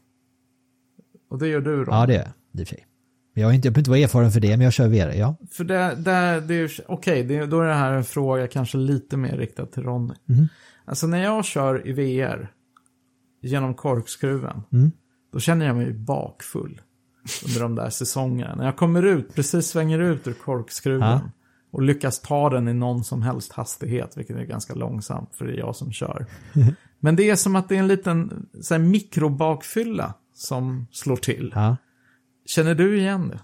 Och 1.31 1.39
det 1.39 1.49
gör 1.49 1.61
du 1.61 1.85
då? 1.85 1.93
Ja, 1.93 2.07
det 2.07 2.17
är 2.17 2.33
jag, 2.53 2.69
sig. 2.69 2.87
Jag, 3.35 3.51
är 3.51 3.55
inte, 3.55 3.67
jag 3.69 3.73
behöver 3.73 3.81
inte 3.81 3.91
vara 3.91 4.01
erfaren 4.01 4.31
för 4.33 4.41
det, 4.41 4.49
men 4.57 4.61
jag 4.61 4.73
kör 4.73 4.89
VR, 4.89 5.13
ja. 5.19 5.37
För 5.51 5.65
det, 5.65 5.95
det, 5.97 6.41
det 6.41 6.55
är 6.55 6.71
okej, 6.89 7.23
det, 7.25 7.47
då 7.47 7.61
är 7.61 7.67
det 7.69 7.75
här 7.75 7.93
en 7.93 8.05
fråga 8.05 8.47
kanske 8.49 8.79
lite 8.79 9.17
mer 9.17 9.37
riktad 9.37 9.67
till 9.67 9.83
Ronny. 9.83 10.15
Mhm. 10.25 10.49
Alltså 10.85 11.07
när 11.07 11.23
jag 11.23 11.45
kör 11.45 11.87
i 11.89 11.93
VR 11.93 12.53
genom 13.43 13.75
korkskruven, 13.75 14.63
Mm. 14.73 14.91
då 15.33 15.41
känner 15.41 15.67
jag 15.67 15.77
mig 15.77 15.93
bakfull 15.93 16.81
under 17.47 17.61
de 17.61 17.75
där 17.75 17.91
säsongerna. 17.91 18.55
När 18.55 18.65
jag 18.65 18.77
kommer 18.77 19.03
ut, 19.03 19.35
precis 19.35 19.67
svänger 19.67 19.99
ut 19.99 20.27
ur 20.29 20.33
korkskruven 20.33 21.09
Ja. 21.09 21.21
och 21.71 21.83
lyckas 21.83 22.21
ta 22.21 22.51
den 22.51 22.69
i 22.69 22.75
någon 22.75 23.05
som 23.05 23.23
helst 23.23 23.53
hastighet, 23.53 24.17
vilket 24.17 24.37
är 24.37 24.45
ganska 24.45 24.75
långsamt 24.75 25.31
för 25.35 25.45
det 25.45 25.53
är 25.53 25.59
jag 25.59 25.77
som 25.77 25.93
kör. 25.93 26.27
Men 27.01 27.17
det 27.17 27.31
är 27.31 27.37
som 27.37 27.57
att 27.57 27.69
det 27.69 27.75
är 27.75 27.79
en 27.79 27.89
liten 27.89 28.47
så 28.63 28.75
här, 28.75 28.79
mikrobakfylla 28.79 30.15
som 30.35 30.87
slår 30.93 31.17
till. 31.17 31.53
ja. 31.55 31.77
Känner 32.47 32.75
du 32.75 32.99
igen 32.99 33.29
det? 33.29 33.41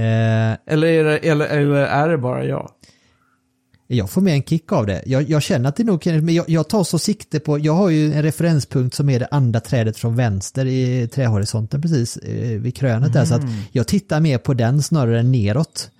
Eh, 0.00 0.72
Eller 0.74 0.86
är 0.88 1.04
det, 1.04 1.18
eller, 1.18 1.46
eller 1.46 1.74
är 1.76 2.08
det 2.08 2.18
bara 2.18 2.44
jag? 2.44 2.70
Jag 3.86 4.10
får 4.10 4.20
med 4.20 4.34
en 4.34 4.42
kick 4.42 4.72
av 4.72 4.86
det. 4.86 5.02
Jag, 5.06 5.30
jag 5.30 5.42
känner 5.42 5.68
att 5.68 5.76
det 5.76 5.84
nog 5.84 6.06
men 6.06 6.34
jag, 6.34 6.48
jag 6.48 6.68
tar 6.68 6.84
så 6.84 6.98
sikte 6.98 7.40
på, 7.40 7.58
jag 7.58 7.72
har 7.72 7.90
ju 7.90 8.12
en 8.12 8.22
referenspunkt 8.22 8.94
som 8.94 9.08
är 9.08 9.18
det 9.18 9.28
andra 9.30 9.60
trädet 9.60 9.96
från 9.96 10.16
vänster 10.16 10.66
i 10.66 11.08
trähorisonten 11.08 11.82
precis 11.82 12.16
eh, 12.16 12.60
vid 12.60 12.76
krönet 12.76 13.12
där. 13.12 13.24
Så 13.24 13.34
att 13.34 13.42
jag 13.72 13.86
tittar 13.86 14.20
mer 14.20 14.38
på 14.38 14.54
den 14.54 14.82
snarare 14.82 15.20
än 15.20 15.32
neråt. 15.32 15.90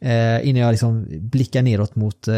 Eh, 0.00 0.48
innan 0.48 0.62
jag 0.62 0.70
liksom 0.70 1.06
blickar 1.10 1.62
neråt 1.62 1.96
mot 1.96 2.28
eh, 2.28 2.34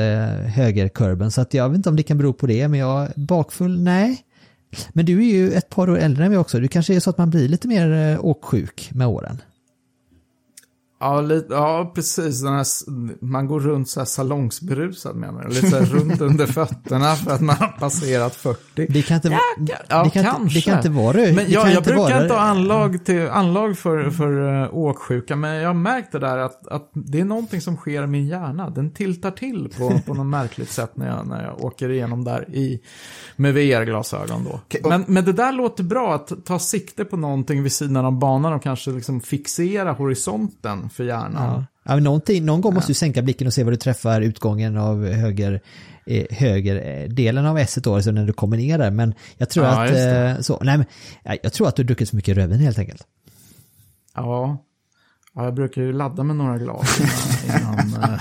högerkurben. 0.47 1.31
Så 1.31 1.41
att 1.41 1.55
jag 1.55 1.69
vet 1.69 1.77
inte 1.77 1.89
om 1.89 1.97
det 1.97 2.03
kan 2.03 2.19
bero 2.19 2.33
på 2.33 2.47
det, 2.47 2.69
men 2.69 2.81
jag 2.81 3.09
bakfull, 3.17 3.81
nej. 3.81 4.25
Men 4.93 5.07
du 5.07 5.19
är 5.19 5.33
ju 5.33 5.53
ett 5.53 5.69
par 5.69 5.91
år 5.91 5.99
äldre 5.99 6.25
än 6.25 6.31
mig 6.31 6.39
också. 6.39 6.61
Du 6.61 6.69
kanske 6.69 6.95
är 6.95 7.01
så 7.01 7.11
att 7.11 7.19
man 7.19 7.31
blir 7.31 7.49
lite 7.49 7.69
mer 7.69 7.93
eh, 7.93 8.25
åksjuk 8.25 8.91
med 8.95 9.07
åren. 9.07 9.43
Ja, 11.03 11.21
lite, 11.21 11.55
ja 11.55 11.93
precis. 11.95 12.43
Den 12.43 12.53
här, 12.53 12.65
man 13.25 13.47
går 13.47 13.61
runt 13.61 13.89
så 13.89 14.01
här 14.01 14.05
salongsberusad 14.05 15.17
menar 15.17 15.43
du? 15.43 15.49
Lite 15.49 15.71
så 15.71 15.77
här 15.77 15.85
runt 15.87 16.21
under 16.31 16.47
fötterna 16.47 17.15
för 17.15 17.31
att 17.31 17.41
man 17.41 17.57
har 17.57 17.69
passerat 17.69 18.35
40. 18.35 18.87
Det 18.89 19.03
kan 19.03 19.15
inte, 19.15 19.29
vara- 19.29 19.41
Ja, 19.89 20.05
det 20.05 20.11
kan 20.11 20.25
kanske. 20.25 20.43
Inte, 20.43 20.55
det 20.55 20.61
kan 20.63 20.77
inte 20.77 20.91
vara 20.91 21.13
det. 21.13 21.27
Men 21.27 21.35
det 21.37 21.51
ja, 21.53 21.63
kan 21.63 21.71
jag 21.71 21.81
inte 21.81 21.91
brukar 21.91 22.03
vara- 22.11 22.23
inte 22.23 22.35
ha 22.35 22.41
anlag, 22.41 23.05
till, 23.05 23.29
anlag 23.29 23.79
för, 23.79 24.11
för 24.11 24.63
uh, 24.63 24.75
åksjuka, 24.75 25.37
men 25.37 25.55
jag 25.55 25.69
har 25.69 25.75
märkt 25.75 26.13
det 26.13 26.19
där 26.19 26.39
att, 26.39 26.67
att 26.69 26.91
det 26.93 27.21
är 27.21 27.25
någonting 27.25 27.61
som 27.61 27.77
sker 27.77 28.03
i 28.03 28.07
min 28.07 28.27
hjärna. 28.27 28.71
Den 28.71 28.91
tiltar 28.91 29.31
till 29.31 29.69
på, 29.79 30.01
på 30.07 30.15
något 30.15 30.27
märkligt 30.27 30.71
sätt 30.71 30.97
när 30.97 31.09
jag, 31.09 31.27
när 31.27 31.45
jag 31.45 31.65
åker 31.65 31.89
igenom 31.89 32.25
där 32.25 32.49
i, 32.55 32.81
med 33.37 33.55
VR-glasögon 33.55 34.45
då. 34.45 34.51
och- 34.83 34.89
Men, 34.89 35.05
men 35.09 35.25
det 35.25 35.33
där 35.33 35.53
låter 35.53 35.85
bra, 35.85 36.15
att 36.15 36.33
ta 36.45 36.59
sikte 36.59 37.05
på 37.05 37.17
någonting 37.17 37.63
vid 37.63 37.73
sidan 37.73 38.05
av 38.05 38.13
banan 38.19 38.53
och 38.53 38.63
kanske 38.63 38.91
liksom 38.91 39.21
fixera 39.21 39.93
horisonten 39.93 40.89
för 40.93 41.05
hjärnan. 41.05 41.65
Ja. 41.85 41.95
Ja, 42.03 42.41
någon 42.41 42.61
gång 42.61 42.75
måste 42.75 42.91
du 42.91 42.95
sänka 42.95 43.23
blicken 43.23 43.47
och 43.47 43.53
se 43.53 43.65
vad 43.65 43.73
du 43.73 43.77
träffar 43.77 44.21
utgången 44.21 44.77
av 44.77 45.07
höger, 45.07 45.61
eh, 46.07 46.25
höger 46.31 47.03
eh, 47.03 47.09
delen 47.09 47.47
av 47.47 47.59
S 47.59 47.79
då, 47.83 47.95
alltså 47.95 48.11
när 48.11 48.27
du 48.27 48.33
kommer 48.33 48.57
ner 48.57 48.79
där. 48.79 48.91
Men 48.91 49.15
jag 49.37 49.51
tror 49.51 49.67
Ja, 49.67 49.85
att, 49.85 49.91
eh, 50.37 50.41
så, 50.41 50.59
nej 50.63 50.77
men, 50.79 50.87
ja, 51.25 51.37
jag 51.43 51.53
tror 51.53 51.69
att 51.69 51.77
du 51.77 51.83
har 51.83 51.87
druckit 51.87 52.09
så 52.09 52.17
mycket 52.17 52.37
rödvin 52.37 52.61
helt 52.61 52.79
enkelt. 52.79 53.03
Ja. 54.15 54.65
ja, 55.35 55.45
jag 55.45 55.55
brukar 55.55 55.83
ju 55.83 55.93
ladda 55.93 56.23
med 56.23 56.37
några 56.37 56.59
glas 56.59 57.01
innan, 57.45 57.89
innan 57.89 58.03
eh, 58.03 58.21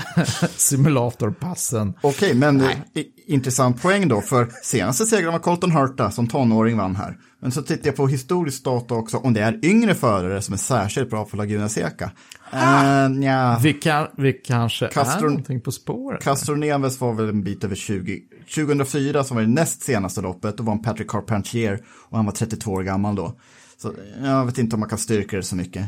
simulatorpassen. 0.56 1.94
Okej, 2.02 2.34
men 2.34 2.60
i, 2.60 3.06
intressant 3.26 3.82
poäng 3.82 4.08
då, 4.08 4.20
för 4.20 4.48
senaste 4.62 5.04
segern 5.06 5.32
var 5.32 5.38
Colton 5.38 5.70
Hurta 5.70 6.10
som 6.10 6.28
tonåring 6.28 6.76
vann 6.76 6.96
här. 6.96 7.16
Men 7.42 7.52
så 7.52 7.62
tittar 7.62 7.86
jag 7.86 7.96
på 7.96 8.06
historisk 8.08 8.64
data 8.64 8.94
också, 8.94 9.16
om 9.16 9.32
det 9.32 9.40
är 9.40 9.64
yngre 9.64 9.94
förare 9.94 10.42
som 10.42 10.52
är 10.52 10.58
särskilt 10.58 11.10
bra 11.10 11.24
för 11.24 11.36
Laguna 11.36 11.68
Seca. 11.68 12.10
Uh, 12.54 13.24
ja. 13.24 13.58
Vi, 13.62 13.72
kan, 13.72 14.06
vi 14.16 14.32
kanske 14.32 14.86
Castro- 14.86 15.16
är 15.18 15.22
någonting 15.22 15.60
på 15.60 15.72
spåret. 15.72 16.22
Castro 16.24 16.54
Neves 16.54 17.00
var 17.00 17.12
väl 17.12 17.28
en 17.28 17.42
bit 17.42 17.64
över 17.64 17.74
20. 17.74 18.20
2004 18.54 19.24
som 19.24 19.34
var 19.36 19.42
det 19.42 19.48
näst 19.48 19.82
senaste 19.82 20.20
loppet, 20.20 20.56
då 20.56 20.62
var 20.62 20.72
han 20.72 20.82
Patrick 20.82 21.10
Carpentier 21.10 21.84
och 22.08 22.16
han 22.16 22.26
var 22.26 22.32
32 22.32 22.72
år 22.72 22.82
gammal 22.82 23.14
då. 23.14 23.38
Så 23.76 23.92
jag 24.22 24.46
vet 24.46 24.58
inte 24.58 24.76
om 24.76 24.80
man 24.80 24.88
kan 24.88 24.98
styrka 24.98 25.36
det 25.36 25.42
så 25.42 25.56
mycket. 25.56 25.86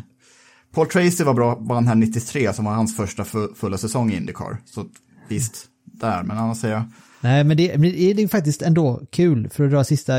Paul 0.74 0.86
Tracy 0.86 1.24
var 1.24 1.34
bra, 1.34 1.54
vann 1.60 1.86
här 1.86 1.94
93 1.94 2.52
som 2.52 2.64
var 2.64 2.72
hans 2.72 2.96
första 2.96 3.22
fu- 3.24 3.54
fulla 3.54 3.78
säsong 3.78 4.12
i 4.12 4.16
Indycar. 4.16 4.56
Så 4.64 4.84
visst, 5.28 5.66
där, 5.84 6.22
men 6.22 6.38
annars 6.38 6.58
säger 6.58 6.74
jag 6.74 6.84
Nej, 7.24 7.44
men 7.44 7.56
det, 7.56 7.78
men 7.78 7.90
det 7.92 8.22
är 8.22 8.28
faktiskt 8.28 8.62
ändå 8.62 9.00
kul, 9.10 9.48
för 9.48 9.64
att 9.64 9.70
dra 9.70 9.84
sista 9.84 10.14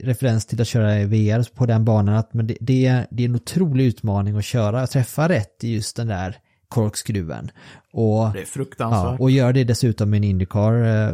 referens 0.00 0.46
till 0.46 0.60
att 0.60 0.66
köra 0.68 1.00
i 1.00 1.04
VR 1.04 1.54
på 1.54 1.66
den 1.66 1.84
banan, 1.84 2.14
att 2.14 2.34
men 2.34 2.46
det, 2.46 2.56
det, 2.60 2.86
är, 2.86 3.06
det 3.10 3.22
är 3.24 3.28
en 3.28 3.34
otrolig 3.34 3.84
utmaning 3.84 4.36
att 4.36 4.44
köra, 4.44 4.82
att 4.82 4.90
träffa 4.90 5.28
rätt 5.28 5.64
i 5.64 5.74
just 5.74 5.96
den 5.96 6.06
där 6.06 6.36
korkskruven. 6.68 7.50
Och, 7.92 8.32
Det 8.32 8.40
är 8.40 8.44
fruktansvärt. 8.44 9.04
ja, 9.04 9.16
och 9.24 9.30
göra 9.30 9.52
det 9.52 9.64
dessutom 9.64 10.10
med 10.10 10.16
en 10.16 10.24
Indycar, 10.24 10.72
eh, 11.06 11.10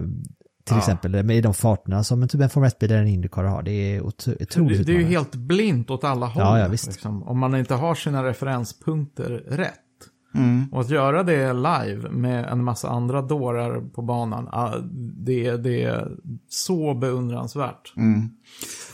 till 0.67 0.75
Ja. 0.75 0.79
exempel, 0.79 1.23
med 1.23 1.43
de 1.43 1.55
farterna 1.55 2.05
som 2.05 2.23
en 2.23 2.29
typ 2.29 2.41
en 2.41 2.51
Formel 2.51 2.71
1-bil 2.71 2.91
eller 2.93 3.03
en 3.03 3.09
Indycar 3.09 3.45
har. 3.45 3.63
Det 3.63 3.71
är 3.73 4.01
otro, 4.07 4.33
otroligt 4.41 4.79
det, 4.79 4.85
det 4.93 4.93
är 4.99 5.01
ju 5.01 5.07
helt 5.07 5.35
blint 5.35 5.91
åt 5.91 6.05
alla 6.05 6.27
håll. 6.27 6.43
Ja, 6.43 6.59
ja, 6.59 6.69
visst. 6.69 6.87
Liksom, 6.87 7.23
om 7.23 7.39
man 7.39 7.55
inte 7.57 7.75
har 7.75 7.95
sina 7.95 8.25
referenspunkter 8.25 9.31
rätt. 9.49 9.81
Mm. 10.35 10.69
Och 10.73 10.81
att 10.81 10.91
göra 10.91 11.23
det 11.23 11.53
live 11.53 12.11
med 12.11 12.45
en 12.45 12.65
massa 12.65 12.89
andra 12.89 13.23
dårar 13.23 13.81
på 13.81 14.03
banan, 14.03 14.49
det, 15.17 15.57
det 15.57 15.83
är 15.83 16.13
så 16.49 16.95
beundransvärt. 16.95 17.93
Mm. 17.97 18.31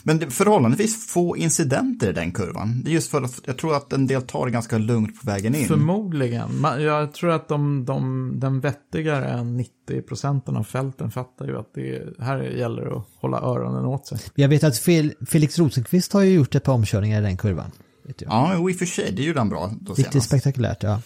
Men 0.03 0.31
förhållandevis 0.31 1.07
få 1.07 1.37
incidenter 1.37 2.09
i 2.09 2.13
den 2.13 2.31
kurvan. 2.31 2.81
Det 2.83 2.89
är 2.89 2.93
just 2.93 3.11
för 3.11 3.21
att 3.21 3.41
jag 3.45 3.57
tror 3.57 3.75
att 3.75 3.93
en 3.93 4.07
del 4.07 4.21
tar 4.21 4.45
det 4.45 4.51
ganska 4.51 4.77
lugnt 4.77 5.21
på 5.21 5.27
vägen 5.27 5.55
in. 5.55 5.67
Förmodligen. 5.67 6.49
Jag 6.79 7.13
tror 7.13 7.31
att 7.31 7.47
de, 7.47 7.85
de, 7.85 8.33
den 8.39 8.59
vettigare 8.59 9.25
än 9.25 9.57
90 9.57 10.01
procenten 10.01 10.55
av 10.55 10.63
fälten 10.63 11.11
fattar 11.11 11.47
ju 11.47 11.57
att 11.57 11.73
det 11.73 12.23
här 12.23 12.41
gäller 12.41 12.97
att 12.97 13.07
hålla 13.21 13.41
öronen 13.41 13.85
åt 13.85 14.07
sig. 14.07 14.19
Jag 14.35 14.49
vet 14.49 14.63
att 14.63 14.77
Fel, 14.77 15.13
Felix 15.27 15.59
Rosenqvist 15.59 16.13
har 16.13 16.21
ju 16.21 16.33
gjort 16.33 16.55
ett 16.55 16.63
par 16.63 16.73
omkörningar 16.73 17.21
i 17.21 17.23
den 17.23 17.37
kurvan. 17.37 17.71
Vet 18.03 18.21
jag. 18.21 18.31
Ja, 18.31 18.51
jo, 18.55 18.69
i 18.69 18.73
och 18.73 18.77
för 18.77 18.85
sig, 18.85 19.11
det 19.11 19.23
gjorde 19.23 19.39
han 19.39 19.49
bra 19.49 19.71
då 19.81 19.93
Riktigt 19.93 20.11
senast. 20.11 20.27
spektakulärt, 20.27 20.83
ja. 20.83 21.01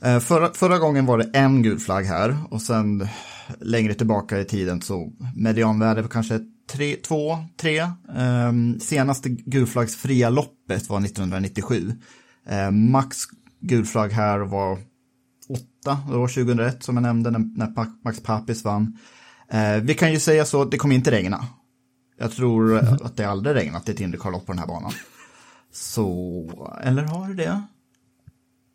Eh, 0.00 0.20
Förra, 0.20 0.52
förra 0.54 0.78
gången 0.78 1.06
var 1.06 1.18
det 1.18 1.30
en 1.32 1.62
gul 1.62 1.78
flagg 1.78 2.04
här 2.04 2.36
och 2.50 2.62
sen 2.62 3.08
längre 3.60 3.94
tillbaka 3.94 4.40
i 4.40 4.44
tiden 4.44 4.82
så 4.82 5.12
medianvärde 5.36 6.02
var 6.02 6.08
kanske 6.08 6.40
tre, 6.72 6.96
två, 6.96 7.38
tre. 7.60 7.90
Ehm, 8.16 8.80
senaste 8.80 9.28
gulflaggsfria 9.28 10.30
loppet 10.30 10.88
var 10.88 11.00
1997. 11.00 11.92
Eh, 12.48 12.70
max 12.70 13.16
gulflagg 13.60 14.12
här 14.12 14.38
var 14.38 14.78
åtta, 15.48 15.98
det 16.10 16.16
var 16.16 16.28
2001 16.28 16.82
som 16.82 16.96
jag 16.96 17.02
nämnde 17.02 17.30
när, 17.30 17.58
när 17.58 17.86
Max 18.04 18.22
Papis 18.22 18.64
vann. 18.64 18.98
Eh, 19.50 19.76
vi 19.82 19.94
kan 19.94 20.12
ju 20.12 20.20
säga 20.20 20.44
så, 20.44 20.64
det 20.64 20.76
kommer 20.76 20.94
inte 20.94 21.10
regna. 21.10 21.46
Jag 22.18 22.32
tror 22.32 22.76
eh, 22.76 22.92
att 22.92 23.16
det 23.16 23.24
aldrig 23.24 23.56
regnat 23.56 23.88
i 23.88 23.92
ett 23.92 24.00
Indycar-lopp 24.00 24.46
på 24.46 24.52
den 24.52 24.58
här 24.58 24.66
banan. 24.66 24.92
Så, 25.74 26.78
eller 26.82 27.02
har 27.02 27.28
det 27.28 27.34
det? 27.34 27.62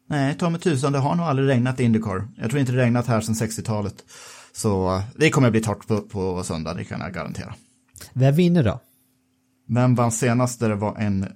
Nej, 0.07 0.37
ta 0.37 0.49
mig 0.49 0.61
tusan, 0.61 0.93
det 0.93 0.99
har 0.99 1.15
nog 1.15 1.25
aldrig 1.25 1.49
regnat 1.49 1.79
i 1.79 1.83
Indycar. 1.83 2.27
Jag 2.35 2.49
tror 2.49 2.59
inte 2.59 2.71
det 2.71 2.77
regnat 2.77 3.07
här 3.07 3.21
sedan 3.21 3.35
60-talet. 3.35 4.05
Så 4.51 4.95
eh, 4.95 5.03
det 5.15 5.29
kommer 5.29 5.47
att 5.47 5.51
bli 5.51 5.61
torrt 5.61 5.87
på, 5.87 6.01
på 6.01 6.43
söndag, 6.43 6.73
det 6.73 6.83
kan 6.83 6.99
jag 6.99 7.13
garantera. 7.13 7.55
Vem 8.13 8.35
vinner 8.35 8.63
då? 8.63 8.79
Vem 9.67 9.95
vann 9.95 10.11
senast 10.11 10.59
där 10.59 10.69
det 10.69 10.75
var 10.75 10.95
en, 10.97 11.27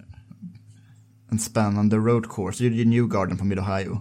en 1.32 1.40
spännande 1.40 1.96
road 1.96 2.32
course? 2.32 2.64
Eugene 2.64 2.90
Newgarden 2.90 3.38
på 3.38 3.46
Mid-Ohio. 3.46 4.00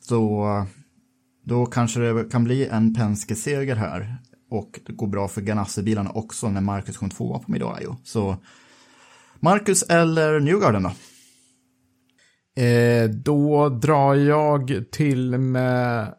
Så 0.00 0.46
eh, 0.58 0.64
då 1.44 1.66
kanske 1.66 2.00
det 2.00 2.30
kan 2.30 2.44
bli 2.44 2.66
en 2.66 2.94
Penske-seger 2.94 3.76
här. 3.76 4.16
Och 4.50 4.80
det 4.86 4.92
går 4.92 5.06
bra 5.06 5.28
för 5.28 5.40
Ganassi-bilarna 5.40 6.10
också 6.10 6.50
när 6.50 6.60
Marcus 6.60 6.96
kom 6.96 7.10
tvåa 7.10 7.38
på 7.38 7.52
Mid-Ohio. 7.52 7.96
Så 8.04 8.36
Marcus 9.40 9.82
eller 9.82 10.40
Newgarden 10.40 10.82
då? 10.82 10.92
Eh, 12.62 13.08
då 13.08 13.68
drar 13.68 14.14
jag 14.14 14.84
till 14.92 15.38
med 15.38 16.14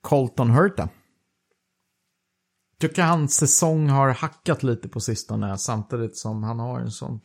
Colton 0.00 0.50
Hurta. 0.50 0.88
Tycker 2.80 3.02
hans 3.02 3.34
säsong 3.34 3.88
har 3.88 4.08
hackat 4.08 4.62
lite 4.62 4.88
på 4.88 5.00
sistone 5.00 5.58
samtidigt 5.58 6.16
som 6.16 6.42
han 6.42 6.58
har 6.58 6.80
en 6.80 6.90
sån 6.90 7.20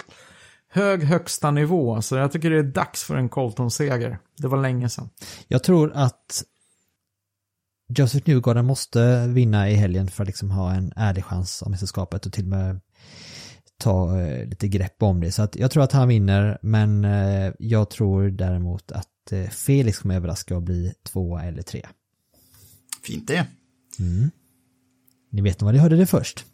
hög 0.70 1.04
högsta 1.04 1.52
nivå. 1.52 2.02
Så 2.02 2.16
jag 2.16 2.32
tycker 2.32 2.50
det 2.50 2.60
är 2.60 2.64
dags 2.64 3.04
för 3.04 3.16
en 3.16 3.30
Colton-seger. 3.30 4.20
Det 4.38 4.48
var 4.48 4.62
länge 4.62 4.90
sedan. 4.90 5.10
Jag 5.48 5.64
tror 5.64 5.92
att 5.96 6.44
Joseph 7.98 8.30
Newgarden 8.30 8.66
måste 8.66 9.28
vinna 9.28 9.70
i 9.70 9.74
helgen 9.74 10.08
för 10.08 10.24
att 10.24 10.28
liksom 10.28 10.52
ha 10.52 10.74
en 10.74 10.94
ärlig 10.96 11.26
chans 11.26 11.62
om 11.62 11.72
mästerskapet 11.72 12.26
och 12.26 12.34
till 12.34 12.44
och 12.44 12.50
med 12.50 12.82
ta 13.78 14.22
eh, 14.22 14.48
lite 14.48 14.68
grepp 14.68 15.04
om 15.04 15.22
det. 15.22 15.32
Så 15.32 15.42
att 15.42 15.56
jag 15.56 15.72
tror 15.72 15.84
att 15.84 15.92
han 15.92 16.08
vinner, 16.08 16.58
men 16.62 17.06
eh, 17.06 17.54
jag 17.60 17.90
tror 17.90 18.30
däremot 18.30 18.92
att 18.92 19.32
eh, 19.32 19.50
Felix 19.50 20.00
kommer 20.00 20.16
överraska 20.16 20.56
och 20.56 20.62
bli 20.62 20.94
tvåa 21.04 21.44
eller 21.44 21.62
tre. 21.62 21.86
Fint 23.04 23.28
det. 23.28 23.48
Mm. 24.00 24.32
Ni 25.30 25.42
vet 25.42 25.62
nog 25.62 25.66
vad 25.66 25.74
ni 25.74 25.80
hörde 25.80 25.96
det 25.96 26.06
först. 26.06 26.46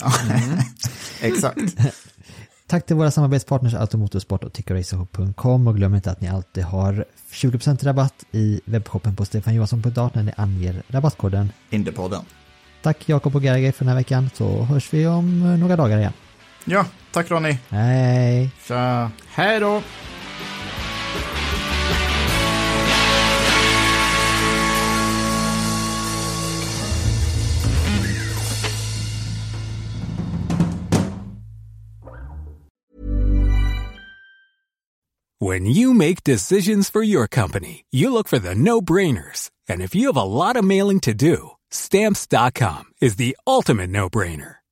Exakt. 1.22 1.58
Tack 2.66 2.86
till 2.86 2.96
våra 2.96 3.10
samarbetspartners 3.10 3.74
Automotorsport 3.74 4.44
och 4.44 4.52
TickerRacershop.com 4.52 5.68
och 5.68 5.76
glöm 5.76 5.94
inte 5.94 6.10
att 6.10 6.20
ni 6.20 6.28
alltid 6.28 6.64
har 6.64 7.04
20% 7.32 7.84
rabatt 7.84 8.24
i 8.32 8.60
webbshoppen 8.64 9.16
på 9.16 9.24
stefanjohansson.art 9.24 10.14
när 10.14 10.22
ni 10.22 10.32
anger 10.36 10.82
rabattkoden 10.88 11.52
Indypodden. 11.70 12.24
Tack 12.82 13.08
Jakob 13.08 13.36
och 13.36 13.42
Gergej 13.42 13.72
för 13.72 13.84
den 13.84 13.88
här 13.88 14.00
veckan 14.00 14.30
så 14.34 14.62
hörs 14.62 14.92
vi 14.94 15.06
om 15.06 15.60
några 15.60 15.76
dagar 15.76 15.98
igen. 15.98 16.12
Ja, 16.66 16.86
tack 17.12 17.30
Ronny. 17.30 17.58
Hej! 17.70 18.50
Tja. 18.66 19.10
Hej 19.26 19.60
då! 19.60 19.82
When 35.40 35.66
you 35.66 35.92
make 35.92 36.24
decisions 36.24 36.88
for 36.88 37.02
your 37.02 37.28
company, 37.28 37.84
you 37.90 38.10
look 38.10 38.28
for 38.28 38.38
the 38.38 38.54
no-brainers. 38.54 39.50
And 39.68 39.82
if 39.82 39.94
you 39.94 40.06
have 40.06 40.16
a 40.16 40.24
lot 40.24 40.56
of 40.56 40.64
mailing 40.64 41.00
to 41.00 41.12
do, 41.12 41.50
stamps.com 41.70 42.84
is 43.02 43.16
the 43.16 43.36
ultimate 43.46 43.90
no-brainer. 43.90 44.63